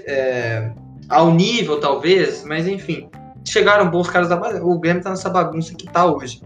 é, 0.07 0.73
ao 1.09 1.33
nível, 1.33 1.79
talvez, 1.81 2.45
mas 2.45 2.67
enfim 2.67 3.09
chegaram 3.45 3.91
bons 3.91 4.09
caras 4.09 4.29
da 4.29 4.37
base. 4.37 4.61
O 4.61 4.79
Grêmio 4.79 5.03
tá 5.03 5.11
nessa 5.11 5.29
bagunça 5.31 5.75
que 5.75 5.87
tá 5.87 6.05
hoje. 6.07 6.43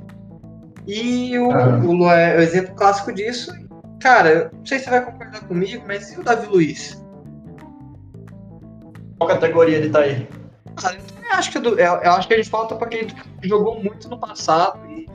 E 0.87 1.39
o, 1.39 1.51
Ah. 1.51 1.79
o 1.85 1.93
Luan 1.93 2.13
é 2.15 2.37
o 2.37 2.41
exemplo 2.41 2.75
clássico 2.75 3.13
disso. 3.13 3.53
Cara, 4.01 4.29
eu 4.31 4.51
não 4.53 4.67
sei 4.67 4.79
se 4.79 4.85
você 4.85 4.91
vai 4.91 5.05
concordar 5.05 5.41
comigo, 5.47 5.83
mas 5.87 6.13
e 6.13 6.21
o 6.21 6.23
Davi 6.25 6.47
Luiz? 6.47 7.03
Qual 9.19 9.29
categoria 9.29 9.77
ele 9.79 9.91
tá 9.91 10.01
aí? 10.01 10.29
Cara, 10.77 10.97
eu 10.97 11.33
acho 11.39 11.51
que, 11.51 11.59
é 11.59 11.61
do- 11.61 11.79
eu, 11.79 11.93
eu 11.95 12.13
acho 12.13 12.29
que 12.29 12.35
ele 12.35 12.45
falta 12.45 12.75
pra 12.75 12.89
quem 12.89 13.07
jogou 13.43 13.83
muito 13.83 14.09
no 14.09 14.19
passado 14.19 14.79
e, 14.91 15.09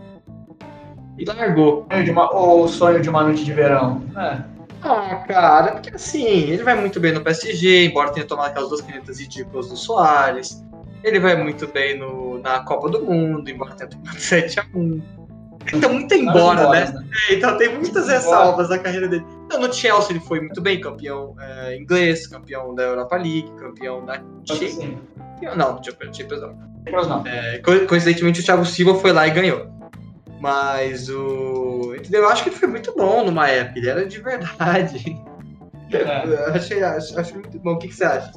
e 1.18 1.26
largou. 1.26 1.86
Uma- 2.10 2.34
Ou 2.34 2.64
o 2.64 2.68
sonho 2.68 3.02
de 3.02 3.10
uma 3.10 3.24
noite 3.24 3.44
de 3.46 3.54
verão? 3.54 4.02
É. 4.18 4.42
Ah, 4.82 5.16
cara, 5.28 5.74
porque 5.74 5.94
assim, 5.94 6.24
ele 6.26 6.64
vai 6.64 6.74
muito 6.74 7.00
bem 7.00 7.12
no 7.14 7.22
PSG, 7.22 7.86
embora 7.88 8.12
tenha 8.12 8.26
tomado 8.26 8.48
aquelas 8.48 8.70
duas 8.70 8.82
canetas 8.82 9.20
ridículas 9.20 9.68
do 9.68 9.76
Soares. 9.76 10.64
Ele 11.04 11.20
vai 11.20 11.36
muito 11.42 11.68
bem 11.68 11.98
no, 11.98 12.40
na 12.40 12.60
Copa 12.62 12.90
do 12.90 13.02
Mundo, 13.04 13.50
embora 13.50 13.74
tenha 13.76 13.90
tomado 13.90 14.16
7x1. 14.18 15.02
Então, 15.74 15.94
muito 15.94 16.14
embora, 16.14 16.70
né? 16.70 16.86
embora, 16.90 17.06
É, 17.30 17.34
então 17.36 17.58
tem 17.58 17.74
muitas 17.76 18.08
ressalvas 18.08 18.70
na 18.70 18.80
carreira 18.80 19.08
dele. 19.08 19.26
Então, 19.46 19.60
no 19.60 19.72
Chelsea 19.74 20.12
ele 20.12 20.20
foi 20.22 20.40
muito 20.40 20.62
bem, 20.62 20.80
campeão 20.82 21.36
é, 21.40 21.78
inglês, 21.78 22.26
campeão 22.28 22.74
da 22.74 22.84
Europa 22.84 23.16
League, 23.18 23.52
campeão 23.60 24.04
da 24.06 24.16
Champions. 24.46 24.78
Não, 25.56 25.84
Champions 25.84 26.42
não. 26.42 26.56
Não. 27.08 27.28
É, 27.28 27.60
co- 27.60 27.86
coincidentemente 27.88 28.40
o 28.42 28.44
Thiago 28.44 28.66
Silva 28.66 28.96
foi 29.00 29.12
lá 29.12 29.28
e 29.28 29.32
ganhou. 29.32 29.68
Mas 30.40 31.10
o. 31.10 31.94
Entendeu? 31.96 32.24
Eu 32.24 32.30
acho 32.30 32.44
que 32.44 32.50
ele 32.50 32.56
foi 32.56 32.68
muito 32.70 32.94
bom 32.96 33.26
numa 33.26 33.48
época, 33.50 33.78
ele 33.80 33.90
era 33.90 34.06
de 34.06 34.20
verdade. 34.22 35.18
É. 35.92 36.24
Eu 36.26 36.54
achei, 36.54 36.82
acho, 36.84 37.20
acho 37.20 37.34
muito 37.34 37.60
bom. 37.60 37.74
O 37.74 37.78
que, 37.80 37.88
que 37.90 37.96
você 37.96 38.06
acha? 38.06 38.32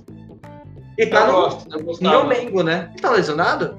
E 0.98 1.06
tá 1.06 1.20
Eu 1.20 1.26
no, 1.26 1.32
gosto, 1.32 1.72
eu 1.72 1.78
no 1.78 1.84
gostava. 1.84 2.24
Mengo, 2.24 2.62
né? 2.62 2.88
Ele 2.92 3.00
tá 3.00 3.10
lesionado? 3.10 3.78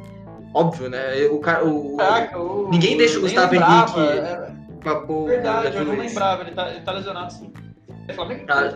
Óbvio, 0.54 0.89
né? 0.89 1.15
O. 1.32 1.36
O, 1.38 1.97
Caraca, 1.97 2.39
o- 2.39 2.69
Ninguém 2.69 2.97
deixa 2.97 3.17
o 3.17 3.21
Gustavo 3.21 3.52
lembrava, 3.54 3.99
Henrique 4.02 4.17
é 4.19 4.54
pra 4.82 4.95
pôr 5.02 5.23
o 5.23 5.26
Verdade, 5.26 5.78
eu 5.78 5.86
não 5.86 5.95
lembrava. 5.97 6.41
Ele 6.43 6.52
tá, 6.52 6.69
ele 6.69 6.82
tá 6.82 6.91
lesionado 6.91 7.34
sim. 7.34 7.52
É 8.08 8.13
Flamengo? 8.13 8.45
Tá. 8.45 8.73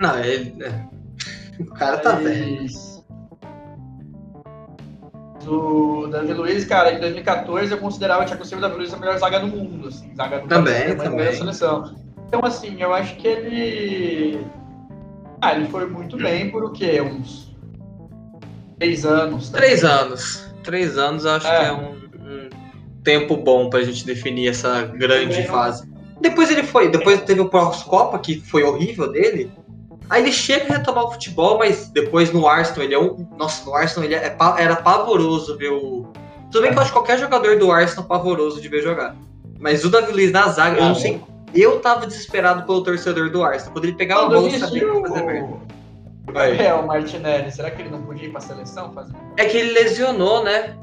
Não, 0.00 0.18
ele. 0.18 0.54
é. 0.62 0.86
O 1.60 1.66
cara 1.66 1.98
tá 1.98 2.12
velho. 2.12 2.66
O 5.46 6.08
Davi 6.08 6.32
Luiz, 6.32 6.64
cara, 6.64 6.92
em 6.92 6.98
2014 7.00 7.70
eu 7.72 7.78
considerava 7.78 8.22
o 8.24 8.26
Thiago 8.26 8.44
Silva 8.44 8.64
e 8.64 8.66
o 8.66 8.68
Davi 8.68 8.80
Luiz 8.80 8.92
a 8.92 8.96
melhor 8.96 9.16
zaga 9.18 9.38
do 9.38 9.46
mundo, 9.46 9.88
assim, 9.88 10.12
zaga 10.16 10.40
do 10.40 10.48
Também, 10.48 10.74
Brasil, 10.96 10.96
também. 10.98 11.32
seleção. 11.34 11.94
Então, 12.26 12.40
assim, 12.44 12.82
eu 12.82 12.92
acho 12.92 13.14
que 13.16 13.28
ele. 13.28 14.46
Ah, 15.46 15.54
ele 15.56 15.68
foi 15.68 15.86
muito 15.86 16.16
bem 16.16 16.50
por 16.50 16.64
o 16.64 16.70
quê? 16.72 17.00
Uns 17.00 17.54
três 18.78 19.04
anos. 19.04 19.50
tá? 19.50 19.58
Três 19.58 19.84
anos. 19.84 20.44
Três 20.62 20.98
anos 20.98 21.24
acho 21.26 21.46
É. 21.46 21.58
que 21.60 21.64
é 21.66 21.72
um, 21.72 21.90
um 21.92 22.48
tempo 23.04 23.36
bom 23.36 23.70
pra 23.70 23.82
gente 23.82 24.04
definir 24.04 24.48
essa 24.48 24.82
grande 24.82 25.38
não- 25.40 25.46
fase. 25.46 25.88
Depois 26.20 26.50
ele 26.50 26.62
foi, 26.62 26.90
depois 26.90 27.20
teve 27.22 27.40
o 27.40 27.48
pós-Copa, 27.48 28.18
que 28.18 28.40
foi 28.40 28.62
horrível 28.62 29.10
dele. 29.12 29.52
Aí 30.08 30.22
ele 30.22 30.32
chega 30.32 30.72
a 30.72 30.78
retomar 30.78 31.04
o 31.04 31.12
futebol, 31.12 31.58
mas 31.58 31.88
depois 31.90 32.32
no 32.32 32.46
Arsenal 32.48 32.84
ele 32.84 32.94
é 32.94 32.98
um. 32.98 33.28
Nossa, 33.36 33.64
no 33.64 33.74
Arsenal 33.74 34.04
ele 34.04 34.14
é, 34.14 34.36
era 34.58 34.76
pavoroso 34.76 35.56
ver 35.58 35.70
o. 35.70 36.06
Tudo 36.50 36.62
bem 36.62 36.72
que 36.72 36.78
eu 36.78 36.82
acho 36.82 36.92
qualquer 36.92 37.18
jogador 37.18 37.58
do 37.58 37.70
Arsenal 37.70 38.04
pavoroso 38.04 38.60
de 38.60 38.68
ver 38.68 38.82
jogar. 38.82 39.14
Mas 39.58 39.84
o 39.84 39.90
Davi 39.90 40.12
Luiz 40.12 40.30
na 40.32 40.48
zaga, 40.48 40.78
eu 40.78 40.84
Ah, 40.84 40.88
não 40.88 40.94
sei. 40.94 41.20
Eu 41.56 41.80
tava 41.80 42.06
desesperado 42.06 42.64
pelo 42.64 42.82
torcedor 42.82 43.30
do 43.30 43.42
Arsenal. 43.42 43.72
Quando 43.72 43.84
ele 43.86 43.94
pegava 43.94 44.20
a 44.22 44.24
Quando 44.26 44.34
bola, 44.36 44.46
eu 44.48 44.50
isso, 44.56 44.64
sabia 44.66 44.80
que 44.86 45.00
fazer 45.08 45.22
merda. 45.24 45.48
o 46.28 46.32
Gabriel 46.32 46.82
Martinelli, 46.86 47.52
será 47.52 47.70
que 47.70 47.82
ele 47.82 47.90
não 47.90 48.02
podia 48.02 48.26
ir 48.28 48.30
pra 48.32 48.40
seleção 48.40 48.92
fazer? 48.92 49.14
É 49.36 49.44
que 49.44 49.56
ele 49.56 49.72
lesionou, 49.72 50.44
né? 50.44 50.74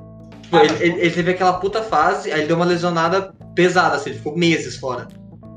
Tipo, 0.41 0.57
Ah, 0.57 0.65
ele, 0.65 0.73
ele- 0.83 1.01
ele 1.01 1.11
teve 1.11 1.31
aquela 1.31 1.53
puta 1.53 1.81
fase, 1.81 2.31
aí 2.31 2.39
ele 2.41 2.47
deu 2.47 2.55
uma 2.55 2.65
lesionada 2.65 3.33
pesada, 3.55 3.95
assim, 3.95 4.09
ele 4.11 4.17
ficou 4.19 4.37
meses 4.37 4.77
fora. 4.77 5.07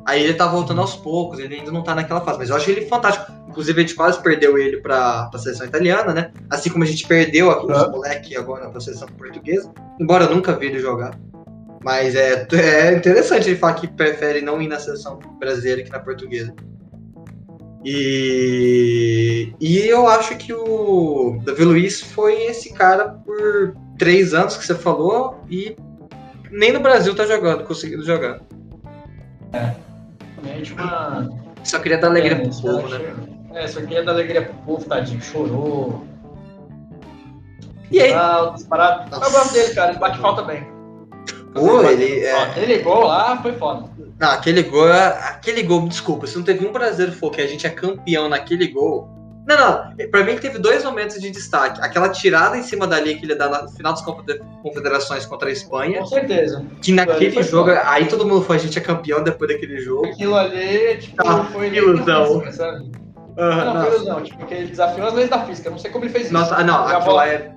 Aí 0.06 0.22
ele 0.22 0.34
tá 0.34 0.46
voltando 0.46 0.80
aos 0.80 0.94
poucos, 0.94 1.38
ele 1.38 1.56
ainda 1.56 1.72
não 1.72 1.82
tá 1.82 1.94
naquela 1.94 2.20
fase, 2.20 2.38
mas 2.38 2.50
eu 2.50 2.56
acho 2.56 2.70
ele 2.70 2.86
fantástico. 2.86 3.32
Inclusive, 3.48 3.78
a 3.78 3.82
gente 3.82 3.94
quase 3.94 4.20
perdeu 4.22 4.58
ele 4.58 4.76
pra, 4.78 5.26
pra 5.30 5.40
seleção 5.40 5.66
italiana, 5.66 6.12
né? 6.12 6.30
Assim 6.50 6.70
como 6.70 6.84
a 6.84 6.86
gente 6.86 7.06
perdeu 7.06 7.50
aqui 7.50 7.70
os 7.72 7.88
moleque 7.90 8.36
agora 8.36 8.68
pra 8.68 8.80
seleção 8.80 9.08
portuguesa, 9.08 9.72
embora 9.98 10.24
eu 10.26 10.34
nunca 10.34 10.52
vi 10.52 10.66
ele 10.66 10.78
jogar. 10.78 11.12
Mas 11.82 12.14
é, 12.14 12.46
é 12.52 12.92
interessante 12.94 13.48
ele 13.48 13.56
falar 13.56 13.74
que 13.74 13.86
prefere 13.86 14.40
não 14.40 14.60
ir 14.60 14.68
na 14.68 14.78
seleção 14.78 15.18
brasileira 15.38 15.82
que 15.82 15.90
na 15.90 16.00
portuguesa. 16.00 16.54
E, 17.84 19.52
e 19.60 19.86
eu 19.86 20.08
acho 20.08 20.36
que 20.36 20.52
o 20.52 21.40
Davi 21.44 21.62
Luiz 21.62 22.00
foi 22.00 22.34
esse 22.46 22.72
cara 22.72 23.10
por 23.10 23.76
três 23.96 24.34
anos 24.34 24.56
que 24.56 24.66
você 24.66 24.74
falou 24.74 25.40
e 25.48 25.76
nem 26.50 26.72
no 26.72 26.80
Brasil 26.80 27.14
tá 27.14 27.24
jogando, 27.24 27.64
conseguindo 27.64 28.04
jogar. 28.04 28.40
Realmente 30.42 30.72
uma. 30.72 31.28
Só 31.62 31.78
queria 31.78 31.98
dar 31.98 32.08
alegria 32.08 32.36
é, 32.36 32.40
pro 32.40 32.60
povo, 32.60 32.88
né? 32.88 33.14
É, 33.54 33.66
só 33.68 33.80
queria 33.80 34.02
dar 34.04 34.12
alegria 34.12 34.42
pro 34.42 34.54
povo, 34.54 34.84
tadinho, 34.84 35.22
chorou. 35.22 36.04
E 37.90 38.00
aí, 38.00 38.12
Ah, 38.12 38.52
disparado. 38.54 39.14
Eu 39.14 39.30
gosto 39.30 39.52
dele, 39.52 39.74
cara, 39.74 39.90
ele 39.92 40.00
bate 40.00 40.18
falta 40.18 40.42
bem. 40.42 40.75
Pô, 41.56 41.82
ele. 41.82 42.24
É... 42.24 42.34
Ó, 42.34 42.42
Aquele 42.44 42.78
gol 42.78 43.06
lá 43.06 43.40
foi 43.42 43.52
foda. 43.52 43.84
Não, 44.18 44.30
aquele 44.30 44.62
gol, 44.62 44.88
é- 44.88 45.18
aquele 45.28 45.62
gol, 45.62 45.86
desculpa, 45.88 46.26
se 46.26 46.36
não 46.36 46.44
teve 46.44 46.66
um 46.66 46.72
brasileiro 46.72 47.12
que 47.12 47.18
falou 47.18 47.34
que 47.34 47.40
a 47.42 47.46
gente 47.46 47.66
é 47.66 47.70
campeão 47.70 48.28
naquele 48.28 48.68
gol, 48.68 49.08
Não, 49.46 49.56
não. 49.56 50.08
Pra 50.10 50.24
mim 50.24 50.36
teve 50.38 50.58
dois 50.58 50.82
momentos 50.82 51.20
de 51.20 51.30
destaque. 51.30 51.80
Aquela 51.80 52.08
tirada 52.08 52.56
em 52.58 52.64
cima 52.64 52.84
da 52.84 52.98
linha 52.98 53.16
que 53.16 53.24
ele 53.24 53.36
dá 53.36 53.62
no 53.62 53.68
final 53.70 53.92
das 53.92 54.02
confederações 54.60 55.24
contra 55.24 55.48
a 55.48 55.52
Espanha. 55.52 56.00
Com 56.00 56.06
certeza. 56.06 56.64
Que 56.82 56.90
naquele 56.92 57.40
jogo, 57.44 57.70
bom. 57.70 57.78
aí 57.84 58.06
todo 58.06 58.26
mundo 58.26 58.42
foi, 58.42 58.56
a 58.56 58.58
gente 58.58 58.76
é 58.76 58.80
campeão 58.80 59.22
depois 59.22 59.48
daquele 59.52 59.78
jogo. 59.78 60.06
Aquilo 60.06 60.34
ali, 60.34 60.96
tipo, 60.98 61.14
ah, 61.24 61.44
foi 61.52 61.68
ilusão. 61.68 62.40
Física, 62.40 62.52
sabe? 62.52 62.90
Uhum, 63.38 63.64
não, 63.64 63.82
foi 63.84 63.94
ilusão. 63.94 64.22
Tipo, 64.24 64.38
porque 64.38 64.54
ele 64.54 64.66
desafiou 64.66 65.06
as 65.06 65.14
leis 65.14 65.30
da 65.30 65.38
física. 65.44 65.70
Não 65.70 65.78
sei 65.78 65.90
como 65.92 66.04
ele 66.04 66.12
fez 66.12 66.24
isso. 66.24 66.32
Nossa, 66.34 66.56
ah, 66.56 66.64
não, 66.64 66.84
aquilo 66.84 67.04
bola 67.04 67.28
é. 67.28 67.52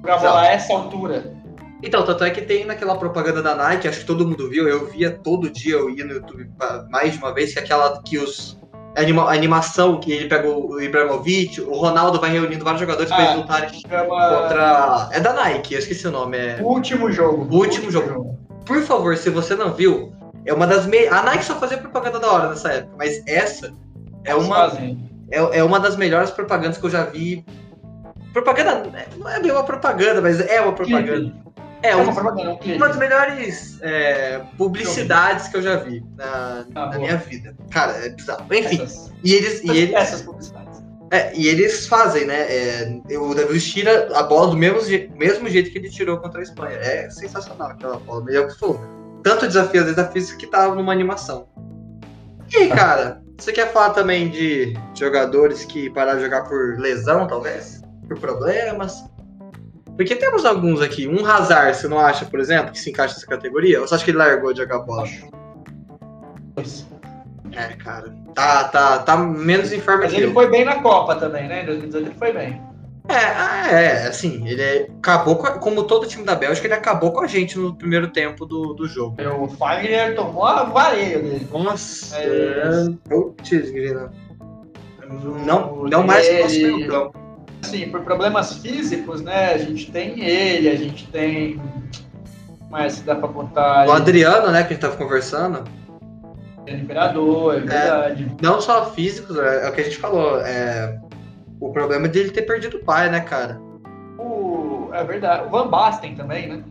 Jogar 0.00 0.16
bola 0.18 0.40
a 0.40 0.46
essa 0.46 0.72
altura. 0.72 1.37
Então, 1.82 2.04
tanto 2.04 2.24
é 2.24 2.30
que 2.30 2.42
tem 2.42 2.64
naquela 2.64 2.96
propaganda 2.96 3.40
da 3.40 3.54
Nike, 3.54 3.86
acho 3.86 4.00
que 4.00 4.06
todo 4.06 4.26
mundo 4.26 4.48
viu, 4.48 4.68
eu 4.68 4.86
via 4.86 5.10
todo 5.10 5.48
dia, 5.48 5.74
eu 5.74 5.88
ia 5.90 6.04
no 6.04 6.14
YouTube 6.14 6.50
mais 6.90 7.12
de 7.12 7.18
uma 7.18 7.32
vez, 7.32 7.52
que 7.52 7.58
aquela 7.60 8.02
que 8.02 8.18
os 8.18 8.58
a 8.96 9.32
animação 9.32 10.00
que 10.00 10.10
ele 10.10 10.28
pega 10.28 10.48
o 10.48 10.80
Ibrahimovic, 10.80 11.60
o 11.60 11.72
Ronaldo 11.74 12.20
vai 12.20 12.30
reunindo 12.30 12.64
vários 12.64 12.80
jogadores 12.80 13.12
ah, 13.12 13.14
para 13.14 13.24
eles 13.24 13.36
lutarem 13.36 13.80
chama... 13.80 14.04
contra. 14.06 15.08
É 15.12 15.20
da 15.20 15.32
Nike, 15.34 15.74
eu 15.74 15.78
esqueci 15.78 16.08
o 16.08 16.10
nome. 16.10 16.36
É... 16.36 16.58
O 16.60 16.66
último 16.66 17.12
jogo. 17.12 17.42
O 17.42 17.58
último, 17.58 17.62
último 17.86 17.90
jogo. 17.92 18.08
jogo. 18.08 18.38
Por 18.66 18.82
favor, 18.82 19.16
se 19.16 19.30
você 19.30 19.54
não 19.54 19.72
viu, 19.72 20.12
é 20.44 20.52
uma 20.52 20.66
das 20.66 20.86
me... 20.86 21.06
A 21.06 21.22
Nike 21.22 21.44
só 21.44 21.54
fazia 21.56 21.78
propaganda 21.78 22.18
da 22.18 22.30
hora 22.30 22.48
nessa 22.48 22.72
época, 22.72 22.94
mas 22.98 23.22
essa 23.26 23.72
é 24.24 24.34
uma. 24.34 24.72
É, 25.30 25.58
é 25.58 25.64
uma 25.64 25.78
das 25.78 25.96
melhores 25.96 26.30
propagandas 26.30 26.78
que 26.78 26.84
eu 26.84 26.90
já 26.90 27.04
vi. 27.04 27.44
Propaganda 28.32 29.06
não 29.16 29.28
é 29.28 29.40
bem 29.40 29.50
uma 29.50 29.64
propaganda, 29.64 30.20
mas 30.20 30.40
é 30.40 30.60
uma 30.60 30.72
propaganda. 30.72 31.32
É, 31.82 31.94
uma, 31.94 32.12
uma 32.12 32.88
das 32.88 32.96
melhores 32.96 33.78
é, 33.82 34.40
publicidades 34.56 35.48
que 35.48 35.56
eu 35.56 35.62
já 35.62 35.76
vi 35.76 36.04
na, 36.16 36.66
ah, 36.74 36.86
na 36.86 36.98
minha 36.98 37.16
vida. 37.16 37.56
Cara, 37.70 37.92
é 38.04 38.08
bizarro. 38.08 38.52
Enfim, 38.52 38.82
essas, 38.82 39.12
e 39.22 39.32
eles. 39.32 39.62
E 39.62 39.70
eles 39.70 39.94
essas 39.94 40.22
publicidades. 40.22 40.82
É, 41.10 41.34
e 41.34 41.46
eles 41.46 41.86
fazem, 41.86 42.26
né? 42.26 42.40
É, 42.40 43.00
o 43.18 43.34
Davi 43.34 43.60
tira 43.60 44.08
a 44.14 44.22
bola 44.22 44.48
do 44.48 44.56
mesmo, 44.56 44.80
mesmo 45.16 45.48
jeito 45.48 45.70
que 45.70 45.78
ele 45.78 45.88
tirou 45.88 46.18
contra 46.18 46.40
a 46.40 46.42
Espanha. 46.42 46.76
É 46.76 47.08
sensacional 47.10 47.68
aquela 47.68 47.98
bola. 47.98 48.30
É 48.30 48.40
o 48.40 48.48
que 48.48 48.58
falou. 48.58 48.80
Tanto 49.22 49.48
desafio 49.48 49.84
física 50.12 50.38
que 50.38 50.46
tava 50.46 50.74
numa 50.74 50.92
animação. 50.92 51.48
E 52.52 52.56
aí, 52.56 52.68
cara, 52.68 53.22
você 53.38 53.52
quer 53.52 53.72
falar 53.72 53.90
também 53.90 54.28
de 54.28 54.74
jogadores 54.94 55.64
que 55.64 55.90
pararam 55.90 56.18
de 56.18 56.24
jogar 56.24 56.44
por 56.44 56.78
lesão, 56.78 57.26
talvez? 57.26 57.82
Por 58.06 58.18
problemas? 58.18 59.04
Porque 59.98 60.14
temos 60.14 60.44
alguns 60.44 60.80
aqui. 60.80 61.08
Um 61.08 61.26
Hazard, 61.26 61.76
você 61.76 61.88
não 61.88 61.98
acha, 61.98 62.24
por 62.24 62.38
exemplo, 62.38 62.70
que 62.70 62.78
se 62.78 62.88
encaixa 62.88 63.14
nessa 63.14 63.26
categoria? 63.26 63.80
Ou 63.80 63.88
você 63.88 63.96
acha 63.96 64.04
que 64.04 64.12
ele 64.12 64.18
largou 64.18 64.52
de 64.52 64.60
jogar 64.60 64.78
bola? 64.78 65.08
É, 67.50 67.74
cara. 67.74 68.14
Tá, 68.32 68.64
tá, 68.68 68.98
tá 69.00 69.16
menos 69.16 69.72
informe 69.72 70.04
Mas 70.04 70.14
ele 70.14 70.32
foi 70.32 70.48
bem 70.48 70.64
na 70.64 70.80
Copa 70.80 71.16
também, 71.16 71.48
né? 71.48 71.64
Em 71.64 71.66
2018 71.66 72.06
ele 72.06 72.14
foi 72.16 72.32
bem. 72.32 72.62
É, 73.08 73.14
ah, 73.16 73.72
é, 73.72 74.06
assim, 74.06 74.46
ele 74.46 74.88
acabou 74.98 75.34
com, 75.34 75.46
como 75.58 75.82
todo 75.82 76.06
time 76.06 76.24
da 76.24 76.36
Bélgica, 76.36 76.68
ele 76.68 76.74
acabou 76.74 77.10
com 77.10 77.22
a 77.22 77.26
gente 77.26 77.58
no 77.58 77.74
primeiro 77.74 78.06
tempo 78.08 78.46
do, 78.46 78.74
do 78.74 78.86
jogo. 78.86 79.16
O 79.40 79.48
Fagner 79.48 80.14
tomou 80.14 80.44
a 80.44 80.62
vareia 80.62 81.18
dele. 81.18 81.48
Nossa, 81.50 82.16
é, 82.18 82.88
putz, 83.08 83.70
Grina. 83.72 84.12
Não, 85.44 85.86
não 85.86 86.04
mais 86.04 86.28
que 86.28 86.40
nosso 86.40 86.62
meio 86.62 86.86
campo 86.86 87.27
assim, 87.62 87.88
por 87.90 88.02
problemas 88.02 88.58
físicos, 88.58 89.20
né? 89.20 89.54
A 89.54 89.58
gente 89.58 89.90
tem 89.90 90.20
ele, 90.20 90.68
a 90.68 90.76
gente 90.76 91.06
tem. 91.08 91.60
Mas 92.70 93.00
dá 93.00 93.14
pra 93.14 93.28
botar. 93.28 93.86
O 93.88 93.92
Adriano, 93.92 94.50
né, 94.50 94.62
que 94.62 94.68
a 94.68 94.74
gente 94.74 94.80
tava 94.80 94.96
conversando. 94.96 95.64
É 96.66 96.74
imperador, 96.74 97.56
é 97.56 97.60
verdade. 97.60 98.24
É, 98.24 98.42
não 98.42 98.60
só 98.60 98.90
físicos, 98.90 99.38
é, 99.38 99.66
é, 99.66 99.68
o 99.68 99.72
que 99.72 99.80
a 99.80 99.84
gente 99.84 99.96
falou. 99.96 100.40
É, 100.40 101.00
o 101.60 101.72
problema 101.72 102.06
é 102.06 102.10
dele 102.10 102.30
ter 102.30 102.42
perdido 102.42 102.76
o 102.76 102.84
pai, 102.84 103.10
né, 103.10 103.20
cara? 103.20 103.58
O, 104.18 104.90
é 104.92 105.02
verdade. 105.02 105.46
O 105.46 105.50
Van 105.50 105.68
Basten 105.68 106.14
também, 106.14 106.48
né? 106.48 106.62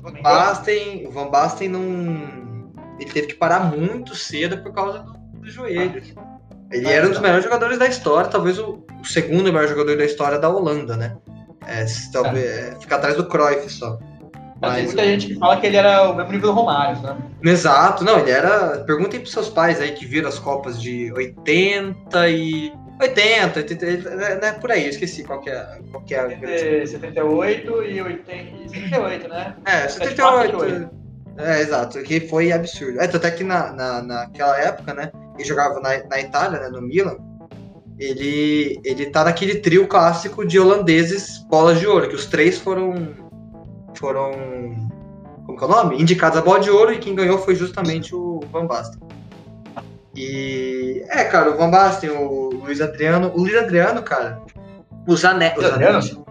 Van 0.00 0.22
Basten, 0.22 1.06
o 1.06 1.10
Van 1.10 1.30
Basten 1.30 1.68
não. 1.68 1.82
Ele 2.98 3.10
teve 3.10 3.28
que 3.28 3.34
parar 3.34 3.76
muito 3.76 4.14
cedo 4.14 4.58
por 4.62 4.72
causa 4.72 5.00
do, 5.00 5.12
do 5.12 5.50
joelho. 5.50 6.02
Ah. 6.74 6.76
Ele 6.76 6.88
era 6.88 7.06
um 7.06 7.10
dos 7.10 7.20
melhores 7.20 7.44
jogadores 7.44 7.78
da 7.78 7.86
história, 7.86 8.28
talvez 8.28 8.58
o, 8.58 8.84
o 9.00 9.04
segundo 9.04 9.44
melhor 9.44 9.68
jogador 9.68 9.96
da 9.96 10.04
história 10.04 10.38
da 10.38 10.48
Holanda, 10.48 10.96
né? 10.96 11.16
É, 11.66 11.84
talvez, 12.12 12.44
é. 12.44 12.76
fica 12.80 12.96
atrás 12.96 13.16
do 13.16 13.26
Cruyff 13.26 13.70
só. 13.70 13.98
Mas, 14.60 14.76
tem 14.76 14.84
muita 14.86 15.04
gente 15.04 15.26
que 15.28 15.34
fala 15.38 15.60
que 15.60 15.66
ele 15.66 15.76
era 15.76 16.10
o 16.10 16.16
mesmo 16.16 16.32
nível 16.32 16.48
do 16.48 16.54
Romário, 16.54 17.00
né? 17.00 17.16
Exato, 17.42 18.04
não, 18.04 18.18
ele 18.18 18.30
era. 18.30 18.78
Perguntem 18.86 19.20
pros 19.20 19.32
seus 19.32 19.48
pais 19.48 19.80
aí 19.80 19.92
que 19.92 20.06
viram 20.06 20.28
as 20.28 20.38
Copas 20.38 20.80
de 20.80 21.12
80 21.12 22.28
e. 22.28 22.72
80, 23.00 23.58
80 23.58 23.86
é, 24.46 24.52
por 24.52 24.70
aí, 24.70 24.84
eu 24.84 24.90
esqueci 24.90 25.24
qual 25.24 25.40
que 25.40 25.50
é, 25.50 25.66
qual 25.90 26.02
que 26.04 26.14
é 26.14 26.86
78 26.86 27.82
e 27.82 28.00
80, 28.00 28.68
78, 28.68 29.28
né? 29.28 29.54
É, 29.64 29.88
78. 29.88 30.90
É, 31.36 31.60
exato, 31.60 32.00
que 32.04 32.20
foi 32.20 32.52
absurdo. 32.52 33.00
É, 33.00 33.08
tanto 33.08 33.26
é 33.26 33.30
que 33.32 33.42
na, 33.42 33.72
na, 33.72 34.00
naquela 34.00 34.56
época, 34.60 34.94
né? 34.94 35.10
Ele 35.34 35.44
jogava 35.44 35.80
na, 35.80 36.02
na 36.04 36.20
Itália, 36.20 36.60
né, 36.60 36.68
no 36.68 36.82
Milan. 36.82 37.16
Ele, 37.98 38.80
ele 38.84 39.06
tá 39.06 39.24
naquele 39.24 39.56
trio 39.56 39.86
clássico 39.86 40.44
de 40.46 40.58
holandeses 40.58 41.38
bolas 41.48 41.78
de 41.78 41.86
ouro, 41.86 42.08
que 42.08 42.14
os 42.14 42.26
três 42.26 42.58
foram. 42.58 43.14
foram. 43.94 44.32
Como 45.46 45.58
que 45.58 45.64
é 45.64 45.66
o 45.66 45.70
nome? 45.70 46.00
Indicados 46.00 46.38
a 46.38 46.42
bola 46.42 46.60
de 46.60 46.70
ouro 46.70 46.92
e 46.92 46.98
quem 46.98 47.14
ganhou 47.14 47.38
foi 47.38 47.54
justamente 47.54 48.14
o 48.14 48.40
Van 48.50 48.66
Basten. 48.66 49.00
E. 50.16 51.04
É, 51.08 51.24
cara, 51.24 51.50
o 51.50 51.56
Van 51.56 51.70
Basten, 51.70 52.10
o 52.10 52.50
Luiz 52.50 52.80
Adriano. 52.80 53.30
O 53.34 53.40
Luiz 53.40 53.56
Adriano, 53.56 54.02
cara. 54.02 54.42
O 55.06 55.16
Zanetti. 55.16 55.58
O 55.58 55.62
Zanetti. 55.62 56.24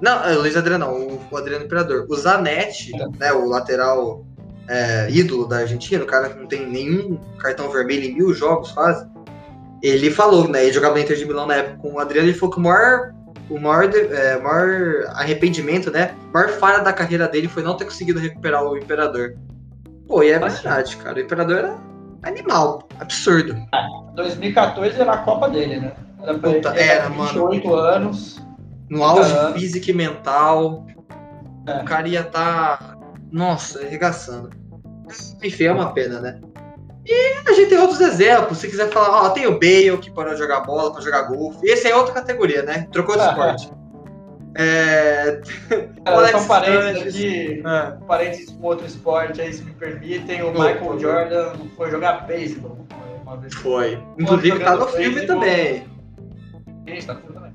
Não, 0.00 0.24
é, 0.24 0.36
o 0.36 0.40
Luiz 0.40 0.56
Adriano 0.56 0.86
não, 0.86 0.94
o, 0.94 1.20
o 1.30 1.36
Adriano 1.36 1.64
Imperador. 1.64 2.06
O 2.08 2.16
Zanetti, 2.16 2.92
é. 2.94 3.08
né, 3.18 3.32
o 3.32 3.46
lateral 3.46 4.24
é, 4.68 5.08
ídolo 5.10 5.46
da 5.46 5.58
Argentina, 5.58 6.02
o 6.02 6.06
cara 6.06 6.30
que 6.30 6.38
não 6.38 6.46
tem 6.46 6.66
nenhum 6.66 7.18
cartão 7.38 7.70
vermelho 7.70 8.04
em 8.04 8.14
mil 8.14 8.34
jogos 8.34 8.72
quase, 8.72 9.06
ele 9.82 10.10
falou, 10.10 10.48
né? 10.48 10.64
Ele 10.64 10.72
jogava 10.72 10.94
no 10.94 11.00
Inter 11.00 11.16
de 11.16 11.24
Milão 11.24 11.46
na 11.46 11.56
época 11.56 11.78
com 11.78 11.92
o 11.94 11.98
Adriano, 11.98 12.28
ele 12.28 12.36
falou 12.36 12.54
que 12.54 12.60
o 12.60 12.62
maior, 12.62 13.14
o 13.48 13.60
maior, 13.60 13.90
é, 13.94 14.38
maior 14.38 15.06
arrependimento, 15.14 15.90
né? 15.90 16.14
A 16.30 16.32
maior 16.32 16.48
falha 16.50 16.78
da 16.80 16.92
carreira 16.92 17.28
dele 17.28 17.48
foi 17.48 17.62
não 17.62 17.76
ter 17.76 17.84
conseguido 17.84 18.18
recuperar 18.18 18.64
o 18.64 18.76
Imperador. 18.76 19.36
Pô, 20.06 20.22
e 20.22 20.30
é 20.30 20.38
verdade, 20.38 20.96
cara. 20.96 21.18
O 21.18 21.20
Imperador 21.20 21.58
era 21.58 21.78
animal, 22.22 22.88
absurdo. 22.98 23.56
2014 24.14 25.00
era 25.00 25.12
a 25.12 25.18
Copa 25.18 25.48
dele, 25.48 25.80
né? 25.80 25.92
Era, 26.22 26.34
Puta, 26.34 26.70
era, 26.70 27.08
28 27.08 27.68
mano. 27.68 27.78
anos. 27.78 28.42
No 28.88 29.04
auge 29.04 29.32
anos. 29.32 29.60
físico 29.60 29.90
e 29.90 29.92
mental. 29.92 30.86
É. 31.66 31.82
O 31.82 31.84
cara 31.84 32.08
ia 32.08 32.20
estar 32.20 32.78
tá 32.78 32.96
nossa, 33.30 33.80
arregaçando. 33.80 34.50
Enfim, 35.42 35.64
é 35.64 35.72
uma 35.72 35.92
pena, 35.92 36.20
né? 36.20 36.40
E 37.04 37.48
a 37.48 37.52
gente 37.52 37.68
tem 37.68 37.78
outros 37.78 38.00
exemplos. 38.00 38.58
Se 38.58 38.68
quiser 38.68 38.90
falar, 38.90 39.22
ó, 39.22 39.30
tem 39.30 39.46
o 39.46 39.52
Bale 39.52 39.98
que 39.98 40.10
parou 40.10 40.32
de 40.32 40.40
jogar 40.40 40.60
bola, 40.60 40.92
para 40.92 41.02
jogar 41.02 41.22
golfe. 41.22 41.64
Esse 41.64 41.88
é 41.88 41.94
outra 41.94 42.14
categoria, 42.14 42.62
né? 42.62 42.88
Trocou 42.90 43.16
de 43.16 43.22
esporte. 43.22 43.70
É... 44.56 45.40
Cara, 46.04 46.28
são 46.28 46.46
parentes 46.46 47.14
aqui, 47.14 47.62
é. 47.64 48.06
parentes 48.06 48.50
com 48.50 48.66
outro 48.66 48.86
esporte 48.86 49.40
aí, 49.40 49.52
se 49.52 49.62
me 49.62 49.72
permitem. 49.72 50.42
O 50.42 50.50
Michael 50.50 50.98
Jordan 50.98 51.52
foi 51.76 51.90
jogar 51.90 52.26
beisebol 52.26 52.86
uma 53.26 53.36
vez. 53.36 53.54
Foi. 53.54 54.02
Inclusive 54.18 54.60
tá 54.60 54.76
no 54.76 54.86
filme 54.88 55.26
também. 55.26 55.86
Isso, 56.86 57.06
tá 57.06 57.14
no 57.14 57.20
filme 57.20 57.34
também. 57.34 57.52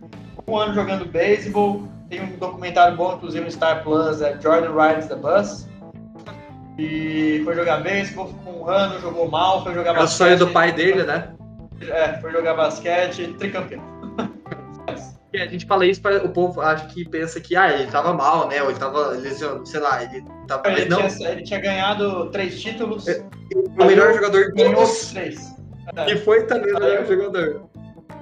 Um 0.48 0.58
ano 0.58 0.74
jogando 0.74 1.06
beisebol, 1.06 1.88
tem 2.10 2.22
um 2.22 2.38
documentário 2.38 2.96
bom, 2.96 3.16
inclusive 3.16 3.44
no 3.44 3.52
Star 3.52 3.84
Plus, 3.84 4.22
é 4.22 4.40
Jordan 4.40 4.74
Rides 4.74 5.08
the 5.08 5.16
Bus. 5.16 5.68
E 6.82 7.42
foi 7.44 7.56
jogar 7.56 7.78
beisebol, 7.78 8.28
ficou 8.28 8.64
um 8.64 8.68
ano, 8.68 9.00
jogou 9.00 9.30
mal, 9.30 9.64
foi 9.64 9.76
jogar 9.76 9.94
basquete. 9.94 10.02
É 10.02 10.14
o 10.14 10.18
sonho 10.18 10.40
do 10.40 10.48
pai 10.52 10.72
dele, 10.72 11.04
né? 11.04 11.32
É, 11.80 12.14
foi 12.20 12.32
jogar 12.32 12.56
basquete, 12.56 13.36
tricampeão. 13.38 13.84
E 15.32 15.40
a 15.40 15.46
gente 15.46 15.66
fala 15.66 15.86
isso 15.86 16.02
para 16.02 16.26
o 16.26 16.30
povo 16.30 16.60
acho 16.60 16.88
que 16.88 17.08
pensa 17.08 17.40
que 17.40 17.56
ah, 17.56 17.72
ele 17.72 17.90
tava 17.90 18.14
mal, 18.14 18.50
né? 18.50 18.62
Ou 18.64 18.70
ele 18.72 18.80
tava 18.80 19.10
lesionado, 19.10 19.66
sei 19.66 19.80
lá, 19.80 20.04
ele 20.04 20.26
tava. 20.48 20.70
Ele, 20.72 20.86
não... 20.90 21.08
tinha, 21.08 21.30
ele 21.30 21.44
tinha 21.44 21.60
ganhado 21.60 22.30
três 22.32 22.60
títulos. 22.60 23.08
É, 23.08 23.24
o 23.80 23.86
melhor 23.86 24.14
jogador 24.14 24.52
de 24.52 24.74
todos. 24.74 25.12
Três. 25.12 25.56
É. 25.96 26.12
E 26.12 26.18
foi 26.18 26.46
também 26.48 26.76
o 26.76 26.80
melhor 26.80 27.06
jogador. 27.06 27.70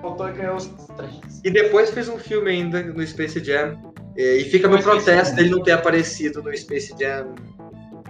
Voltou 0.01 0.30
e 0.30 0.34
ganhou 0.34 0.57
os 0.57 0.68
três. 0.68 1.41
E 1.43 1.49
depois 1.49 1.89
fez 1.91 2.10
um 2.10 2.18
filme 2.18 2.51
ainda 2.51 2.84
no 2.84 3.07
Space 3.07 3.41
Jam. 3.43 3.80
E 4.16 4.43
fica 4.43 4.68
meu 4.68 4.80
protesto 4.80 5.36
dele 5.36 5.49
não 5.49 5.64
ter 5.64 5.72
aparecido 5.72 6.43
no 6.43 6.55
Space 6.55 6.93
Jam 6.99 7.34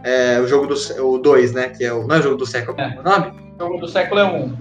é, 0.04 0.40
o 0.40 0.48
jogo 0.48 0.68
do 0.68 0.76
o 1.06 1.18
2, 1.18 1.54
né? 1.54 1.70
Que 1.70 1.86
é 1.86 1.94
o, 1.94 2.08
não 2.08 2.16
é 2.16 2.20
o 2.20 2.22
jogo 2.22 2.36
do 2.36 2.46
século, 2.46 2.80
é. 2.80 2.96
é 2.96 3.00
o 3.00 3.04
nome? 3.04 3.34
O 3.58 3.64
jogo 3.64 3.78
do 3.80 3.88
século 3.88 4.20
é 4.20 4.24
1. 4.26 4.36
Um. 4.36 4.58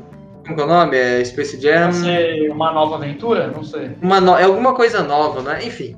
Como 0.47 0.61
é 0.61 0.65
o 0.65 0.67
nome? 0.67 0.97
É 0.97 1.25
Space 1.25 1.61
Jam. 1.61 1.91
Vai 1.93 2.49
uma 2.49 2.73
nova 2.73 2.97
aventura? 2.97 3.49
Não 3.49 3.63
sei. 3.63 3.97
Uma 4.01 4.21
no... 4.21 4.37
É 4.37 4.45
alguma 4.45 4.75
coisa 4.75 5.03
nova, 5.03 5.43
né? 5.43 5.65
Enfim. 5.65 5.95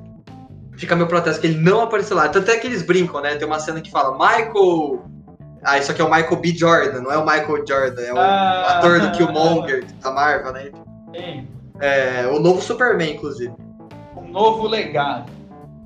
Fica 0.73 0.95
meu 0.95 1.07
protesto 1.07 1.39
que 1.39 1.47
ele 1.47 1.59
não 1.59 1.81
apareceu 1.81 2.17
lá. 2.17 2.27
Tanto 2.27 2.51
é 2.51 2.57
que 2.57 2.67
eles 2.67 2.81
brincam, 2.81 3.21
né? 3.21 3.35
Tem 3.35 3.47
uma 3.47 3.59
cena 3.59 3.81
que 3.81 3.89
fala 3.89 4.13
Michael. 4.13 5.03
Ah, 5.63 5.77
isso 5.77 5.91
aqui 5.91 6.01
é 6.01 6.03
o 6.03 6.09
Michael 6.09 6.35
B. 6.37 6.53
Jordan, 6.53 7.01
não 7.01 7.11
é 7.11 7.17
o 7.17 7.25
Michael 7.25 7.63
Jordan, 7.67 8.01
é 8.01 8.13
o 8.13 8.17
ah, 8.17 8.77
ator 8.77 8.99
do 8.99 9.11
Killmonger, 9.11 9.85
da 10.01 10.11
Marvel, 10.11 10.53
né? 10.53 10.71
Sim. 11.15 11.47
É, 11.79 12.27
o 12.27 12.39
novo 12.39 12.59
Superman, 12.61 13.13
inclusive. 13.13 13.53
Um 14.17 14.27
novo 14.27 14.67
legado. 14.67 15.31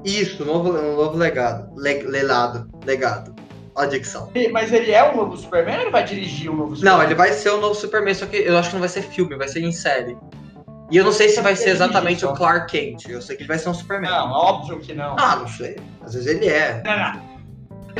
Isso, 0.03 0.43
um 0.43 0.45
novo, 0.45 0.69
um 0.71 0.95
novo 0.95 1.17
legado. 1.17 1.69
Le, 1.75 2.03
lelado. 2.03 2.69
Legado. 2.85 3.35
Ó 3.75 3.81
a 3.81 3.85
dicção. 3.85 4.29
E- 4.33 4.47
Mas 4.47 4.71
ele 4.71 4.91
é 4.91 5.03
o 5.03 5.15
novo 5.15 5.35
Superman 5.35 5.75
ou 5.75 5.81
ele 5.83 5.91
vai 5.91 6.03
dirigir 6.03 6.49
o 6.49 6.55
novo 6.55 6.75
Superman? 6.75 6.97
Não, 6.97 7.03
ele 7.03 7.15
vai 7.15 7.33
ser 7.33 7.49
o 7.49 7.59
novo 7.59 7.75
Superman, 7.75 8.13
só 8.13 8.25
que 8.25 8.37
eu 8.37 8.57
acho 8.57 8.69
que 8.69 8.75
não 8.75 8.79
vai 8.79 8.89
ser 8.89 9.01
filme, 9.03 9.35
vai 9.35 9.47
ser 9.47 9.61
em 9.61 9.71
série. 9.71 10.17
E 10.91 10.97
eu 10.97 11.03
não 11.03 11.11
sei 11.11 11.29
se 11.29 11.41
vai 11.41 11.55
ser 11.55 11.71
exatamente 11.71 12.25
o 12.25 12.33
Clark 12.33 12.71
Kent. 12.71 13.09
Eu 13.09 13.21
sei 13.21 13.35
que 13.35 13.41
ele 13.41 13.47
vai 13.47 13.57
ser 13.57 13.69
um 13.69 13.73
Superman. 13.73 14.09
Não, 14.09 14.31
óbvio 14.31 14.79
que 14.79 14.93
não. 14.93 15.15
Ah, 15.19 15.35
não 15.37 15.47
sei. 15.47 15.77
Às 16.03 16.13
vezes 16.13 16.27
ele 16.27 16.47
é. 16.47 16.81
Não, 16.85 16.97
não. 16.97 17.35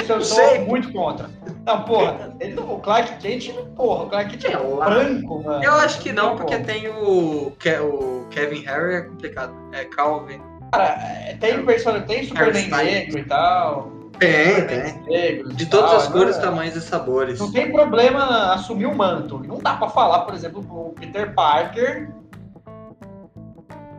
Isso 0.02 0.12
eu 0.12 0.22
sou 0.22 0.38
sei. 0.50 0.60
muito 0.60 0.92
contra. 0.92 1.30
Não, 1.66 1.82
porra, 1.84 2.36
ele 2.40 2.54
não, 2.54 2.76
o 2.76 2.80
Clark 2.80 3.18
Kent, 3.18 3.52
porra, 3.76 4.04
o 4.04 4.10
Clark 4.10 4.38
Kent 4.38 4.54
é 4.54 4.58
lá. 4.58 4.90
branco, 4.90 5.42
mano. 5.42 5.64
Eu 5.64 5.74
acho 5.74 6.00
que 6.00 6.12
não, 6.12 6.36
porque 6.36 6.58
tem 6.60 6.88
o, 6.90 7.48
o 7.48 8.28
Kevin 8.30 8.62
Harry, 8.66 8.96
é 8.96 9.02
complicado. 9.02 9.54
É 9.72 9.86
Calvin. 9.86 10.40
É, 10.74 11.38
Tem 11.40 11.66
person... 11.66 12.02
tem 12.02 12.26
Superman 12.26 12.70
negro 12.70 13.20
e 13.20 13.24
tal. 13.24 13.95
Tem, 14.20 14.66
tem. 14.68 15.02
negros 15.08 15.56
De 15.56 15.66
todas 15.66 15.90
tal, 15.92 16.00
as 16.00 16.08
cores, 16.08 16.36
né? 16.38 16.42
tamanhos 16.44 16.76
e 16.76 16.82
sabores. 16.82 17.40
Não 17.40 17.52
tem 17.52 17.72
problema 17.72 18.54
assumir 18.54 18.86
o 18.86 18.96
manto. 18.96 19.40
Não 19.46 19.58
dá 19.60 19.74
pra 19.76 19.90
falar, 19.90 20.20
por 20.22 20.34
exemplo, 20.34 20.62
o 20.70 20.94
Peter 21.00 21.34
Parker. 21.34 22.10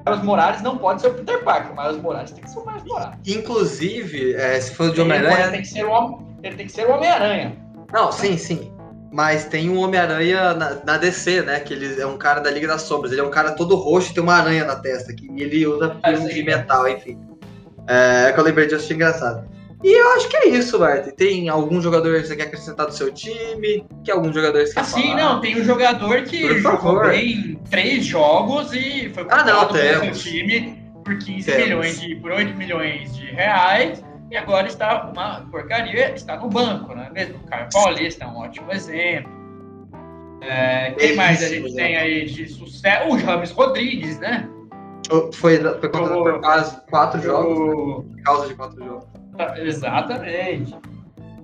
O 0.06 0.10
Miles 0.10 0.24
Morales 0.24 0.62
não 0.62 0.78
pode 0.78 1.00
ser 1.00 1.08
o 1.08 1.14
Peter 1.14 1.42
Parker. 1.42 1.72
O 1.72 1.82
Miles 1.82 2.00
Morales 2.02 2.30
tem 2.30 2.44
que 2.44 2.50
ser 2.50 2.58
o 2.60 2.66
Miles 2.66 2.84
Morales. 2.84 3.18
Inclusive, 3.26 4.34
é, 4.34 4.60
se 4.60 4.74
for 4.74 4.92
de 4.92 5.00
Ele, 5.00 5.02
Homem-Aranha. 5.12 5.50
tem 5.50 5.62
que 5.62 5.68
ser 5.68 5.84
o 5.84 5.90
Hom- 5.90 6.20
ele 6.42 6.56
tem 6.56 6.66
que 6.66 6.72
ser 6.72 6.86
o 6.86 6.92
Homem-Aranha. 6.92 7.56
Não, 7.92 8.12
sim, 8.12 8.36
sim. 8.38 8.72
Mas 9.12 9.46
tem 9.46 9.68
um 9.70 9.78
Homem-Aranha 9.78 10.54
na, 10.54 10.76
na 10.84 10.96
DC, 10.98 11.42
né? 11.42 11.58
Que 11.60 11.72
ele 11.74 12.00
é 12.00 12.06
um 12.06 12.16
cara 12.18 12.40
da 12.40 12.50
Liga 12.50 12.68
das 12.68 12.82
Sombras. 12.82 13.10
Ele 13.12 13.20
é 13.20 13.24
um 13.24 13.30
cara 13.30 13.52
todo 13.52 13.74
roxo 13.74 14.10
e 14.10 14.14
tem 14.14 14.22
uma 14.22 14.34
aranha 14.34 14.64
na 14.64 14.76
testa. 14.76 15.12
Que, 15.14 15.26
e 15.32 15.42
ele 15.42 15.66
usa 15.66 15.96
filme 16.04 16.32
de 16.34 16.42
metal, 16.44 16.88
enfim. 16.88 17.18
É, 17.88 18.32
que 18.32 18.38
eu 18.38 18.44
lembrei 18.44 18.66
disso, 18.66 18.84
achei 18.84 18.94
engraçado. 18.96 19.46
E 19.84 19.92
eu 19.92 20.12
acho 20.12 20.28
que 20.28 20.36
é 20.36 20.48
isso, 20.48 20.78
Bart. 20.78 21.06
Tem 21.16 21.48
algum 21.48 21.80
jogador 21.80 22.20
que 22.20 22.26
você 22.26 22.36
quer 22.36 22.44
acrescentar 22.44 22.86
do 22.86 22.92
seu 22.94 23.12
time? 23.12 23.84
Que 24.02 24.10
algum 24.10 24.32
jogador 24.32 24.58
que 24.60 24.66
você 24.68 24.74
quer 24.74 24.80
Assim, 24.80 25.02
falar? 25.10 25.16
não, 25.34 25.40
tem 25.40 25.60
um 25.60 25.64
jogador 25.64 26.22
que 26.22 26.58
jogou 26.60 27.00
bem 27.02 27.30
em 27.32 27.54
três 27.70 28.04
jogos 28.04 28.72
e 28.72 29.10
foi 29.10 29.26
Ah, 29.28 29.44
não, 29.44 29.68
pelo 29.68 30.00
seu 30.00 30.12
time 30.12 30.82
por 31.04 31.18
15 31.18 31.44
Temos. 31.46 31.64
milhões 31.64 32.00
de, 32.00 32.16
por 32.16 32.32
8 32.32 32.56
milhões 32.56 33.14
de 33.14 33.26
reais 33.26 34.02
e 34.30 34.36
agora 34.36 34.66
está 34.66 35.06
uma 35.08 35.42
porcaria, 35.50 36.12
está 36.14 36.36
no 36.36 36.48
banco, 36.48 36.94
não 36.94 37.04
é 37.04 37.10
mesmo? 37.10 37.36
O 37.36 37.46
Caio 37.46 37.68
Paulista 37.72 38.24
é 38.24 38.28
um 38.28 38.38
ótimo 38.38 38.72
exemplo. 38.72 39.30
É, 40.40 40.90
quem 40.92 41.16
mais 41.16 41.42
a 41.42 41.48
gente 41.48 41.72
né? 41.74 41.82
tem 41.84 41.96
aí 41.96 42.26
de 42.26 42.48
sucesso? 42.48 43.08
O 43.08 43.18
James 43.18 43.50
Rodrigues, 43.52 44.18
né? 44.18 44.48
Foi, 45.34 45.58
foi 45.58 45.88
contratado 45.88 46.22
por 46.24 46.40
quase 46.40 46.80
quatro 46.90 47.22
jogos, 47.22 47.58
né? 47.58 48.14
Por 48.16 48.22
causa 48.24 48.48
de 48.48 48.54
quatro 48.54 48.84
jogos. 48.84 49.04
Exatamente. 49.56 50.74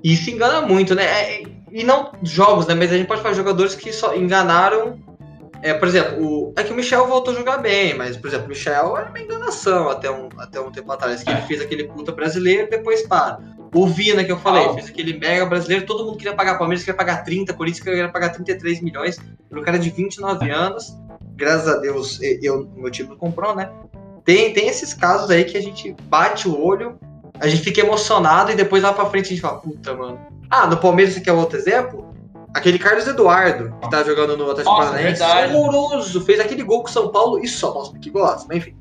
Se 0.04 0.30
engana 0.32 0.62
muito, 0.62 0.94
né? 0.94 1.04
É, 1.04 1.42
e 1.70 1.84
não 1.84 2.12
jogos, 2.22 2.66
né? 2.66 2.74
Mas 2.74 2.92
a 2.92 2.96
gente 2.96 3.06
pode 3.06 3.22
falar 3.22 3.32
de 3.32 3.38
jogadores 3.38 3.74
que 3.74 3.92
só 3.92 4.14
enganaram. 4.14 4.98
É, 5.62 5.72
por 5.72 5.86
exemplo, 5.86 6.20
o, 6.20 6.52
é 6.56 6.64
que 6.64 6.72
o 6.72 6.76
Michel 6.76 7.06
voltou 7.06 7.32
a 7.32 7.36
jogar 7.36 7.58
bem, 7.58 7.94
mas, 7.94 8.16
por 8.16 8.26
exemplo, 8.26 8.46
o 8.46 8.48
Michel 8.48 8.96
era 8.96 9.08
uma 9.08 9.20
enganação 9.20 9.88
até 9.88 10.10
um, 10.10 10.28
até 10.36 10.60
um 10.60 10.72
tempo 10.72 10.90
atrás, 10.90 11.22
que 11.22 11.30
ele 11.30 11.40
fez 11.42 11.60
aquele 11.60 11.84
puta 11.84 12.10
brasileiro 12.10 12.64
e 12.66 12.70
depois 12.70 13.06
para. 13.06 13.38
O 13.72 13.86
Vina, 13.86 14.24
que 14.24 14.32
eu 14.32 14.38
falei, 14.38 14.66
Ah. 14.66 14.74
fez 14.74 14.88
aquele 14.88 15.18
mega 15.18 15.46
brasileiro, 15.46 15.86
todo 15.86 16.04
mundo 16.04 16.18
queria 16.18 16.34
pagar, 16.34 16.58
Palmeiras 16.58 16.84
queria 16.84 16.96
pagar 16.98 17.24
30, 17.24 17.54
Corinthians 17.54 17.82
queria 17.82 18.08
pagar 18.08 18.30
33 18.30 18.82
milhões, 18.82 19.18
pelo 19.48 19.62
cara 19.62 19.78
de 19.78 19.88
29 19.88 20.50
anos. 20.50 20.98
Graças 21.36 21.68
a 21.68 21.78
Deus, 21.78 22.18
eu, 22.20 22.68
meu 22.76 22.90
time 22.90 23.10
não 23.10 23.16
comprou, 23.16 23.54
né? 23.54 23.70
Tem, 24.24 24.52
tem 24.52 24.68
esses 24.68 24.92
casos 24.92 25.30
aí 25.30 25.44
que 25.44 25.56
a 25.56 25.62
gente 25.62 25.94
bate 26.02 26.48
o 26.48 26.60
olho, 26.60 26.98
a 27.40 27.48
gente 27.48 27.62
fica 27.62 27.80
emocionado 27.80 28.52
e 28.52 28.54
depois 28.54 28.82
lá 28.82 28.92
pra 28.92 29.06
frente 29.06 29.26
a 29.26 29.28
gente 29.30 29.40
fala, 29.40 29.58
puta, 29.58 29.94
mano. 29.94 30.20
Ah, 30.50 30.66
no 30.66 30.76
Palmeiras, 30.76 31.14
você 31.14 31.20
quer 31.20 31.32
outro 31.32 31.58
exemplo? 31.58 32.12
Aquele 32.54 32.78
Carlos 32.78 33.06
Eduardo, 33.06 33.74
que 33.80 33.90
tá 33.90 34.02
jogando 34.02 34.36
no 34.36 34.50
Atlético 34.50 34.76
Paranaense, 34.76 35.22
horroroso. 35.22 36.20
Fez 36.24 36.38
aquele 36.38 36.62
gol 36.62 36.82
com 36.82 36.88
o 36.88 36.92
São 36.92 37.10
Paulo 37.10 37.38
e 37.38 37.48
só, 37.48 37.72
nossa, 37.72 37.98
que 37.98 38.10
gosta, 38.10 38.46
mas 38.48 38.58
enfim. 38.58 38.76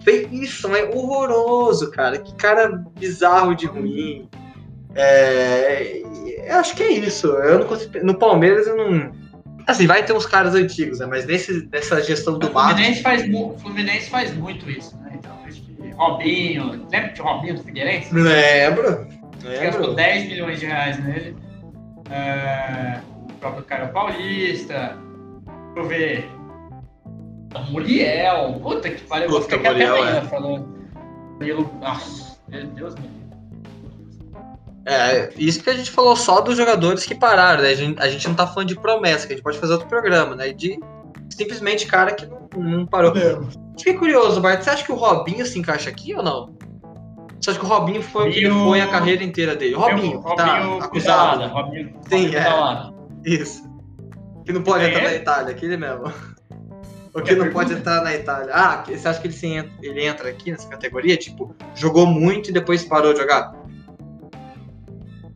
Fez 0.00 0.28
isso, 0.32 0.68
mas 0.68 0.94
horroroso, 0.94 1.90
cara. 1.92 2.18
Que 2.18 2.34
cara 2.34 2.84
bizarro 2.98 3.54
de 3.54 3.66
ruim. 3.66 4.28
É, 4.94 6.02
eu 6.46 6.56
acho 6.56 6.74
que 6.74 6.82
é 6.82 6.92
isso. 6.92 7.28
Eu 7.28 7.60
não 7.60 7.66
consigo, 7.66 8.04
no 8.04 8.14
Palmeiras 8.14 8.66
eu 8.66 8.76
não. 8.76 9.12
Assim, 9.66 9.86
vai 9.86 10.04
ter 10.04 10.12
uns 10.12 10.26
caras 10.26 10.54
antigos, 10.54 10.98
né? 10.98 11.06
Mas 11.06 11.24
nesse, 11.24 11.68
nessa 11.72 12.02
gestão 12.02 12.38
do 12.38 12.48
O 12.48 12.52
Mato. 12.52 12.74
Fluminense 12.74 13.02
faz, 13.02 13.22
o 13.32 13.56
Fluminense 13.58 14.10
faz 14.10 14.36
muito 14.36 14.68
isso, 14.70 14.94
né? 14.98 15.12
Então, 15.14 15.33
Robinho, 15.96 16.86
lembra 16.90 17.12
de 17.12 17.20
Robinho 17.20 17.54
do 17.54 17.62
Figueirense? 17.62 18.14
Lembro. 18.14 19.06
gastou 19.42 19.80
Lembro. 19.80 19.94
10 19.94 20.28
milhões 20.28 20.60
de 20.60 20.66
reais 20.66 21.04
nele. 21.04 21.36
É, 22.10 23.00
o 23.30 23.32
próprio 23.34 23.64
Caio 23.64 23.92
Paulista. 23.92 24.98
Deixa 25.74 25.78
eu 25.78 25.84
ver. 25.84 26.30
O 27.54 27.72
Muriel. 27.72 28.60
Puta 28.62 28.90
que 28.90 29.02
pariu. 29.02 29.26
eu 29.26 29.30
vou 29.30 29.40
Puta, 29.40 29.56
ficar 29.56 29.70
aqui 29.70 29.82
até 29.82 29.90
Muriel, 29.90 30.02
amanhã 30.02 30.18
é. 30.18 30.28
falando. 30.28 30.74
Murilo. 31.34 31.70
Nossa, 31.80 32.38
meu 32.48 32.66
Deus 32.66 32.94
me 32.96 33.02
livre. 33.02 33.24
É, 34.86 35.30
isso 35.36 35.62
que 35.62 35.70
a 35.70 35.74
gente 35.74 35.90
falou 35.90 36.14
só 36.14 36.42
dos 36.42 36.56
jogadores 36.56 37.06
que 37.06 37.14
pararam, 37.14 37.62
né? 37.62 37.70
A 37.70 37.74
gente, 37.74 38.00
a 38.00 38.08
gente 38.08 38.28
não 38.28 38.34
tá 38.34 38.46
falando 38.46 38.68
de 38.68 38.76
promessa, 38.78 39.26
que 39.26 39.32
a 39.32 39.36
gente 39.36 39.44
pode 39.44 39.58
fazer 39.58 39.72
outro 39.72 39.88
programa, 39.88 40.36
né? 40.36 40.52
De 40.52 40.78
simplesmente 41.36 41.86
cara 41.86 42.12
que 42.12 42.26
não, 42.26 42.48
não 42.56 42.86
parou. 42.86 43.12
Fiquei 43.76 43.94
curioso, 43.94 44.40
Bart, 44.40 44.62
você 44.62 44.70
acha 44.70 44.84
que 44.84 44.92
o 44.92 44.96
Robinho 44.96 45.44
se 45.44 45.58
encaixa 45.58 45.90
aqui 45.90 46.14
ou 46.14 46.22
não? 46.22 46.54
Você 47.40 47.50
acha 47.50 47.58
que 47.58 47.64
o 47.64 47.68
Robinho 47.68 48.02
foi 48.02 48.30
o 48.30 48.32
que 48.32 48.38
ele 48.38 48.50
foi 48.50 48.80
a 48.80 48.86
carreira 48.86 49.22
inteira 49.22 49.54
dele? 49.54 49.74
Robinho, 49.74 50.22
que 50.22 50.36
tá 50.36 50.58
Robinho 50.58 50.82
acusado. 50.82 51.38
Pedalada, 51.40 51.46
Robinho, 51.46 51.88
Sim, 52.08 52.16
Robinho 52.16 52.38
é. 52.38 52.42
Pedalada. 52.42 52.94
Isso. 53.24 53.74
Que 54.44 54.52
não 54.52 54.62
pode 54.62 54.84
É? 54.84 54.88
entrar 54.88 55.02
na 55.02 55.14
Itália, 55.14 55.50
aquele 55.50 55.76
mesmo. 55.76 56.12
O 57.14 57.22
que 57.22 57.34
não 57.34 57.50
pode 57.50 57.72
entrar 57.72 58.02
na 58.02 58.12
Itália. 58.14 58.50
Ah, 58.52 58.82
você 58.86 59.06
acha 59.06 59.20
que 59.20 59.28
ele, 59.28 59.34
se 59.34 59.46
entra, 59.46 59.72
ele 59.82 60.04
entra 60.04 60.28
aqui 60.28 60.50
nessa 60.50 60.68
categoria? 60.68 61.16
Tipo, 61.16 61.54
jogou 61.74 62.06
muito 62.06 62.50
e 62.50 62.52
depois 62.52 62.84
parou 62.84 63.12
de 63.12 63.20
jogar? 63.20 63.54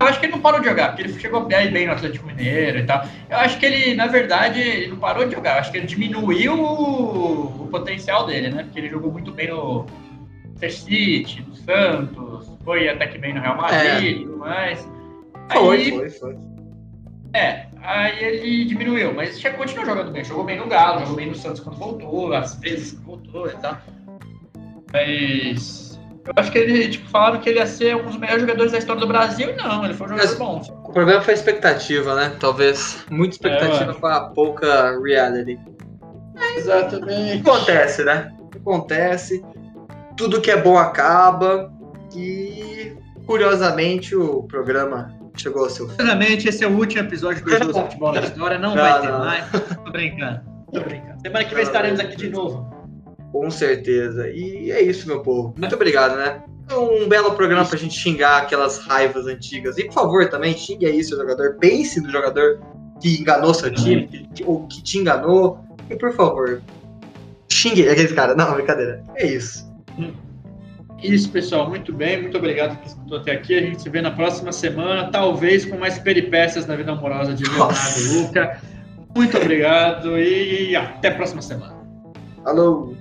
Eu 0.09 0.11
acho 0.11 0.21
que 0.21 0.27
ele 0.27 0.33
não 0.33 0.41
parou 0.41 0.61
de 0.61 0.67
jogar, 0.67 0.89
porque 0.89 1.03
ele 1.03 1.21
chegou 1.21 1.45
bem 1.45 1.71
bem 1.71 1.87
no 1.87 1.93
Atlético 1.93 2.27
Mineiro 2.27 2.79
e 2.79 2.87
tal. 2.87 3.05
Eu 3.29 3.37
acho 3.37 3.59
que 3.59 3.67
ele, 3.67 3.95
na 3.95 4.07
verdade, 4.07 4.59
ele 4.59 4.89
não 4.89 4.97
parou 4.97 5.27
de 5.27 5.35
jogar. 5.35 5.55
Eu 5.55 5.59
acho 5.59 5.71
que 5.71 5.77
ele 5.77 5.87
diminuiu 5.87 6.55
o, 6.55 7.65
o 7.65 7.69
potencial 7.71 8.25
dele, 8.25 8.49
né? 8.49 8.63
Porque 8.63 8.79
ele 8.79 8.89
jogou 8.89 9.13
muito 9.13 9.31
bem 9.33 9.49
no 9.49 9.85
Manchester 10.55 10.73
City, 10.73 11.45
no 11.47 11.55
Santos, 11.55 12.51
foi 12.65 12.89
até 12.89 13.07
que 13.07 13.19
bem 13.19 13.35
no 13.35 13.41
Real 13.43 13.57
Madrid 13.57 14.17
e 14.17 14.25
tudo 14.25 14.39
mais. 14.39 14.89
Foi, 15.53 15.77
Aí, 15.77 15.91
foi, 15.91 16.11
foi. 16.11 16.37
É, 17.35 17.67
aí 17.83 18.25
ele 18.25 18.65
diminuiu, 18.65 19.13
mas 19.13 19.39
já 19.39 19.53
continuou 19.53 19.85
jogando 19.85 20.11
bem. 20.11 20.25
Jogou 20.25 20.45
bem 20.45 20.57
no 20.57 20.67
Galo, 20.67 21.01
jogou 21.01 21.17
bem 21.17 21.27
no 21.27 21.35
Santos 21.35 21.61
quando 21.61 21.77
voltou, 21.77 22.33
às 22.33 22.55
vezes 22.55 22.95
voltou 23.01 23.47
e 23.47 23.57
tal. 23.57 23.77
Mas 24.91 25.88
eu 26.29 26.33
acho 26.37 26.53
que 26.53 26.59
ele, 26.59 26.89
tipo, 26.89 27.09
falaram 27.11 27.41
que 27.41 27.49
ele 27.49 27.59
ia 27.59 27.67
ser 27.67 27.97
um 27.97 28.05
dos 28.05 28.17
melhores 28.17 28.43
jogadores 28.43 28.73
da 28.73 28.79
história 28.79 29.01
do 29.01 29.07
Brasil, 29.09 29.51
e 29.51 29.57
não, 29.57 29.85
ele 29.85 29.95
foi 29.95 30.07
um 30.07 30.11
jogador 30.11 30.29
Mas- 30.29 30.39
bom. 30.39 30.63
O 30.85 30.93
problema 30.93 31.21
foi 31.21 31.35
a 31.35 31.37
expectativa, 31.37 32.15
né? 32.15 32.37
Talvez. 32.41 33.05
Muita 33.11 33.35
expectativa 33.35 33.91
É, 33.93 33.95
para 33.95 34.21
pouca 34.31 34.99
reality. 35.03 35.59
Exatamente. 36.57 37.41
Acontece, 37.49 38.05
né? 38.05 38.33
Acontece. 38.57 39.45
Tudo 40.17 40.41
que 40.41 40.51
é 40.51 40.57
bom 40.61 40.77
acaba. 40.79 41.71
E 42.17 42.97
curiosamente 43.27 44.17
o 44.17 44.45
programa 44.45 45.13
chegou 45.37 45.65
ao 45.65 45.71
seu 45.71 45.87
fim. 45.89 45.93
Sinceramente, 45.97 46.49
esse 46.49 46.65
é 46.65 46.67
o 46.69 46.73
último 46.77 47.03
episódio 47.03 47.45
do 47.45 47.51
Jogo 47.51 47.73
Futebol 47.75 48.13
na 48.13 48.21
História. 48.23 48.59
Não, 48.59 48.75
Não, 48.75 48.83
vai 48.83 49.01
ter 49.01 49.09
não. 49.13 49.19
mais. 49.19 49.45
Tô 49.85 49.91
brincando. 49.93 50.41
Tô 50.73 50.81
brincando. 50.81 51.21
Semana 51.21 51.45
que 51.45 51.55
vem 51.55 51.65
estaremos 51.65 52.01
aqui 52.01 52.17
de 52.17 52.31
novo. 52.31 52.78
Com 53.33 53.51
certeza. 53.51 54.29
E 54.31 54.71
é 54.71 54.81
isso, 54.83 55.07
meu 55.07 55.21
povo. 55.21 55.55
Muito 55.57 55.75
obrigado, 55.75 56.17
né? 56.17 56.43
Um 56.73 57.09
belo 57.09 57.33
programa 57.33 57.65
pra 57.65 57.79
gente 57.79 57.99
xingar 57.99 58.39
aquelas 58.39 58.79
raivas 58.79 59.27
antigas. 59.27 59.79
E 59.79 59.85
por 59.85 59.95
favor, 59.95 60.29
também 60.29 60.57
xingue 60.57 60.87
aí 60.87 61.03
seu 61.03 61.17
jogador. 61.17 61.57
Pense 61.59 62.01
no 62.01 62.11
jogador 62.11 62.61
que 63.01 63.21
enganou 63.21 63.55
seu 63.55 63.73
time, 63.73 64.07
que, 64.35 64.45
ou 64.45 64.67
que 64.67 64.83
te 64.83 64.99
enganou. 64.99 65.61
E 65.89 65.97
por 65.97 66.13
favor, 66.13 66.61
xingue 67.51 67.89
aqueles 67.89 68.13
caras. 68.13 68.37
Não, 68.37 68.55
brincadeira. 68.55 69.03
É 69.17 69.27
isso. 69.27 69.67
Isso, 71.03 71.31
pessoal. 71.31 71.69
Muito 71.69 71.93
bem. 71.93 72.23
Muito 72.23 72.37
obrigado 72.37 72.77
por 72.79 72.87
escutou 72.87 73.19
até 73.19 73.33
aqui. 73.33 73.57
A 73.57 73.61
gente 73.61 73.83
se 73.83 73.89
vê 73.89 74.03
na 74.03 74.11
próxima 74.11 74.53
semana, 74.53 75.11
talvez 75.11 75.65
com 75.65 75.77
mais 75.79 75.99
peripécias 75.99 76.67
na 76.67 76.77
vida 76.77 76.93
amorosa 76.93 77.35
de 77.35 77.45
Leonardo 77.45 77.75
Nossa. 77.75 78.01
e 78.01 78.21
Luca. 78.21 78.61
Muito 79.15 79.37
obrigado 79.37 80.19
e 80.19 80.77
até 80.77 81.09
a 81.09 81.15
próxima 81.15 81.41
semana. 81.41 81.77
Alô. 82.45 82.95